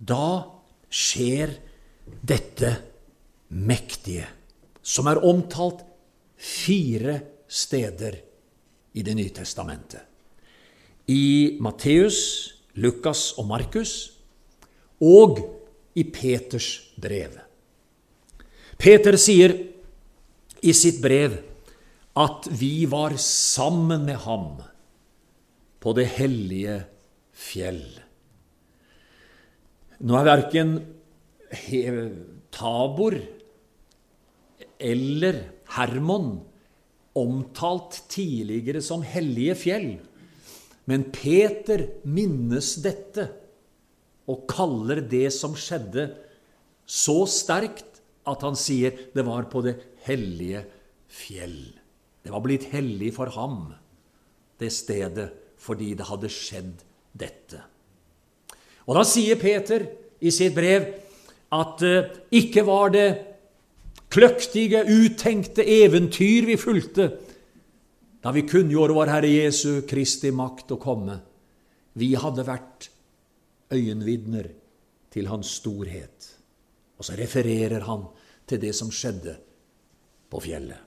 Da 0.00 0.28
skjer 0.90 1.56
dette 2.20 2.76
mektige 3.48 4.26
som 4.82 5.08
er 5.08 5.22
omtalt 5.24 5.84
fire 6.36 7.20
steder 7.46 8.18
i 8.92 9.02
Det 9.02 9.14
nye 9.16 9.32
testamentet. 9.32 10.02
I 11.08 11.56
Matteus, 11.60 12.52
Lukas 12.74 13.32
og 13.38 13.46
Markus, 13.46 14.12
og 15.00 15.40
i 15.94 16.04
Peters 16.04 16.92
brev. 17.00 17.38
Peter 18.78 19.16
sier 19.20 19.54
i 20.62 20.74
sitt 20.76 21.00
brev 21.02 21.34
at 22.18 22.46
vi 22.52 22.84
var 22.90 23.16
sammen 23.20 24.04
med 24.06 24.20
ham 24.26 24.60
på 25.82 25.94
det 25.96 26.06
hellige 26.18 26.78
fjell. 27.32 27.82
Nå 30.02 30.18
er 30.18 30.28
verken 30.28 30.74
Tabor 32.52 33.16
eller 34.82 35.44
Hermon 35.76 36.40
omtalt 37.18 38.02
tidligere 38.12 38.82
som 38.84 39.04
hellige 39.04 39.56
fjell. 39.58 39.90
Men 40.88 41.06
Peter 41.14 41.86
minnes 42.08 42.74
dette 42.82 43.28
og 44.30 44.46
kaller 44.50 45.02
det 45.06 45.28
som 45.34 45.54
skjedde, 45.58 46.08
så 46.86 47.22
sterkt 47.30 48.00
at 48.28 48.42
han 48.46 48.56
sier 48.58 48.94
det 49.14 49.24
var 49.26 49.48
på 49.50 49.62
det 49.66 49.76
hellige 50.06 50.64
fjell. 51.10 51.60
Det 52.22 52.30
var 52.30 52.42
blitt 52.44 52.68
hellig 52.72 53.12
for 53.16 53.32
ham, 53.34 53.72
det 54.58 54.70
stedet, 54.74 55.30
fordi 55.62 55.92
det 55.98 56.06
hadde 56.08 56.30
skjedd 56.30 56.82
dette. 57.18 57.60
Og 58.86 58.96
da 58.98 59.04
sier 59.06 59.38
Peter 59.38 59.84
i 60.22 60.30
sitt 60.34 60.54
brev 60.54 60.88
at 61.52 61.84
uh, 61.84 62.10
ikke 62.34 62.64
var 62.66 62.94
det 62.94 63.08
kløktige, 64.12 64.84
utenkte 64.84 65.64
eventyr 65.64 66.48
vi 66.50 66.56
fulgte 66.60 67.10
da 68.22 68.30
vi 68.30 68.44
kunngjorde 68.46 68.94
vår 68.94 69.10
Herre 69.10 69.30
Jesu 69.30 69.82
Kristi 69.88 70.30
makt 70.30 70.76
å 70.76 70.78
komme. 70.78 71.16
Vi 71.98 72.12
hadde 72.14 72.44
vært 72.46 72.86
øyenvitner 73.74 74.46
til 75.12 75.26
hans 75.26 75.50
storhet. 75.58 76.28
Og 76.98 77.08
så 77.08 77.16
refererer 77.18 77.82
han 77.88 78.06
til 78.46 78.60
det 78.62 78.70
som 78.78 78.92
skjedde 78.94 79.34
på 80.30 80.40
fjellet. 80.44 80.78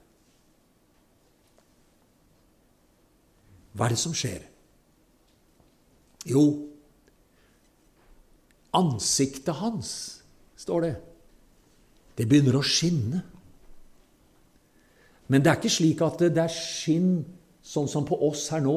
Hva 3.76 3.89
er 3.89 3.95
det 3.97 3.99
som 3.99 4.15
skjer? 4.15 4.45
Jo, 6.32 6.45
ansiktet 8.80 9.59
hans, 9.59 9.91
står 10.55 10.86
det, 10.86 10.93
det 12.16 12.28
begynner 12.30 12.57
å 12.59 12.66
skinne. 12.66 13.22
Men 15.28 15.41
det 15.41 15.51
er 15.51 15.59
ikke 15.59 15.74
slik 15.74 16.03
at 16.05 16.22
det 16.22 16.41
er 16.41 16.53
skinn 16.53 17.24
sånn 17.66 17.89
som 17.89 18.05
på 18.05 18.18
oss 18.28 18.47
her 18.53 18.61
nå, 18.63 18.76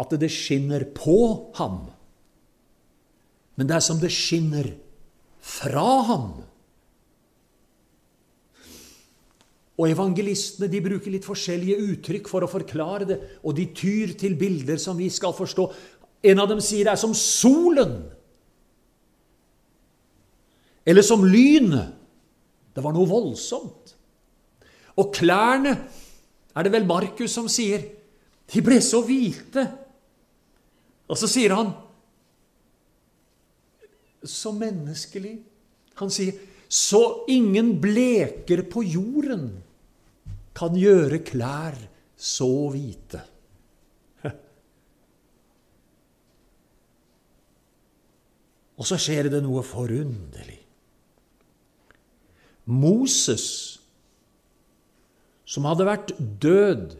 at 0.00 0.14
det 0.18 0.30
skinner 0.32 0.86
på 0.96 1.18
ham. 1.58 1.84
Men 3.60 3.68
det 3.68 3.76
er 3.76 3.84
som 3.84 4.00
det 4.00 4.10
skinner 4.14 4.70
fra 5.42 5.88
ham. 6.08 6.26
Og 9.80 9.88
Evangelistene 9.88 10.68
de 10.70 10.80
bruker 10.84 11.12
litt 11.12 11.26
forskjellige 11.26 11.80
uttrykk 11.92 12.28
for 12.30 12.44
å 12.44 12.50
forklare 12.50 13.08
det, 13.08 13.18
og 13.42 13.56
de 13.56 13.68
tyr 13.76 14.14
til 14.20 14.36
bilder 14.40 14.80
som 14.80 14.98
vi 14.98 15.08
skal 15.12 15.34
forstå. 15.36 15.68
En 16.32 16.42
av 16.42 16.50
dem 16.50 16.60
sier 16.62 16.86
det 16.86 16.94
er 16.94 17.00
som 17.00 17.14
solen. 17.16 17.98
Eller 20.86 21.04
som 21.06 21.24
lynet. 21.26 21.98
Det 22.72 22.84
var 22.84 22.94
noe 22.96 23.08
voldsomt. 23.08 23.94
Og 25.00 25.12
klærne, 25.14 25.72
er 26.52 26.64
det 26.64 26.72
vel 26.72 26.86
Markus 26.88 27.32
som 27.32 27.48
sier, 27.48 27.84
de 28.52 28.60
ble 28.64 28.80
så 28.84 29.00
hvite. 29.06 29.64
Og 31.08 31.16
så 31.18 31.28
sier 31.30 31.54
han 31.56 31.72
så 34.22 34.52
menneskelig. 34.54 35.34
Han 36.00 36.10
sier 36.12 36.32
så 36.72 37.24
ingen 37.28 37.80
bleker 37.80 38.62
på 38.72 38.82
jorden 38.86 39.62
kan 40.56 40.76
gjøre 40.76 41.18
klær 41.24 41.76
så 42.16 42.68
hvite. 42.72 43.20
Og 48.80 48.86
så 48.88 48.96
skjer 49.00 49.28
det 49.32 49.42
noe 49.44 49.62
forunderlig. 49.66 50.61
Moses 52.66 53.46
som 55.52 55.66
hadde 55.68 55.86
vært 55.86 56.12
død 56.18 56.94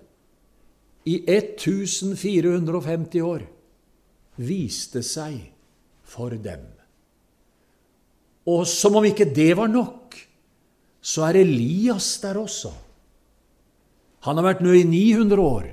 i 1.09 1.17
1450 1.31 3.25
år, 3.25 3.47
viste 4.43 5.03
seg 5.07 5.39
for 6.05 6.35
dem. 6.35 6.65
Og 8.53 8.67
som 8.69 8.99
om 8.99 9.07
ikke 9.07 9.29
det 9.31 9.53
var 9.59 9.71
nok, 9.71 10.19
så 11.03 11.29
er 11.29 11.41
Elias 11.43 12.17
der 12.23 12.39
også. 12.43 12.73
Han 14.27 14.39
har 14.39 14.47
vært 14.53 14.63
nå 14.63 14.75
i 14.77 14.85
900 14.87 15.43
år. 15.43 15.71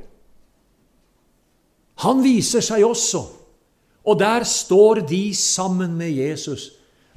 Han 2.05 2.23
viser 2.23 2.63
seg 2.65 2.85
også, 2.85 3.21
og 4.07 4.19
der 4.21 4.45
står 4.47 5.03
de 5.09 5.23
sammen 5.35 5.97
med 5.99 6.15
Jesus. 6.15 6.71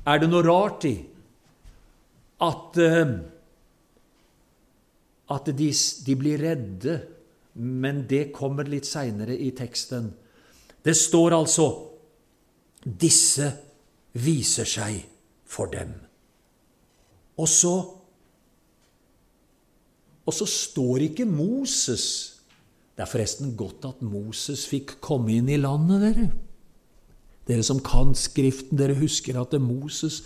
Er 0.04 0.18
det 0.18 0.28
noe 0.32 0.44
rart 0.44 0.84
i 0.88 0.96
at 2.42 2.82
uh, 2.82 3.14
at 5.32 5.48
de, 5.56 5.70
de 6.06 6.16
blir 6.18 6.42
redde, 6.42 6.98
men 7.54 8.04
det 8.08 8.30
kommer 8.34 8.68
litt 8.68 8.88
seinere 8.88 9.36
i 9.36 9.52
teksten. 9.56 10.10
Det 10.82 10.94
står 10.98 11.36
altså 11.36 11.66
disse 12.82 13.48
viser 14.18 14.68
seg 14.68 15.02
for 15.48 15.72
dem. 15.72 15.94
Og 17.40 17.48
så 17.48 17.74
Og 20.22 20.30
så 20.30 20.46
står 20.46 21.02
ikke 21.08 21.24
Moses 21.26 22.04
Det 22.94 23.02
er 23.02 23.08
forresten 23.10 23.56
godt 23.58 23.88
at 23.88 24.02
Moses 24.06 24.68
fikk 24.70 25.00
komme 25.02 25.32
inn 25.34 25.48
i 25.50 25.56
landet, 25.58 26.04
dere. 26.04 26.26
Dere 27.48 27.64
som 27.66 27.80
kan 27.82 28.14
Skriften, 28.14 28.78
dere 28.78 28.94
husker 29.00 29.40
at 29.40 29.56
Moses 29.58 30.20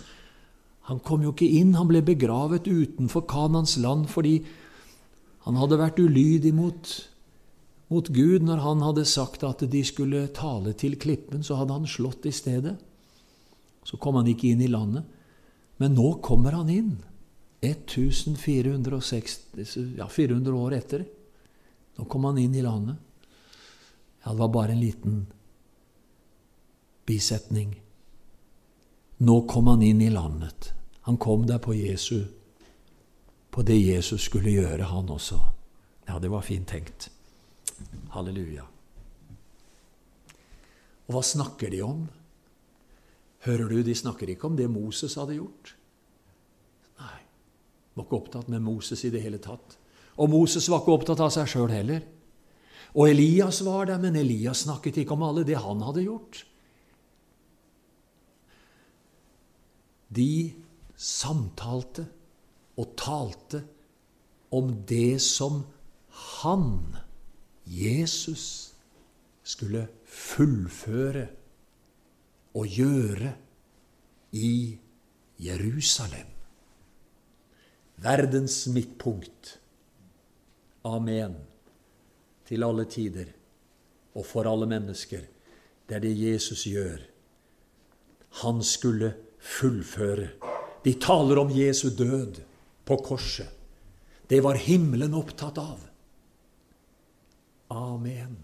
han 0.87 0.99
kom 1.03 1.23
jo 1.25 1.33
ikke 1.33 1.49
inn, 1.59 1.75
han 1.75 1.89
ble 1.89 2.01
begravet 2.05 2.67
utenfor 2.67 3.25
Kanans 3.27 3.75
land 3.83 4.07
fordi 4.11 4.39
han 5.43 5.55
hadde 5.59 5.79
vært 5.79 5.99
ulydig 5.99 6.53
mot, 6.55 6.91
mot 7.91 8.07
Gud 8.11 8.43
når 8.47 8.57
han 8.63 8.83
hadde 8.83 9.05
sagt 9.07 9.43
at 9.47 9.63
de 9.71 9.83
skulle 9.87 10.27
tale 10.35 10.73
til 10.79 10.95
klippen, 10.99 11.43
så 11.43 11.55
hadde 11.59 11.75
han 11.75 11.87
slått 11.87 12.25
i 12.27 12.33
stedet. 12.35 12.75
Så 13.87 13.97
kom 13.99 14.15
han 14.19 14.27
ikke 14.27 14.47
inn 14.51 14.61
i 14.63 14.71
landet. 14.71 15.03
Men 15.79 15.95
nå 15.95 16.17
kommer 16.23 16.51
han 16.57 16.69
inn. 16.71 16.97
1460, 17.63 19.95
ja, 19.97 20.07
400 20.11 20.55
år 20.55 20.73
etter. 20.77 21.05
Nå 21.97 22.05
kom 22.11 22.23
han 22.27 22.37
inn 22.41 22.55
i 22.55 22.65
landet. 22.65 22.97
Ja, 24.23 24.33
det 24.33 24.41
var 24.41 24.51
bare 24.51 24.71
en 24.75 24.83
liten 24.83 25.25
bisetning. 27.07 27.77
Nå 29.17 29.41
kom 29.49 29.67
han 29.67 29.81
inn 29.81 30.01
i 30.01 30.09
landet. 30.13 30.73
Han 31.07 31.17
kom 31.17 31.47
der 31.47 31.57
på 31.63 31.73
Jesu 31.73 32.25
på 33.57 33.63
det 33.65 33.77
Jesus 33.79 34.27
skulle 34.27 34.51
gjøre, 34.53 34.85
han 34.85 35.07
også. 35.09 35.39
Ja, 36.05 36.19
det 36.21 36.29
var 36.29 36.43
fint 36.45 36.67
tenkt. 36.69 37.07
Halleluja. 38.13 38.67
Og 41.07 41.15
hva 41.15 41.23
snakker 41.25 41.71
de 41.73 41.79
om? 41.81 42.03
Hører 43.47 43.71
du, 43.71 43.79
de 43.81 43.95
snakker 43.97 44.29
ikke 44.29 44.45
om 44.51 44.59
det 44.59 44.67
Moses 44.69 45.15
hadde 45.17 45.39
gjort. 45.39 45.71
Nei, 47.01 47.17
var 47.95 48.05
ikke 48.05 48.19
opptatt 48.19 48.51
med 48.53 48.61
Moses 48.61 49.01
i 49.07 49.11
det 49.13 49.23
hele 49.23 49.41
tatt. 49.41 49.77
Og 50.21 50.29
Moses 50.29 50.69
var 50.69 50.83
ikke 50.83 50.93
opptatt 50.99 51.23
av 51.25 51.33
seg 51.33 51.49
sjøl 51.49 51.73
heller. 51.73 52.05
Og 52.93 53.09
Elias 53.09 53.63
var 53.65 53.89
der, 53.89 53.97
men 54.01 54.21
Elias 54.21 54.67
snakket 54.67 55.01
ikke 55.01 55.17
om 55.17 55.25
alle 55.25 55.45
det 55.47 55.57
han 55.63 55.81
hadde 55.85 56.05
gjort. 56.05 56.43
De 60.09 60.53
samtalte 60.97 62.07
og 62.77 62.93
talte 62.97 63.63
om 64.53 64.71
det 64.87 65.19
som 65.21 65.61
han, 66.37 66.95
Jesus, 67.65 68.73
skulle 69.43 69.87
fullføre 70.07 71.27
og 72.57 72.67
gjøre 72.67 73.33
i 74.31 74.77
Jerusalem. 75.39 76.31
Verdens 77.97 78.67
midtpunkt. 78.67 79.59
Amen. 80.85 81.35
Til 82.47 82.63
alle 82.63 82.85
tider 82.85 83.33
og 84.15 84.25
for 84.25 84.47
alle 84.47 84.67
mennesker. 84.69 85.25
Det 85.87 85.95
er 85.95 86.03
det 86.03 86.15
Jesus 86.15 86.63
gjør. 86.69 86.99
Han 88.43 88.63
skulle 88.63 89.11
fullføre. 89.11 89.26
De 90.83 90.93
taler 90.93 91.39
om 91.41 91.49
Jesu 91.51 91.89
død 91.89 92.41
på 92.85 92.97
korset. 92.97 93.49
Det 94.27 94.41
var 94.43 94.55
himmelen 94.55 95.13
opptatt 95.13 95.57
av. 95.57 95.79
Amen. 97.67 98.37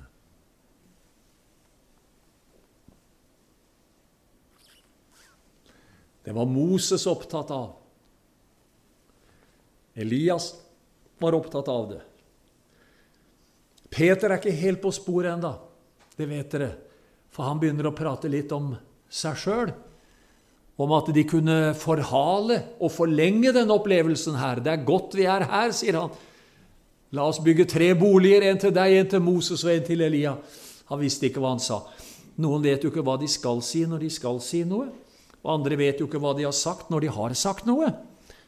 Det 6.24 6.32
var 6.32 6.46
Moses 6.46 7.06
opptatt 7.08 7.52
av. 7.52 7.74
Elias 9.94 10.56
var 11.20 11.34
opptatt 11.34 11.68
av 11.68 11.90
det. 11.90 12.02
Peter 13.90 14.32
er 14.32 14.40
ikke 14.40 14.56
helt 14.58 14.82
på 14.82 14.92
sporet 14.96 15.36
enda, 15.36 15.52
det 16.18 16.26
vet 16.26 16.50
dere, 16.56 16.70
for 17.30 17.46
han 17.46 17.60
begynner 17.62 17.92
å 17.92 17.94
prate 17.94 18.32
litt 18.32 18.52
om 18.56 18.72
seg 19.14 19.38
sjøl 19.38 19.74
om 20.82 20.94
at 20.98 21.10
de 21.14 21.24
kunne 21.30 21.58
forhale 21.78 22.60
og 22.82 22.92
forlenge 22.94 23.54
denne 23.54 23.76
opplevelsen 23.76 24.38
her. 24.40 24.62
Det 24.64 24.72
er 24.74 24.86
godt 24.88 25.18
vi 25.18 25.28
er 25.30 25.46
her, 25.50 25.74
sier 25.76 26.00
han. 26.02 26.14
La 27.14 27.28
oss 27.30 27.42
bygge 27.44 27.68
tre 27.70 27.92
boliger, 27.98 28.48
en 28.50 28.62
til 28.62 28.74
deg, 28.74 28.96
en 28.98 29.12
til 29.12 29.22
Moses 29.22 29.62
og 29.66 29.74
en 29.74 29.86
til 29.86 30.02
Elia. 30.02 30.34
Han 30.90 31.02
visste 31.02 31.30
ikke 31.30 31.44
hva 31.44 31.54
han 31.54 31.62
sa. 31.62 31.84
Noen 32.42 32.64
vet 32.66 32.82
jo 32.82 32.90
ikke 32.90 33.04
hva 33.06 33.20
de 33.22 33.30
skal 33.30 33.62
si 33.66 33.84
når 33.86 34.08
de 34.08 34.10
skal 34.14 34.42
si 34.42 34.64
noe. 34.66 34.88
Og 35.44 35.52
andre 35.60 35.78
vet 35.78 36.02
jo 36.02 36.08
ikke 36.10 36.22
hva 36.24 36.34
de 36.34 36.48
har 36.48 36.56
sagt 36.58 36.90
når 36.90 37.06
de 37.06 37.14
har 37.14 37.38
sagt 37.38 37.70
noe. 37.70 37.92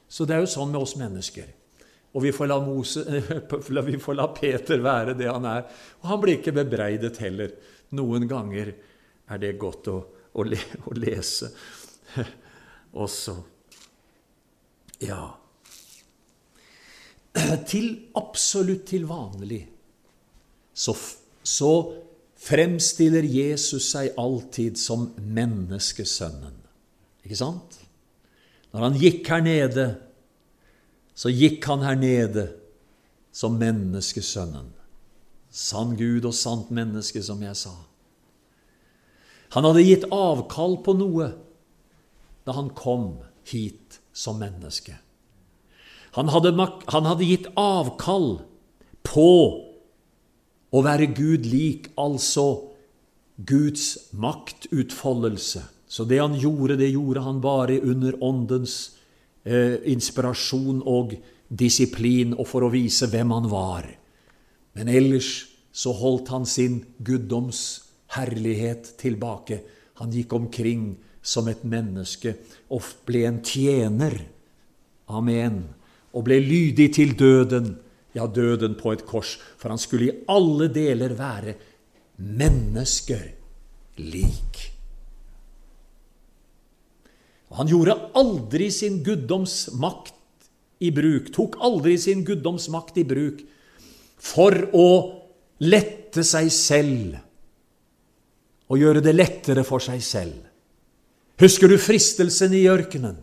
Så 0.10 0.26
det 0.26 0.38
er 0.38 0.42
jo 0.42 0.50
sånn 0.50 0.74
med 0.74 0.82
oss 0.82 0.96
mennesker. 0.98 1.46
Og 2.16 2.24
vi 2.24 2.32
får 2.34 2.50
la, 2.50 2.58
Mose, 2.64 3.04
vi 3.92 4.02
får 4.02 4.18
la 4.18 4.30
Peter 4.34 4.82
være 4.82 5.14
det 5.20 5.30
han 5.30 5.46
er. 5.46 5.66
Og 6.02 6.10
han 6.10 6.22
blir 6.24 6.40
ikke 6.40 6.56
bebreidet 6.56 7.20
heller. 7.22 7.54
Noen 7.94 8.26
ganger 8.30 8.72
er 9.30 9.42
det 9.42 9.58
godt 9.62 9.92
å, 9.92 10.00
å, 10.34 10.46
le, 10.48 10.58
å 10.90 10.96
lese 10.98 11.52
også. 13.06 13.40
Ja 15.04 15.36
til 17.72 17.88
absolutt 18.16 18.86
til 18.88 19.08
vanlig, 19.10 19.66
så, 20.76 20.96
så 21.44 21.72
fremstiller 22.40 23.26
Jesus 23.28 23.90
seg 23.92 24.16
alltid 24.20 24.80
som 24.80 25.10
menneskesønnen. 25.20 26.56
Ikke 27.26 27.40
sant? 27.40 27.80
Når 28.72 28.88
han 28.88 29.00
gikk 29.00 29.28
her 29.32 29.44
nede, 29.44 29.88
så 31.16 31.32
gikk 31.32 31.64
han 31.68 31.84
her 31.86 32.00
nede 32.00 32.46
som 33.36 33.56
menneskesønnen. 33.60 34.72
Sann 35.56 35.96
Gud 35.96 36.28
og 36.28 36.36
sant 36.36 36.72
menneske, 36.76 37.22
som 37.24 37.40
jeg 37.44 37.56
sa. 37.56 37.72
Han 39.56 39.64
hadde 39.64 39.86
gitt 39.88 40.08
avkall 40.12 40.76
på 40.84 40.96
noe 41.00 41.30
da 42.46 42.56
han 42.58 42.70
kom 42.78 43.18
hit 43.50 44.00
som 44.14 44.40
menneske. 44.40 44.96
Han 46.16 46.30
hadde, 46.32 46.54
han 46.88 47.08
hadde 47.10 47.28
gitt 47.28 47.48
avkall 47.60 48.40
på 49.04 49.32
å 50.76 50.84
være 50.84 51.12
Gud 51.16 51.48
lik, 51.50 51.90
altså 52.00 52.72
Guds 53.36 54.12
maktutfoldelse. 54.16 55.66
Så 55.88 56.06
det 56.08 56.22
han 56.22 56.38
gjorde, 56.40 56.78
det 56.80 56.94
gjorde 56.94 57.24
han 57.26 57.42
bare 57.44 57.82
under 57.84 58.16
Åndens 58.24 58.96
eh, 59.44 59.78
inspirasjon 59.92 60.82
og 60.88 61.18
disiplin, 61.48 62.34
og 62.36 62.48
for 62.50 62.66
å 62.66 62.72
vise 62.74 63.08
hvem 63.12 63.36
han 63.36 63.50
var. 63.52 63.90
Men 64.76 64.92
ellers 64.92 65.46
så 65.76 65.94
holdt 65.96 66.32
han 66.32 66.48
sin 66.48 66.82
guddoms 67.04 67.62
herlighet 68.16 68.96
tilbake. 69.00 69.62
Han 70.00 70.16
gikk 70.16 70.34
omkring 70.36 70.96
som 71.26 71.50
et 71.50 71.64
menneske 71.66 72.36
og 72.70 72.86
ble 73.08 73.26
en 73.28 73.42
tjener. 73.46 74.20
Amen 75.10 75.64
og 76.16 76.24
ble 76.28 76.40
lydig 76.40 76.94
til 76.96 77.14
døden, 77.20 77.74
ja, 78.16 78.26
døden 78.28 78.78
på 78.80 78.94
et 78.96 79.04
kors, 79.08 79.36
for 79.60 79.74
han 79.74 79.82
skulle 79.82 80.08
i 80.08 80.16
alle 80.32 80.70
deler 80.72 81.16
være 81.18 81.58
mennesker 82.24 83.26
lik. 84.00 84.62
Og 87.52 87.60
han 87.60 87.70
gjorde 87.70 87.98
aldri 88.18 88.70
sin 88.74 89.02
guddomsmakt 89.04 90.14
i 90.84 90.92
bruk, 90.96 91.30
tok 91.36 91.60
aldri 91.64 91.98
sin 92.00 92.24
guddomsmakt 92.28 92.98
i 93.00 93.06
bruk 93.08 93.44
for 94.16 94.56
å 94.76 94.88
lette 95.64 96.24
seg 96.26 96.50
selv 96.52 97.20
og 98.66 98.80
gjøre 98.82 99.04
det 99.04 99.14
lettere 99.14 99.64
for 99.68 99.84
seg 99.84 100.02
selv. 100.04 100.40
Husker 101.42 101.68
du 101.68 101.78
fristelsen 101.82 102.54
i 102.56 102.68
ørkenen? 102.72 103.18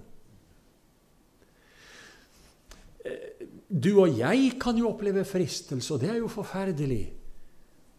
Du 3.73 4.03
og 4.03 4.19
jeg 4.19 4.59
kan 4.61 4.77
jo 4.77 4.91
oppleve 4.91 5.25
fristelse, 5.25 5.95
og 5.95 6.03
det 6.03 6.11
er 6.13 6.21
jo 6.21 6.29
forferdelig. 6.29 7.07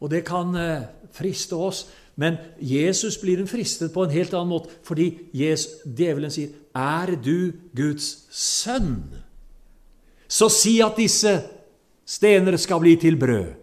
Og 0.03 0.11
det 0.11 0.21
kan 0.27 0.53
eh, 0.59 0.85
friste 1.15 1.57
oss. 1.57 1.87
Men 2.15 2.37
Jesus 2.61 3.17
blir 3.17 3.41
en 3.41 3.49
fristet 3.49 3.93
på 3.93 4.03
en 4.03 4.13
helt 4.13 4.35
annen 4.37 4.51
måte, 4.51 4.69
fordi 4.85 5.31
Jesus, 5.33 5.81
djevelen 5.85 6.31
sier, 6.31 6.53
'Er 6.75 7.15
du 7.15 7.53
Guds 7.75 8.27
sønn?' 8.29 9.17
Så 10.27 10.49
si 10.49 10.79
at 10.81 10.97
disse 10.97 11.41
stener 12.05 12.57
skal 12.57 12.79
bli 12.79 12.95
til 12.95 13.17
brød. 13.17 13.53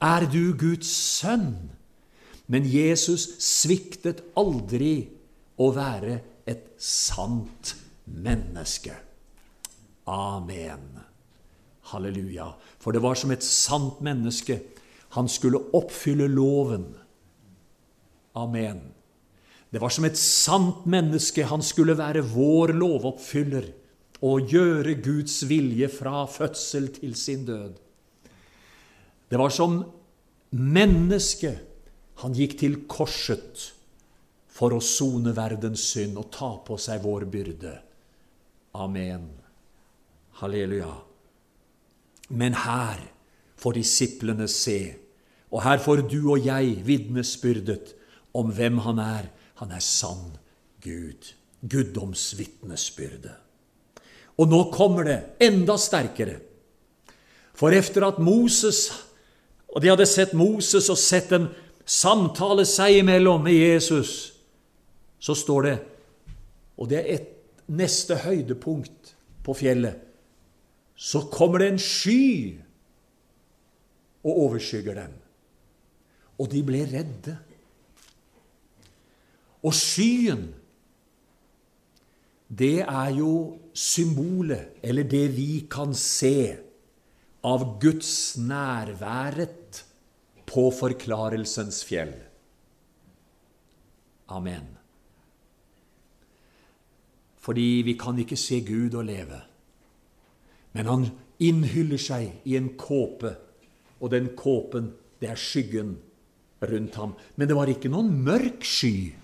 Er 0.00 0.28
du 0.32 0.52
Guds 0.56 0.88
sønn? 0.88 1.70
Men 2.48 2.64
Jesus 2.64 3.28
sviktet 3.38 4.22
aldri 4.36 5.08
å 5.58 5.70
være 5.74 6.18
et 6.46 6.68
sant 6.82 7.74
menneske. 8.06 8.94
Amen. 10.06 11.00
Halleluja. 11.90 12.52
For 12.82 12.94
det 12.94 13.02
var 13.02 13.18
som 13.18 13.32
et 13.34 13.44
sant 13.44 14.00
menneske. 14.04 14.60
Han 15.16 15.30
skulle 15.30 15.62
oppfylle 15.74 16.28
loven. 16.30 16.90
Amen. 18.36 18.82
Det 19.70 19.80
var 19.82 19.90
som 19.90 20.06
et 20.06 20.18
sant 20.18 20.86
menneske. 20.86 21.46
Han 21.48 21.64
skulle 21.64 21.96
være 21.98 22.24
vår 22.26 22.74
lovoppfyller 22.76 23.70
og 24.26 24.52
gjøre 24.52 24.96
Guds 25.04 25.42
vilje 25.48 25.88
fra 25.92 26.24
fødsel 26.30 26.88
til 26.94 27.16
sin 27.18 27.44
død. 27.48 27.74
Det 29.30 29.38
var 29.38 29.50
som 29.50 29.80
menneske 30.54 31.56
han 32.22 32.36
gikk 32.36 32.54
til 32.62 32.78
korset 32.88 33.72
for 34.56 34.72
å 34.72 34.80
sone 34.80 35.34
verdens 35.36 35.84
synd 35.92 36.16
og 36.20 36.30
ta 36.32 36.54
på 36.64 36.78
seg 36.80 37.02
vår 37.04 37.26
byrde. 37.28 37.74
Amen. 38.80 39.28
Halleluja. 40.40 40.92
Men 42.28 42.56
her 42.64 43.02
får 43.60 43.76
disiplene 43.78 44.48
se, 44.50 44.96
og 45.52 45.62
her 45.64 45.80
får 45.80 46.06
du 46.10 46.18
og 46.32 46.44
jeg 46.44 46.80
vitnesbyrdet 46.84 47.92
om 48.36 48.50
hvem 48.52 48.80
han 48.84 49.00
er. 49.00 49.28
Han 49.60 49.72
er 49.72 49.84
sann 49.84 50.34
Gud. 50.84 51.32
Guddomsvitnesbyrdet. 51.60 53.36
Og 54.36 54.50
nå 54.50 54.58
kommer 54.74 55.06
det 55.08 55.20
enda 55.40 55.78
sterkere. 55.80 56.36
For 57.56 57.72
efter 57.72 58.04
at 58.04 58.18
Moses 58.20 58.90
og 59.76 59.82
de 59.84 59.90
hadde 59.92 60.06
sett 60.08 60.32
Moses 60.32 60.88
og 60.92 60.96
sett 60.96 61.28
dem 61.32 61.50
samtale 61.84 62.64
seg 62.68 63.02
imellom 63.02 63.42
med 63.44 63.58
Jesus, 63.58 64.35
så 65.18 65.34
står 65.34 65.62
det 65.62 65.76
Og 66.76 66.88
det 66.90 66.98
er 66.98 67.14
et 67.14 67.30
neste 67.72 68.18
høydepunkt 68.20 69.14
på 69.44 69.54
fjellet 69.56 70.06
så 70.96 71.20
kommer 71.32 71.60
det 71.60 71.68
en 71.70 71.82
sky 71.82 72.56
og 74.24 74.38
overskygger 74.48 74.96
dem. 74.96 75.12
Og 76.40 76.48
de 76.52 76.62
ble 76.64 76.82
redde. 76.88 77.36
Og 79.64 79.74
skyen, 79.76 80.48
det 82.48 82.80
er 82.80 83.10
jo 83.18 83.32
symbolet, 83.76 84.78
eller 84.82 85.04
det 85.04 85.26
vi 85.36 85.66
kan 85.70 85.94
se, 85.96 86.62
av 87.46 87.62
Guds 87.82 88.38
nærværet 88.42 89.82
på 90.48 90.64
forklarelsens 90.74 91.84
fjell. 91.86 92.14
Amen. 94.32 94.75
Fordi 97.46 97.82
vi 97.86 97.94
kan 97.94 98.18
ikke 98.18 98.38
se 98.38 98.60
Gud 98.66 98.94
og 98.98 99.04
leve. 99.06 99.38
Men 100.74 100.90
han 100.90 101.04
innhyller 101.38 102.00
seg 102.00 102.42
i 102.48 102.56
en 102.58 102.72
kåpe, 102.78 103.30
og 104.00 104.10
den 104.10 104.32
kåpen, 104.36 104.90
det 105.20 105.30
er 105.30 105.38
skyggen 105.40 105.94
rundt 106.66 106.98
ham. 106.98 107.14
Men 107.36 107.48
det 107.48 107.56
var 107.56 107.70
ikke 107.70 107.92
noen 107.92 108.10
mørk 108.26 108.66
sky. 108.66 109.14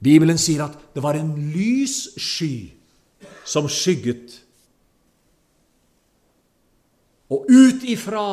Bibelen 0.00 0.40
sier 0.40 0.64
at 0.64 0.76
det 0.94 1.02
var 1.04 1.16
en 1.16 1.32
lys 1.52 2.16
sky 2.18 2.72
som 3.46 3.68
skygget. 3.70 4.40
Og 7.30 7.46
ut 7.46 7.84
ifra 7.86 8.24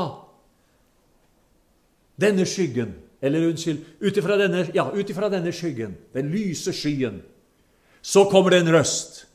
denne 2.18 2.48
skyggen 2.50 3.04
Eller 3.22 3.48
unnskyld, 3.48 3.80
ut 3.98 4.18
ifra 4.18 4.36
denne, 4.38 4.60
ja, 4.76 4.84
ut 4.94 5.10
ifra 5.10 5.26
denne 5.34 5.50
skyggen, 5.50 5.96
den 6.14 6.28
lyse 6.30 6.70
skyen, 6.70 7.16
så 8.02 8.26
kommer 8.32 8.54
det 8.54 8.64
en 8.64 8.74
røst 8.76 9.28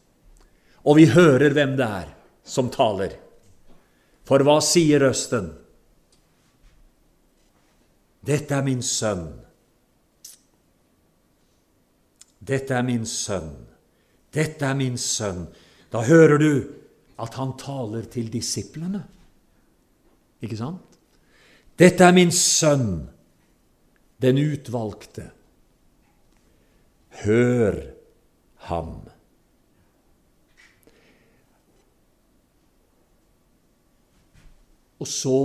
og 0.82 0.98
vi 0.98 1.06
hører 1.10 1.54
hvem 1.54 1.76
det 1.78 1.86
er 1.86 2.10
som 2.44 2.70
taler. 2.74 3.14
For 4.26 4.42
hva 4.46 4.58
sier 4.64 5.02
røsten? 5.02 5.50
Dette 8.22 8.54
er 8.54 8.66
min 8.66 8.82
sønn. 8.86 9.26
Dette 12.42 12.74
er 12.74 12.86
min 12.86 13.06
sønn. 13.06 13.52
Dette 14.34 14.66
er 14.66 14.78
min 14.78 14.98
sønn. 14.98 15.44
Da 15.92 16.02
hører 16.06 16.38
du 16.42 16.52
at 17.22 17.38
han 17.38 17.54
taler 17.58 18.06
til 18.10 18.30
disiplene. 18.32 19.04
Ikke 20.42 20.58
sant? 20.58 20.98
Dette 21.78 22.04
er 22.04 22.14
min 22.14 22.32
sønn, 22.34 23.06
den 24.22 24.38
utvalgte. 24.42 25.30
Hør 27.22 27.78
ham. 28.68 28.94
Og 35.02 35.08
så 35.10 35.38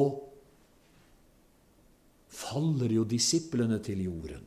faller 2.29 2.93
jo 2.93 3.05
disiplene 3.09 3.79
til 3.83 4.03
jorden. 4.05 4.45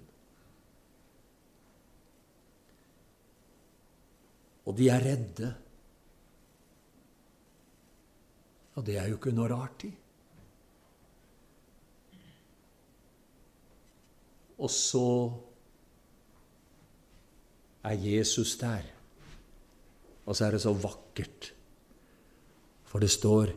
Og 4.71 4.77
de 4.79 4.87
er 4.93 5.03
redde. 5.03 5.51
Og 8.79 8.87
det 8.87 9.01
er 9.01 9.09
jo 9.11 9.19
ikke 9.19 9.35
noe 9.35 9.51
rart 9.51 9.83
i. 9.89 9.91
Og 14.61 14.71
så 14.71 15.07
er 17.83 17.97
Jesus 17.97 18.57
der. 18.61 18.85
Og 20.27 20.37
så 20.37 20.47
er 20.47 20.51
det 20.51 20.63
så 20.63 20.73
vakkert. 20.73 21.53
For 22.85 22.99
det 22.99 23.11
står 23.11 23.55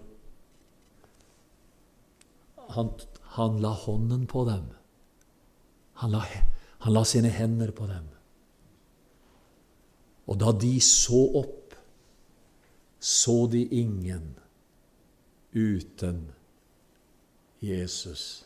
han, 2.73 2.89
han 3.37 3.59
la 3.61 3.73
hånden 3.73 4.27
på 4.27 4.45
dem. 4.49 4.65
Han 6.01 6.13
la, 6.13 6.23
han 6.85 6.93
la 6.93 7.03
sine 7.05 7.29
hender 7.29 7.73
på 7.75 7.87
dem. 7.89 8.07
Og 10.27 10.39
da 10.39 10.53
de 10.55 10.77
så 10.81 11.19
opp, 11.43 11.75
så 13.03 13.47
de 13.51 13.65
ingen 13.75 14.37
uten 15.53 16.23
Jesus 17.61 18.45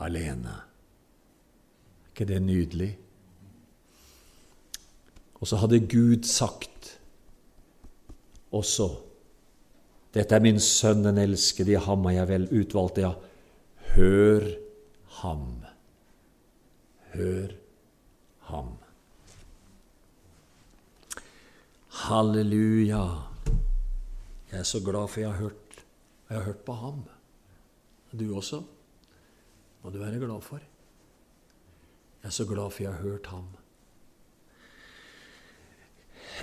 alene. 0.00 0.56
Er 0.56 2.14
ikke 2.14 2.28
det 2.28 2.42
nydelig? 2.42 2.90
Og 5.42 5.50
så 5.50 5.58
hadde 5.58 5.82
Gud 5.90 6.22
sagt 6.28 6.92
også 8.52 8.92
dette 10.12 10.36
er 10.36 10.44
min 10.44 10.60
sønn, 10.60 11.06
den 11.06 11.16
elskede, 11.22 11.72
i 11.72 11.80
ham 11.80 12.04
har 12.04 12.18
jeg 12.18 12.28
vel 12.28 12.42
utvalgt, 12.52 12.98
ja. 13.00 13.14
Hør 13.94 14.44
ham. 15.22 15.46
Hør 17.14 17.54
ham. 18.50 18.74
Halleluja. 22.02 23.00
Jeg 24.50 24.60
er 24.60 24.68
så 24.68 24.82
glad 24.84 25.08
for 25.08 25.24
jeg 25.24 25.32
har 25.32 25.40
hørt, 25.46 25.80
jeg 26.28 26.36
har 26.36 26.44
hørt 26.44 26.60
på 26.66 26.76
ham. 26.76 27.00
Du 28.12 28.26
også 28.36 28.60
må 29.82 29.90
du 29.90 29.98
være 29.98 30.20
glad 30.20 30.44
for. 30.44 30.60
Jeg 32.20 32.28
er 32.28 32.36
så 32.36 32.44
glad 32.44 32.70
for 32.70 32.84
jeg 32.84 32.92
har 32.92 33.00
hørt 33.00 33.32
ham. 33.32 33.48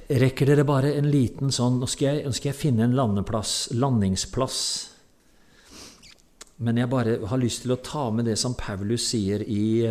Rekker 0.08 0.48
dere 0.48 0.64
bare 0.68 0.94
en 0.96 1.10
liten 1.12 1.52
sånn 1.54 1.80
Nå 1.82 1.88
skal 1.90 2.20
jeg, 2.20 2.26
nå 2.28 2.36
skal 2.36 2.52
jeg 2.52 2.60
finne 2.60 2.86
en 2.86 2.96
landeplass, 2.98 3.72
landingsplass. 3.76 4.62
Men 6.64 6.80
jeg 6.80 6.92
bare 6.92 7.18
har 7.30 7.40
lyst 7.40 7.64
til 7.64 7.76
å 7.76 7.82
ta 7.84 8.10
med 8.12 8.28
det 8.28 8.36
som 8.40 8.56
Paulus 8.60 9.06
sier 9.12 9.44
i, 9.48 9.88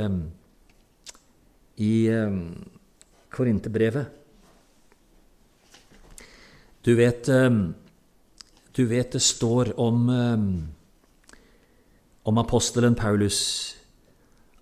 i 1.80 1.92
Korinterbrevet. 3.32 4.16
Du 6.84 6.92
vet, 6.96 7.28
du 8.76 8.82
vet 8.88 9.16
det 9.16 9.24
står 9.24 9.72
om, 9.80 10.04
om 12.28 12.42
apostelen 12.44 12.96
Paulus 12.96 13.40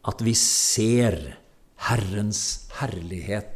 at 0.06 0.22
vi 0.22 0.34
ser 0.38 1.18
Herrens 1.88 2.40
herlighet 2.78 3.55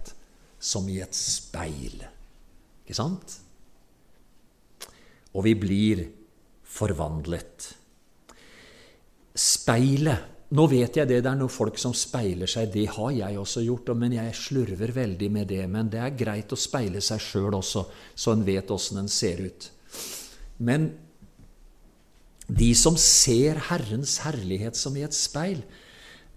som 0.60 0.88
i 0.92 1.00
et 1.02 1.16
speil. 1.16 2.02
Ikke 2.84 2.98
sant? 2.98 3.36
Og 5.34 5.46
vi 5.46 5.54
blir 5.58 6.04
forvandlet. 6.66 7.70
Speilet 9.38 10.36
Nå 10.50 10.64
vet 10.66 10.96
jeg 10.98 11.06
det, 11.06 11.20
det 11.22 11.30
er 11.30 11.36
noen 11.38 11.52
folk 11.52 11.76
som 11.78 11.92
speiler 11.94 12.50
seg. 12.50 12.72
Det 12.74 12.88
har 12.90 13.12
jeg 13.14 13.36
også 13.38 13.60
gjort, 13.62 13.92
men 13.94 14.16
jeg 14.16 14.32
slurver 14.34 14.90
veldig 14.96 15.28
med 15.30 15.46
det. 15.46 15.60
Men 15.70 15.86
det 15.92 16.00
er 16.02 16.16
greit 16.18 16.50
å 16.50 16.58
speile 16.58 16.98
seg 17.06 17.22
sjøl 17.22 17.54
også, 17.54 17.84
så 18.18 18.34
en 18.34 18.42
vet 18.42 18.72
åssen 18.74 18.98
en 18.98 19.12
ser 19.14 19.44
ut. 19.46 19.68
Men 20.58 20.88
de 22.50 22.72
som 22.74 22.98
ser 22.98 23.62
Herrens 23.70 24.16
herlighet 24.24 24.74
som 24.74 24.98
i 24.98 25.06
et 25.06 25.14
speil, 25.14 25.62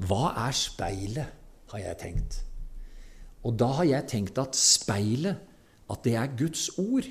hva 0.06 0.36
er 0.46 0.62
speilet, 0.62 1.40
har 1.74 1.82
jeg 1.82 2.02
tenkt. 2.04 2.44
Og 3.44 3.56
da 3.60 3.70
har 3.80 3.90
jeg 3.90 4.10
tenkt 4.12 4.40
at 4.40 4.56
speilet, 4.58 5.40
at 5.92 6.04
det 6.06 6.16
er 6.18 6.36
Guds 6.40 6.70
ord. 6.80 7.08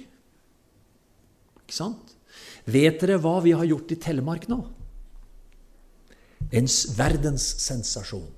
Ikke 1.62 1.76
sant? 1.76 2.14
Vet 2.64 3.02
dere 3.02 3.20
hva 3.20 3.36
vi 3.44 3.52
har 3.56 3.68
gjort 3.68 3.92
i 3.92 4.00
Telemark 4.00 4.48
nå? 4.50 4.60
En 6.52 6.68
verdenssensasjon. 6.96 8.30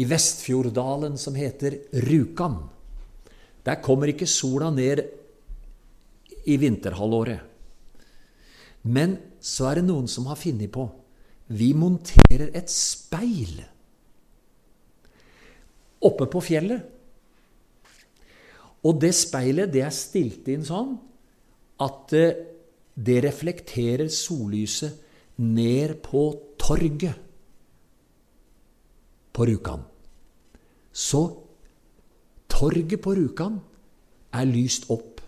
I 0.00 0.04
Vestfjorddalen 0.08 1.18
som 1.20 1.36
heter 1.36 1.76
Rjukan. 2.08 2.56
Der 3.62 3.82
kommer 3.84 4.10
ikke 4.10 4.26
sola 4.26 4.70
ned 4.72 5.04
i 6.48 6.56
vinterhalvåret. 6.58 7.44
Men 8.82 9.18
så 9.38 9.68
er 9.68 9.78
det 9.78 9.86
noen 9.86 10.08
som 10.10 10.26
har 10.30 10.40
funnet 10.40 10.72
på 10.72 10.88
vi 11.52 11.72
monterer 11.76 12.48
et 12.56 12.70
speil 12.70 13.60
oppe 16.08 16.26
på 16.30 16.42
fjellet. 16.44 16.82
Og 18.82 18.98
det 19.02 19.12
speilet 19.14 19.70
det 19.72 19.84
er 19.86 19.94
stilt 19.94 20.48
inn 20.50 20.64
sånn 20.66 20.96
at 21.82 22.14
eh, 22.18 22.40
det 22.92 23.22
reflekterer 23.24 24.10
sollyset 24.12 24.98
ned 25.42 25.96
på 26.04 26.24
torget 26.60 27.16
på 29.32 29.46
Rjukan. 29.48 29.86
Så 30.92 31.22
torget 32.52 33.00
på 33.00 33.14
Rjukan 33.16 33.56
er 34.36 34.50
lyst 34.50 34.90
opp 34.92 35.22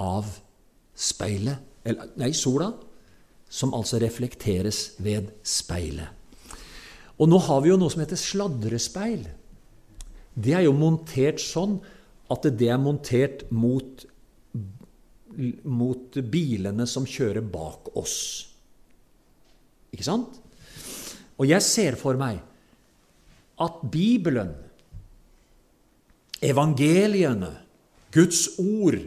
av 0.00 0.30
speilet, 0.96 1.60
eller, 1.84 2.14
nei, 2.18 2.32
sola, 2.32 2.70
som 3.50 3.74
altså 3.76 4.00
reflekteres 4.02 4.94
ved 5.04 5.28
speilet. 5.46 6.08
Og 7.20 7.28
nå 7.30 7.38
har 7.46 7.60
vi 7.62 7.70
jo 7.70 7.78
noe 7.78 7.92
som 7.92 8.02
heter 8.02 8.18
sladrespeil. 8.18 9.28
Det 10.34 10.54
er 10.56 10.64
jo 10.66 10.74
montert 10.76 11.42
sånn 11.42 11.78
at 12.32 12.46
det 12.58 12.70
er 12.72 12.80
montert 12.80 13.44
mot, 13.54 14.04
mot 15.62 16.18
bilene 16.32 16.86
som 16.90 17.06
kjører 17.06 17.44
bak 17.44 17.92
oss. 17.98 18.16
Ikke 19.94 20.06
sant? 20.06 20.40
Og 21.38 21.46
jeg 21.50 21.62
ser 21.66 21.98
for 21.98 22.18
meg 22.18 22.40
at 23.62 23.82
Bibelen, 23.90 24.50
evangeliene, 26.42 27.52
Guds 28.14 28.46
ord, 28.58 28.98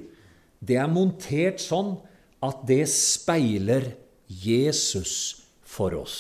det 0.60 0.78
er 0.80 0.92
montert 0.92 1.62
sånn 1.64 1.96
at 2.44 2.64
det 2.68 2.86
speiler 2.92 3.92
Jesus 4.28 5.44
for 5.68 5.96
oss. 6.00 6.20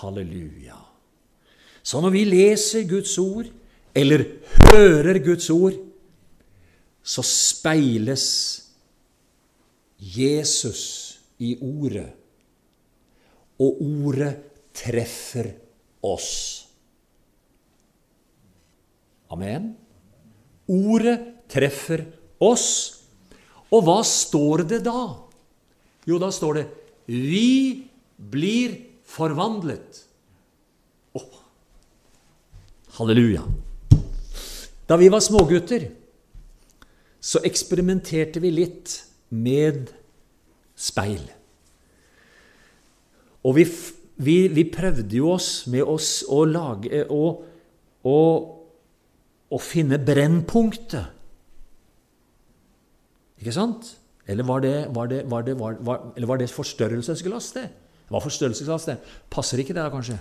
Halleluja. 0.00 0.78
Så 1.82 2.00
når 2.04 2.14
vi 2.14 2.24
leser 2.28 2.88
Guds 2.88 3.14
ord, 3.20 3.48
eller 3.98 4.24
hører 4.70 5.18
Guds 5.24 5.48
ord, 5.50 5.76
så 7.02 7.24
speiles 7.24 8.26
Jesus 9.98 10.82
i 11.42 11.56
ordet, 11.62 12.06
og 13.58 13.80
ordet 13.82 14.32
treffer 14.76 15.50
oss. 16.06 16.30
Amen. 19.34 19.72
Ordet 20.68 21.18
treffer 21.50 22.04
oss. 22.44 22.68
Og 23.74 23.82
hva 23.84 23.98
står 24.06 24.62
det 24.70 24.82
da? 24.86 25.00
Jo, 26.08 26.16
da 26.22 26.30
står 26.32 26.54
det 26.54 26.66
'Vi 27.06 27.88
blir 28.16 28.76
forvandlet'. 29.04 30.04
Oh. 31.14 31.42
Halleluja. 32.96 33.42
Da 34.88 34.96
vi 34.96 35.10
var 35.12 35.20
smågutter, 35.20 35.90
så 37.20 37.42
eksperimenterte 37.44 38.40
vi 38.40 38.52
litt 38.54 38.94
med 39.28 39.90
speil. 40.78 41.24
Og 43.44 43.56
vi, 43.58 43.66
vi, 44.24 44.36
vi 44.54 44.64
prøvde 44.72 45.18
jo 45.18 45.34
oss 45.34 45.66
med 45.70 45.84
oss 45.84 46.22
å 46.24 46.40
lage 46.48 47.04
å, 47.12 47.22
å, 48.08 48.18
å 49.48 49.60
finne 49.62 50.00
brennpunktet. 50.00 51.14
Ikke 53.38 53.54
sant? 53.54 53.92
Eller 54.28 54.44
var 54.44 54.64
det, 54.64 54.74
var 54.94 55.10
det, 55.10 55.20
var 55.30 55.44
det, 55.46 55.54
var, 55.58 56.08
eller 56.16 56.40
det 56.40 56.50
forstørrelsesglass, 56.52 57.52
det? 57.56 57.68
Det 58.08 58.14
var 58.16 58.24
forstørrelsesglass, 58.24 58.88
det. 58.88 58.96
Passer 59.32 59.60
ikke 59.62 59.76
det, 59.76 59.84
da, 59.84 59.92
kanskje? 59.92 60.18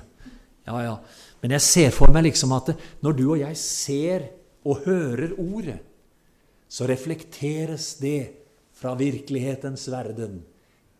Ja, 0.67 0.77
ja. 0.83 0.97
Men 1.41 1.55
jeg 1.55 1.63
ser 1.63 1.95
for 1.95 2.11
meg 2.11 2.27
liksom 2.27 2.51
at 2.55 2.73
når 3.05 3.15
du 3.15 3.23
og 3.29 3.39
jeg 3.41 3.57
ser 3.59 4.27
og 4.67 4.83
hører 4.87 5.37
Ordet, 5.39 5.79
så 6.67 6.87
reflekteres 6.89 7.93
det 8.01 8.33
fra 8.75 8.93
virkelighetens 8.99 9.87
verden 9.89 10.41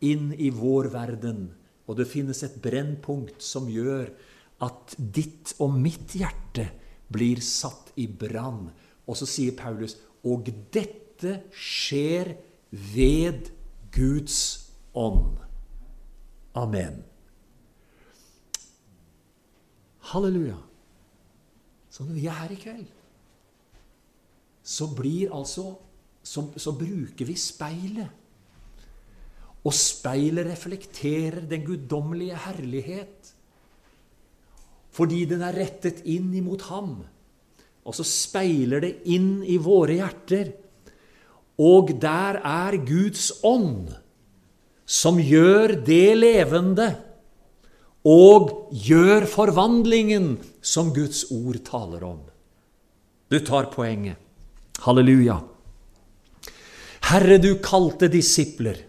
inn 0.06 0.32
i 0.34 0.50
vår 0.54 0.88
verden, 0.94 1.50
og 1.88 2.00
det 2.00 2.08
finnes 2.10 2.40
et 2.46 2.56
brennpunkt 2.64 3.44
som 3.44 3.68
gjør 3.72 4.10
at 4.64 4.96
ditt 4.98 5.54
og 5.64 5.76
mitt 5.76 6.16
hjerte 6.18 6.70
blir 7.14 7.42
satt 7.44 7.92
i 8.00 8.08
brann. 8.08 8.68
Og 9.08 9.20
så 9.20 9.28
sier 9.30 9.56
Paulus 9.58 9.96
og 10.28 10.50
dette 10.74 11.42
skjer 11.56 12.34
ved 12.72 13.52
Guds 13.96 14.40
ånd. 14.98 15.38
Amen. 16.58 17.04
Halleluja. 20.12 20.58
Sånn 21.94 22.14
vi 22.16 22.28
er 22.30 22.38
her 22.42 22.54
i 22.54 22.60
kveld, 22.60 22.88
så 24.68 24.90
blir 24.92 25.32
altså 25.32 25.72
så, 26.28 26.44
så 26.60 26.74
bruker 26.76 27.28
vi 27.28 27.36
speilet. 27.40 28.10
Og 29.64 29.76
speilet 29.76 30.48
reflekterer 30.50 31.46
den 31.48 31.64
guddommelige 31.68 32.40
herlighet 32.48 33.34
fordi 34.98 35.28
den 35.30 35.44
er 35.46 35.54
rettet 35.54 36.00
inn 36.10 36.32
imot 36.34 36.64
ham. 36.72 36.96
Og 37.86 37.94
så 37.94 38.02
speiler 38.08 38.82
det 38.82 38.96
inn 39.14 39.44
i 39.46 39.60
våre 39.62 39.94
hjerter. 40.00 40.50
Og 41.62 41.92
der 42.02 42.40
er 42.42 42.80
Guds 42.82 43.28
ånd, 43.46 43.92
som 44.90 45.22
gjør 45.22 45.76
det 45.86 46.18
levende 46.18 46.88
og 48.10 48.74
gjør 48.74 49.28
forvandlingen 49.30 50.32
som 50.66 50.90
Guds 50.96 51.28
ord 51.30 51.62
taler 51.68 52.08
om. 52.10 52.24
Du 53.30 53.38
tar 53.46 53.70
poenget. 53.70 54.27
Halleluja. 54.86 55.40
Herre, 57.08 57.38
du 57.38 57.56
kalte 57.64 58.10
disipler 58.12 58.84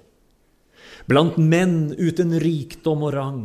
blant 1.08 1.38
menn 1.40 1.94
uten 1.96 2.34
rikdom 2.42 3.06
og 3.08 3.14
rang. 3.16 3.44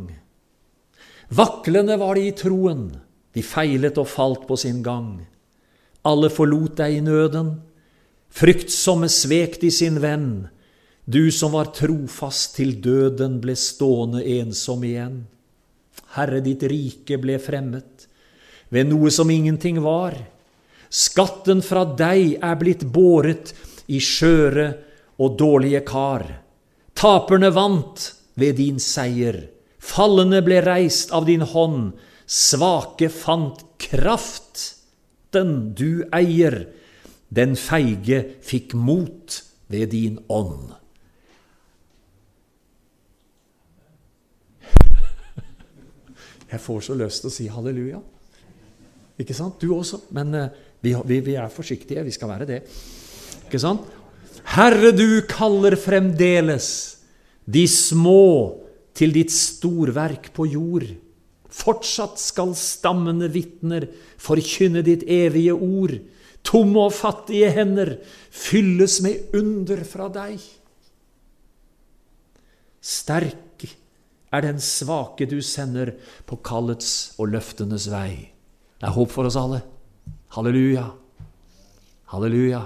Vaklende 1.33 1.95
var 2.01 2.19
de 2.19 2.25
i 2.27 2.33
troen, 2.35 2.89
de 3.33 3.43
feilet 3.45 3.97
og 4.01 4.09
falt 4.11 4.43
på 4.49 4.57
sin 4.59 4.81
gang. 4.83 5.23
Alle 6.03 6.29
forlot 6.29 6.75
deg 6.81 6.97
i 6.97 7.05
nøden, 7.05 7.53
fryktsomme 8.33 9.07
svek 9.09 9.61
de 9.61 9.71
sin 9.71 10.01
venn. 10.03 10.49
Du 11.07 11.31
som 11.31 11.55
var 11.55 11.71
trofast 11.75 12.57
til 12.59 12.75
døden, 12.83 13.39
ble 13.39 13.55
stående 13.59 14.23
ensom 14.39 14.83
igjen. 14.83 15.23
Herre, 16.17 16.43
ditt 16.43 16.63
rike 16.67 17.17
ble 17.21 17.39
fremmet 17.41 18.07
ved 18.73 18.89
noe 18.91 19.11
som 19.13 19.31
ingenting 19.31 19.79
var. 19.83 20.17
Skatten 20.93 21.63
fra 21.65 21.87
deg 21.97 22.35
er 22.37 22.57
blitt 22.59 22.83
båret 22.93 23.49
i 23.89 23.97
skjøre 23.97 24.67
og 25.25 25.37
dårlige 25.39 25.81
kar. 25.87 26.27
Taperne 26.93 27.49
vant 27.53 28.11
ved 28.37 28.59
din 28.61 28.77
seier. 28.81 29.39
Fallende 29.81 30.43
ble 30.45 30.61
reist 30.63 31.11
av 31.11 31.25
din 31.25 31.41
hånd, 31.41 31.95
svake 32.29 33.09
fant 33.09 33.65
kraft. 33.81 34.61
Den 35.33 35.73
du 35.73 36.05
eier, 36.13 36.67
den 37.33 37.57
feige 37.57 38.21
fikk 38.45 38.77
mot 38.77 39.41
ved 39.73 39.89
din 39.95 40.19
ånd. 40.29 40.75
Jeg 46.53 46.61
får 46.61 46.83
så 46.85 46.95
lyst 46.99 47.23
til 47.23 47.31
å 47.31 47.33
si 47.33 47.47
halleluja. 47.49 47.97
Ikke 49.17 49.33
sant? 49.33 49.57
Du 49.57 49.73
også. 49.73 50.03
Men 50.13 50.35
uh, 50.37 50.51
vi, 50.83 50.93
vi, 51.07 51.19
vi, 51.23 51.35
er 51.39 51.51
forsiktige. 51.51 52.03
Vi 52.03 52.13
skal 52.13 52.31
være 52.33 52.49
det. 52.49 52.59
Ikke 53.47 53.61
sant? 53.61 53.85
Herre, 54.53 54.91
du 54.91 55.23
kaller 55.29 55.77
fremdeles 55.79 56.67
de 57.47 57.63
små 57.71 58.59
til 58.95 59.15
ditt 59.15 59.31
storverk 59.33 60.29
på 60.35 60.47
jord. 60.51 60.89
Fortsatt 61.53 62.19
skal 62.19 62.51
stammende 62.57 63.29
vitner 63.31 63.87
forkynne 64.21 64.83
ditt 64.85 65.05
evige 65.07 65.55
ord. 65.55 65.95
Tomme 66.43 66.89
og 66.89 66.95
fattige 66.95 67.51
hender 67.55 67.95
fylles 68.33 68.99
med 69.05 69.35
under 69.37 69.83
fra 69.87 70.09
deg. 70.11 70.41
Sterk 72.83 73.63
er 74.33 74.43
den 74.43 74.59
svake 74.59 75.27
du 75.29 75.37
sender 75.45 75.93
på 76.27 76.41
kallets 76.43 77.13
og 77.21 77.31
løftenes 77.31 77.87
vei. 77.93 78.33
Det 78.81 78.89
er 78.89 78.97
håp 78.97 79.13
for 79.13 79.29
oss 79.29 79.39
alle. 79.39 79.61
Halleluja. 80.33 80.87
Halleluja. 82.09 82.63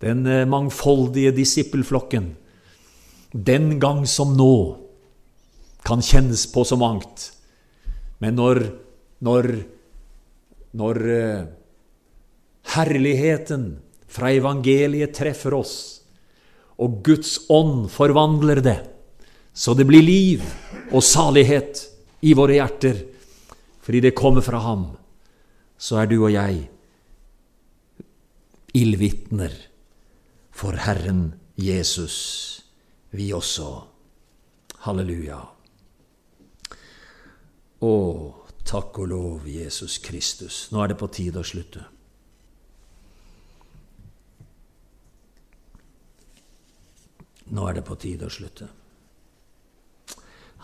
Den 0.00 0.26
eh, 0.26 0.46
mangfoldige 0.48 1.34
disippelflokken, 1.36 2.30
den 3.32 3.78
gang 3.80 4.06
som 4.08 4.32
nå, 4.36 4.56
kan 5.84 6.00
kjennes 6.02 6.46
på 6.52 6.64
så 6.64 6.78
mangt. 6.80 7.30
Men 8.18 8.38
når, 8.40 8.62
når, 9.22 9.50
når 10.74 10.98
uh, 11.04 11.44
herligheten 12.74 13.68
fra 14.10 14.32
evangeliet 14.34 15.14
treffer 15.14 15.54
oss, 15.54 15.76
og 16.80 17.02
Guds 17.04 17.38
ånd 17.52 17.86
forvandler 17.92 18.64
det, 18.64 18.78
så 19.52 19.76
det 19.76 19.86
blir 19.88 20.04
liv 20.04 20.42
og 20.90 21.04
salighet 21.04 21.84
i 22.26 22.34
våre 22.36 22.58
hjerter, 22.58 23.04
fordi 23.84 24.08
det 24.08 24.16
kommer 24.18 24.42
fra 24.44 24.64
Ham, 24.64 24.88
så 25.78 26.00
er 26.00 26.08
du 26.10 26.18
og 26.22 26.32
jeg 26.32 26.66
ildvitner 28.76 29.52
for 30.56 30.76
Herren 30.80 31.34
Jesus, 31.56 32.62
vi 33.16 33.30
også. 33.32 33.68
Halleluja. 34.86 35.38
Å, 37.82 37.92
takk 38.64 39.00
og 39.02 39.08
lov, 39.10 39.46
Jesus 39.50 39.98
Kristus. 40.04 40.66
Nå 40.72 40.82
er 40.84 40.92
det 40.92 40.98
på 41.00 41.08
tide 41.12 41.42
å 41.42 41.46
slutte. 41.46 41.84
Nå 47.56 47.66
er 47.68 47.78
det 47.78 47.86
på 47.86 47.96
tide 48.00 48.26
å 48.26 48.32
slutte. 48.32 48.68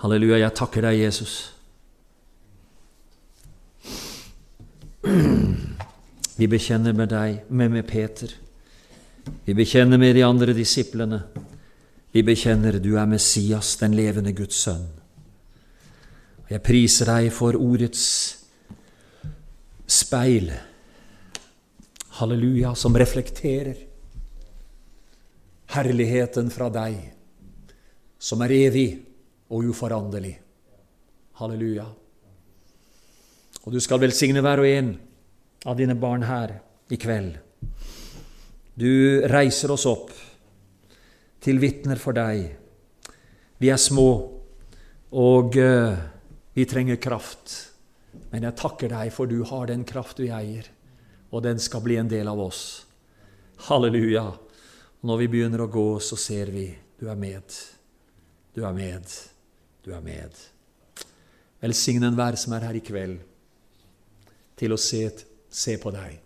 Halleluja, 0.03 0.41
jeg 0.43 0.57
takker 0.59 0.89
deg, 0.89 0.99
Jesus. 1.05 1.37
Vi 6.39 6.49
bekjenner 6.49 6.95
med 6.95 7.11
deg, 7.11 7.45
med, 7.49 7.71
med 7.71 7.87
Peter. 7.89 8.31
Vi 9.45 9.55
bekjenner 9.55 9.99
med 9.99 10.15
de 10.15 10.23
andre 10.27 10.55
disiplene. 10.55 11.23
Vi 12.13 12.23
bekjenner 12.23 12.79
du 12.83 12.95
er 12.99 13.09
Messias, 13.11 13.77
den 13.81 13.97
levende 13.97 14.35
Guds 14.37 14.61
sønn. 14.63 14.85
Jeg 16.51 16.63
priser 16.63 17.09
deg 17.09 17.31
for 17.33 17.57
ordets 17.57 18.05
speil, 19.89 20.51
halleluja, 22.19 22.75
som 22.77 22.97
reflekterer 22.97 23.89
herligheten 25.73 26.53
fra 26.53 26.69
deg, 26.73 26.99
som 28.21 28.45
er 28.45 28.55
evig 28.59 28.87
og 29.49 29.73
uforanderlig. 29.73 30.35
Halleluja. 31.41 31.89
Og 33.63 33.75
du 33.75 33.81
skal 33.83 34.01
velsigne 34.03 34.43
hver 34.43 34.63
og 34.63 34.69
en 34.69 34.93
av 35.69 35.79
dine 35.79 35.95
barn 35.99 36.25
her 36.27 36.57
i 36.91 36.99
kveld. 36.99 37.37
Du 38.75 39.23
reiser 39.31 39.71
oss 39.71 39.85
opp 39.87 40.11
til 41.43 41.61
vitner 41.63 42.01
for 42.01 42.17
deg. 42.17 42.47
Vi 43.63 43.71
er 43.71 43.79
små, 43.79 44.09
og 45.13 45.59
uh, 45.59 45.99
vi 46.57 46.67
trenger 46.67 46.99
kraft. 47.03 47.55
Men 48.33 48.49
jeg 48.49 48.59
takker 48.59 48.91
deg, 48.93 49.13
for 49.15 49.31
du 49.31 49.43
har 49.47 49.69
den 49.71 49.85
kraft 49.89 50.19
du 50.19 50.27
eier, 50.27 50.67
og 51.31 51.45
den 51.45 51.61
skal 51.63 51.85
bli 51.85 51.99
en 52.01 52.11
del 52.11 52.29
av 52.29 52.41
oss. 52.43 52.63
Halleluja. 53.69 54.27
Når 55.03 55.21
vi 55.23 55.29
begynner 55.31 55.65
å 55.65 55.71
gå, 55.71 55.87
så 56.03 56.19
ser 56.19 56.51
vi 56.55 56.67
du 56.99 57.09
er 57.11 57.19
med. 57.19 57.55
Du 58.55 58.63
er 58.67 58.75
med. 58.75 59.07
Du 59.83 59.91
er 59.95 60.03
med. 60.05 60.39
Velsign 61.63 62.07
enhver 62.07 62.39
som 62.39 62.55
er 62.57 62.67
her 62.69 62.79
i 62.79 62.83
kveld, 62.85 63.21
til 64.59 64.75
å 64.75 64.81
se, 64.81 65.07
se 65.49 65.77
på 65.81 65.93
deg. 65.95 66.19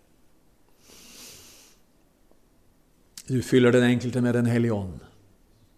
Du 3.27 3.41
fyller 3.43 3.75
den 3.75 3.83
enkelte 3.83 4.21
med 4.23 4.35
Den 4.35 4.45
hellige 4.45 4.73
ånd, 4.73 4.99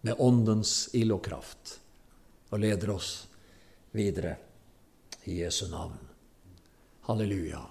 med 0.00 0.14
Åndens 0.18 0.88
ild 0.94 1.12
og 1.12 1.24
kraft, 1.24 1.78
og 2.50 2.62
leder 2.62 2.92
oss 2.94 3.10
videre 3.90 4.36
i 5.24 5.40
Jesu 5.42 5.66
navn. 5.68 5.98
Halleluja. 7.08 7.62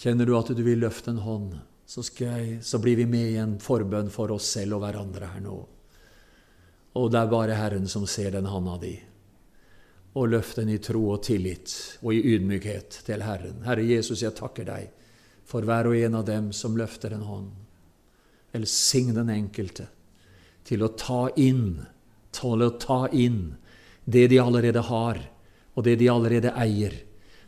Kjenner 0.00 0.26
du 0.26 0.32
at 0.38 0.48
du 0.56 0.62
vil 0.64 0.80
løfte 0.80 1.12
en 1.12 1.20
hånd, 1.20 1.58
så, 1.84 2.00
jeg, 2.16 2.62
så 2.64 2.78
blir 2.80 2.96
vi 2.96 3.04
med 3.04 3.34
i 3.34 3.36
en 3.42 3.58
forbønn 3.60 4.08
for 4.14 4.32
oss 4.32 4.48
selv 4.54 4.78
og 4.78 4.86
hverandre 4.86 5.28
her 5.34 5.44
nå. 5.44 5.58
Og 6.96 7.12
det 7.12 7.20
er 7.20 7.30
bare 7.30 7.58
Herren 7.58 7.88
som 7.90 8.06
ser 8.08 8.32
den 8.32 8.48
handa 8.48 8.78
di. 8.80 8.94
Og 10.18 10.32
løft 10.32 10.58
den 10.58 10.72
i 10.74 10.80
tro 10.82 11.04
og 11.12 11.22
tillit 11.22 11.72
og 12.02 12.14
i 12.14 12.22
ydmykhet 12.34 13.02
til 13.06 13.22
Herren. 13.22 13.62
Herre 13.62 13.84
Jesus, 13.86 14.24
jeg 14.24 14.34
takker 14.38 14.66
deg 14.66 14.90
for 15.46 15.66
hver 15.66 15.90
og 15.90 15.96
en 15.98 16.18
av 16.18 16.26
dem 16.26 16.50
som 16.54 16.76
løfter 16.78 17.14
en 17.14 17.26
hånd. 17.26 17.50
Velsign 18.54 19.14
den 19.14 19.30
enkelte. 19.30 19.88
til 20.70 20.84
å 20.84 20.90
ta 20.94 21.30
inn, 21.40 21.80
til 22.30 22.62
å 22.62 22.68
ta 22.78 23.08
inn 23.16 23.56
det 24.04 24.28
de 24.30 24.38
allerede 24.38 24.82
har, 24.86 25.18
og 25.74 25.86
det 25.86 25.96
de 25.98 26.10
allerede 26.12 26.52
eier. 26.52 26.92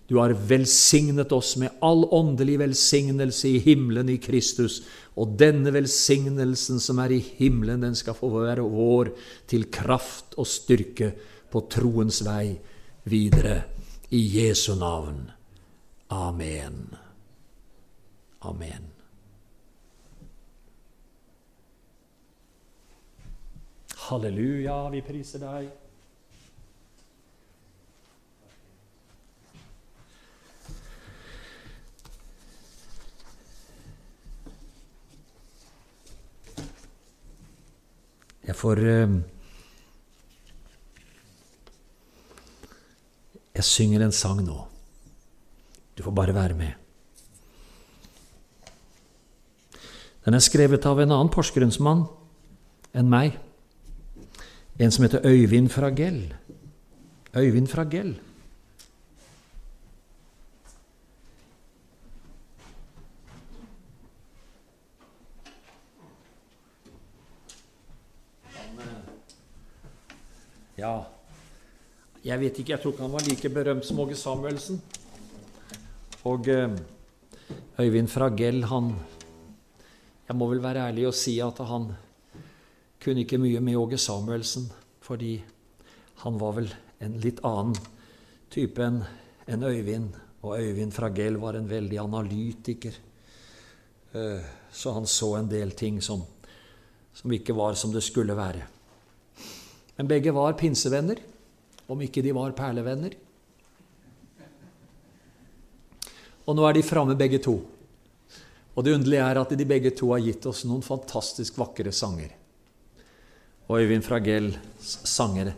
Du 0.09 0.17
har 0.19 0.35
velsignet 0.35 1.31
oss 1.33 1.55
med 1.61 1.77
all 1.85 2.03
åndelig 2.11 2.59
velsignelse 2.61 3.49
i 3.49 3.61
himmelen 3.63 4.11
i 4.13 4.19
Kristus, 4.19 4.81
og 5.15 5.37
denne 5.39 5.71
velsignelsen 5.75 6.81
som 6.83 6.99
er 7.05 7.15
i 7.15 7.21
himmelen, 7.39 7.85
den 7.85 7.95
skal 7.97 8.17
få 8.19 8.33
være 8.35 8.65
vår 8.67 9.13
til 9.51 9.69
kraft 9.73 10.35
og 10.41 10.49
styrke 10.49 11.13
på 11.53 11.67
troens 11.69 12.23
vei 12.25 12.57
videre. 13.05 13.63
I 14.13 14.21
Jesu 14.39 14.75
navn. 14.77 15.31
Amen. 16.09 16.97
Amen. 18.41 18.89
Halleluja, 24.09 24.89
vi 24.93 25.01
priser 25.01 25.41
deg. 25.41 25.71
Jeg 38.43 38.59
får 38.59 38.83
Jeg 43.55 43.65
synger 43.69 44.05
en 44.05 44.13
sang 44.13 44.41
nå. 44.45 44.59
Du 45.97 46.03
får 46.03 46.15
bare 46.17 46.35
være 46.35 46.57
med. 46.57 46.73
Den 50.25 50.35
er 50.35 50.45
skrevet 50.45 50.87
av 50.87 51.01
en 51.03 51.13
annen 51.13 51.33
porsgrunnsmann 51.33 52.07
enn 52.97 53.11
meg. 53.11 53.37
En 54.81 54.93
som 54.95 55.05
heter 55.05 55.27
Øyvind 55.27 55.69
Fragell. 55.69 56.35
Øyvind 57.37 57.69
Fragell. 57.69 58.15
Ja, 70.79 71.05
jeg 72.23 72.39
vet 72.39 72.59
ikke, 72.59 72.71
jeg 72.77 72.83
tror 72.83 72.93
ikke 72.93 73.03
han 73.03 73.15
var 73.17 73.25
like 73.27 73.51
berømt 73.51 73.87
som 73.87 73.99
Åge 73.99 74.15
Samuelsen. 74.15 74.77
Og 76.31 76.49
eh, 76.49 76.77
Øyvind 77.83 78.09
Fragell, 78.09 78.65
han 78.65 78.95
Jeg 80.29 80.37
må 80.39 80.47
vel 80.49 80.63
være 80.63 80.87
ærlig 80.89 81.07
og 81.09 81.15
si 81.19 81.41
at 81.43 81.59
han 81.67 81.89
kunne 83.03 83.25
ikke 83.25 83.41
mye 83.43 83.61
med 83.61 83.77
Åge 83.77 83.99
Samuelsen, 83.99 84.71
fordi 85.01 85.43
han 86.23 86.39
var 86.41 86.53
vel 86.57 86.71
en 87.03 87.19
litt 87.21 87.43
annen 87.45 87.75
type 88.51 88.79
enn 88.81 89.03
en 89.51 89.67
Øyvind. 89.67 90.15
Og 90.47 90.61
Øyvind 90.61 90.95
Fragell 90.95 91.41
var 91.43 91.59
en 91.59 91.69
veldig 91.69 91.99
analytiker. 91.99 92.95
Eh, 94.15 94.47
så 94.71 94.95
han 94.95 95.07
så 95.07 95.35
en 95.37 95.51
del 95.51 95.75
ting 95.75 95.99
som, 96.01 96.23
som 97.13 97.33
ikke 97.35 97.59
var 97.59 97.75
som 97.75 97.93
det 97.93 98.07
skulle 98.07 98.39
være. 98.39 98.63
Men 99.99 100.09
begge 100.09 100.33
var 100.33 100.55
pinsevenner, 100.55 101.19
om 101.91 102.03
ikke 102.03 102.23
de 102.25 102.35
var 102.35 102.55
perlevenner. 102.57 103.17
Og 106.47 106.57
nå 106.59 106.67
er 106.67 106.77
de 106.77 106.85
framme 106.87 107.17
begge 107.19 107.39
to. 107.43 107.57
Og 108.73 108.85
det 108.85 108.95
underlige 108.97 109.27
er 109.27 109.41
at 109.41 109.53
de 109.59 109.69
begge 109.69 109.93
to 109.95 110.11
har 110.15 110.23
gitt 110.25 110.47
oss 110.49 110.65
noen 110.67 110.83
fantastisk 110.85 111.59
vakre 111.61 111.93
sanger. 111.95 112.33
Og 113.69 113.83
Øyvind 113.83 114.05
Fragells 114.05 114.97
sanger 115.09 115.53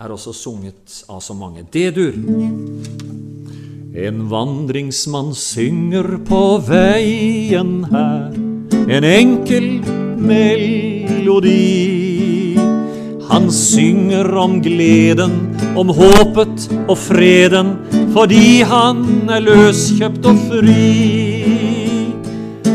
er 0.00 0.10
også 0.10 0.32
sunget 0.34 1.04
av 1.08 1.20
så 1.22 1.36
mange. 1.38 1.66
D-dur. 1.70 2.16
En 3.94 4.24
vandringsmann 4.30 5.34
synger 5.38 6.16
på 6.26 6.42
veien 6.66 7.84
her 7.92 8.44
en 8.88 9.04
enkel 9.04 9.80
melodi. 10.18 11.64
Han 13.28 13.52
synger 13.52 14.36
om 14.36 14.62
gleden, 14.62 15.53
om 15.76 15.88
håpet 15.94 16.68
og 16.88 16.98
freden, 16.98 17.76
fordi 18.14 18.62
han 18.68 19.30
er 19.30 19.40
løskjøpt 19.44 20.26
og 20.30 20.36
fri. 20.48 21.00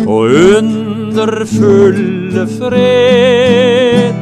Og 0.09 0.23
underfulle 0.57 2.47
fred, 2.57 4.13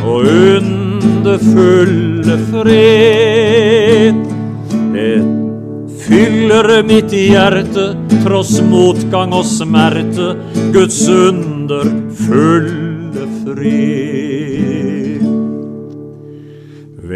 og 0.00 0.18
underfulle 0.56 2.36
fred, 2.50 4.16
det 4.94 5.16
fyller 6.06 6.66
mitt 6.88 7.10
hjerte, 7.14 7.86
tross 8.24 8.52
motgang 8.64 9.30
og 9.36 9.44
smerte, 9.46 10.28
Guds 10.74 11.00
underfulle 11.08 13.24
fred. 13.44 14.39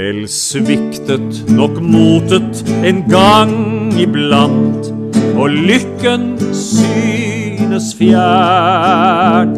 Vel 0.04 0.26
sviktet 0.28 1.48
nok 1.48 1.78
motet 1.80 2.58
en 2.84 2.98
gang 3.08 3.54
iblant, 3.96 4.90
og 5.32 5.48
lykken 5.48 6.34
synes 6.52 7.94
fjern. 7.96 9.54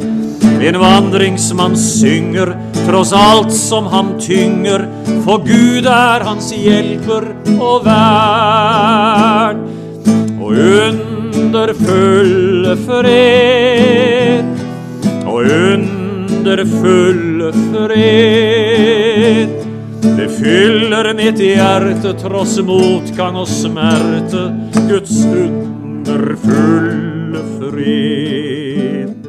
En 0.63 0.79
vandringsmann 0.79 1.75
synger 1.75 2.55
tross 2.85 3.11
alt 3.11 3.51
som 3.51 3.91
ham 3.91 4.15
tynger, 4.23 4.87
for 5.27 5.43
Gud 5.43 5.91
er 5.91 6.23
hans 6.31 6.55
hjelper 6.55 7.27
og 7.59 7.83
vern. 7.91 9.67
Og 10.39 10.55
underfulle 10.87 12.79
fred, 12.87 14.47
og 15.27 15.43
underfulle 15.75 17.51
fred. 17.67 19.66
Det 20.15 20.29
fyller 20.39 21.15
mitt 21.15 21.41
hjerte 21.43 22.13
tross 22.21 22.61
motgang 22.63 23.35
og 23.41 23.49
smerte, 23.51 24.45
Guds 24.87 25.25
underfulle 25.27 27.43
fred. 27.59 29.27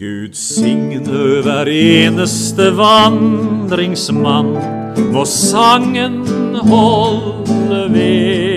Gud 0.00 0.34
signe 0.34 1.22
hver 1.44 1.70
eneste 1.70 2.70
vandringsmann, 2.74 4.56
må 5.12 5.24
sangen 5.28 6.24
holde 6.66 7.84
ved. 7.94 8.49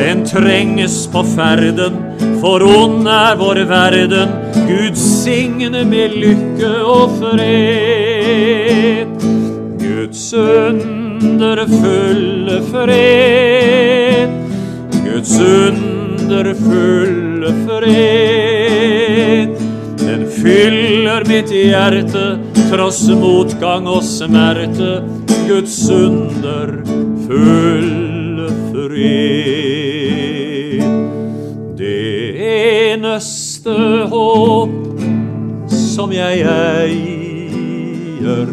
Den 0.00 0.22
trenges 0.24 1.02
på 1.12 1.20
ferden, 1.36 1.92
for 2.40 2.62
ond 2.64 3.04
er 3.08 3.36
vår 3.36 3.58
verden. 3.68 4.28
Gud 4.64 4.96
signe 4.96 5.84
med 5.84 6.10
lykke 6.16 6.84
og 6.88 7.10
fred. 7.18 9.06
Guds 9.82 10.32
underfulle 10.32 12.62
fred. 12.70 14.30
Guds 15.04 15.34
underfulle 15.40 17.52
fred. 17.66 19.48
Den 20.00 20.24
fyller 20.38 21.28
mitt 21.28 21.52
hjerte, 21.52 22.38
tross 22.70 23.04
motgang 23.12 23.84
og 23.84 24.00
smerte. 24.08 25.04
Guds 25.44 25.90
underfulle 25.92 28.48
fred. 28.72 29.79
Eneste 32.60 33.74
håp 34.10 34.70
som 35.72 36.10
jeg 36.12 36.42
eier, 36.44 38.50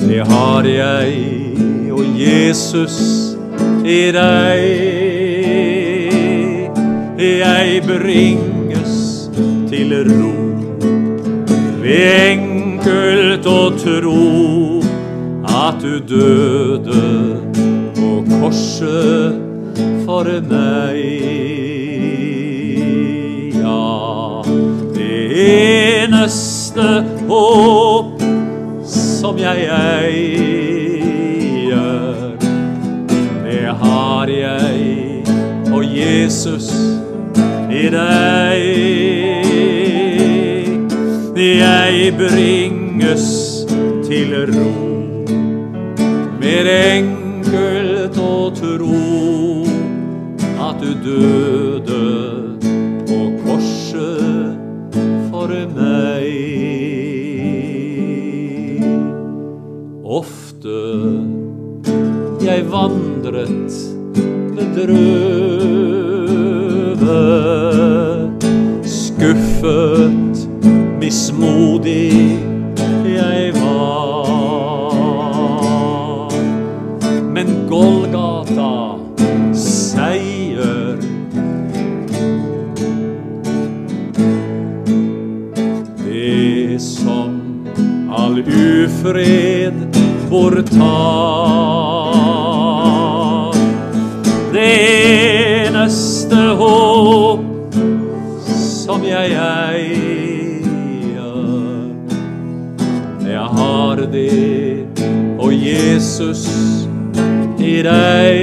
det 0.00 0.24
har 0.30 0.66
jeg 0.66 1.12
og 1.94 2.18
Jesus 2.18 2.96
i 3.86 4.10
deg. 4.16 4.64
Jeg 7.22 7.84
bringes 7.86 8.96
til 9.70 9.94
ro 10.10 10.34
ved 11.84 12.02
enkelt 12.32 13.46
å 13.46 13.62
tro 13.78 14.26
at 15.62 15.78
du 15.84 15.94
døde 16.14 17.06
på 18.00 18.10
korset 18.32 19.38
for 20.08 20.26
meg. 20.50 21.55
Eneste 25.36 27.04
håp 27.28 28.22
som 28.86 29.38
jeg 29.38 29.66
eier, 29.76 30.96
det 33.44 33.66
har 33.82 34.26
jeg 34.32 35.22
og 35.72 35.84
Jesus 35.84 36.70
i 37.70 37.88
deg. 37.92 38.62
Jeg 41.36 42.12
bringes 42.16 43.26
til 44.06 44.32
ro. 44.50 44.72
Mer 46.40 46.66
enkelt 46.72 48.16
å 48.20 48.50
tro 48.56 49.04
at 50.68 50.80
du 50.80 50.90
døde 51.04 51.65
jeg 62.66 62.72
vandret 62.72 63.72
bedrøvet, 64.56 64.96
skuffet, 68.84 70.48
mismodig 71.00 72.38
jeg 73.06 73.52
var. 73.54 74.26
Men 77.34 77.46
Golgata 77.68 78.98
seier. 79.54 80.96
Det 86.02 86.80
som 86.82 87.40
all 88.10 88.40
ufred 88.40 89.74
bortar. 90.30 91.35
Deg. 107.86 108.38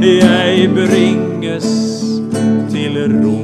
Jeg 0.00 0.70
bringes 0.74 1.68
til 2.72 2.94
ro 3.20 3.40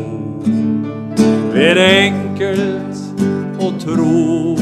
ved 1.53 1.81
enkelt 1.81 2.97
å 3.61 3.71
tro 3.81 4.57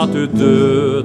at 0.00 0.10
du 0.14 0.22
døde 0.34 0.99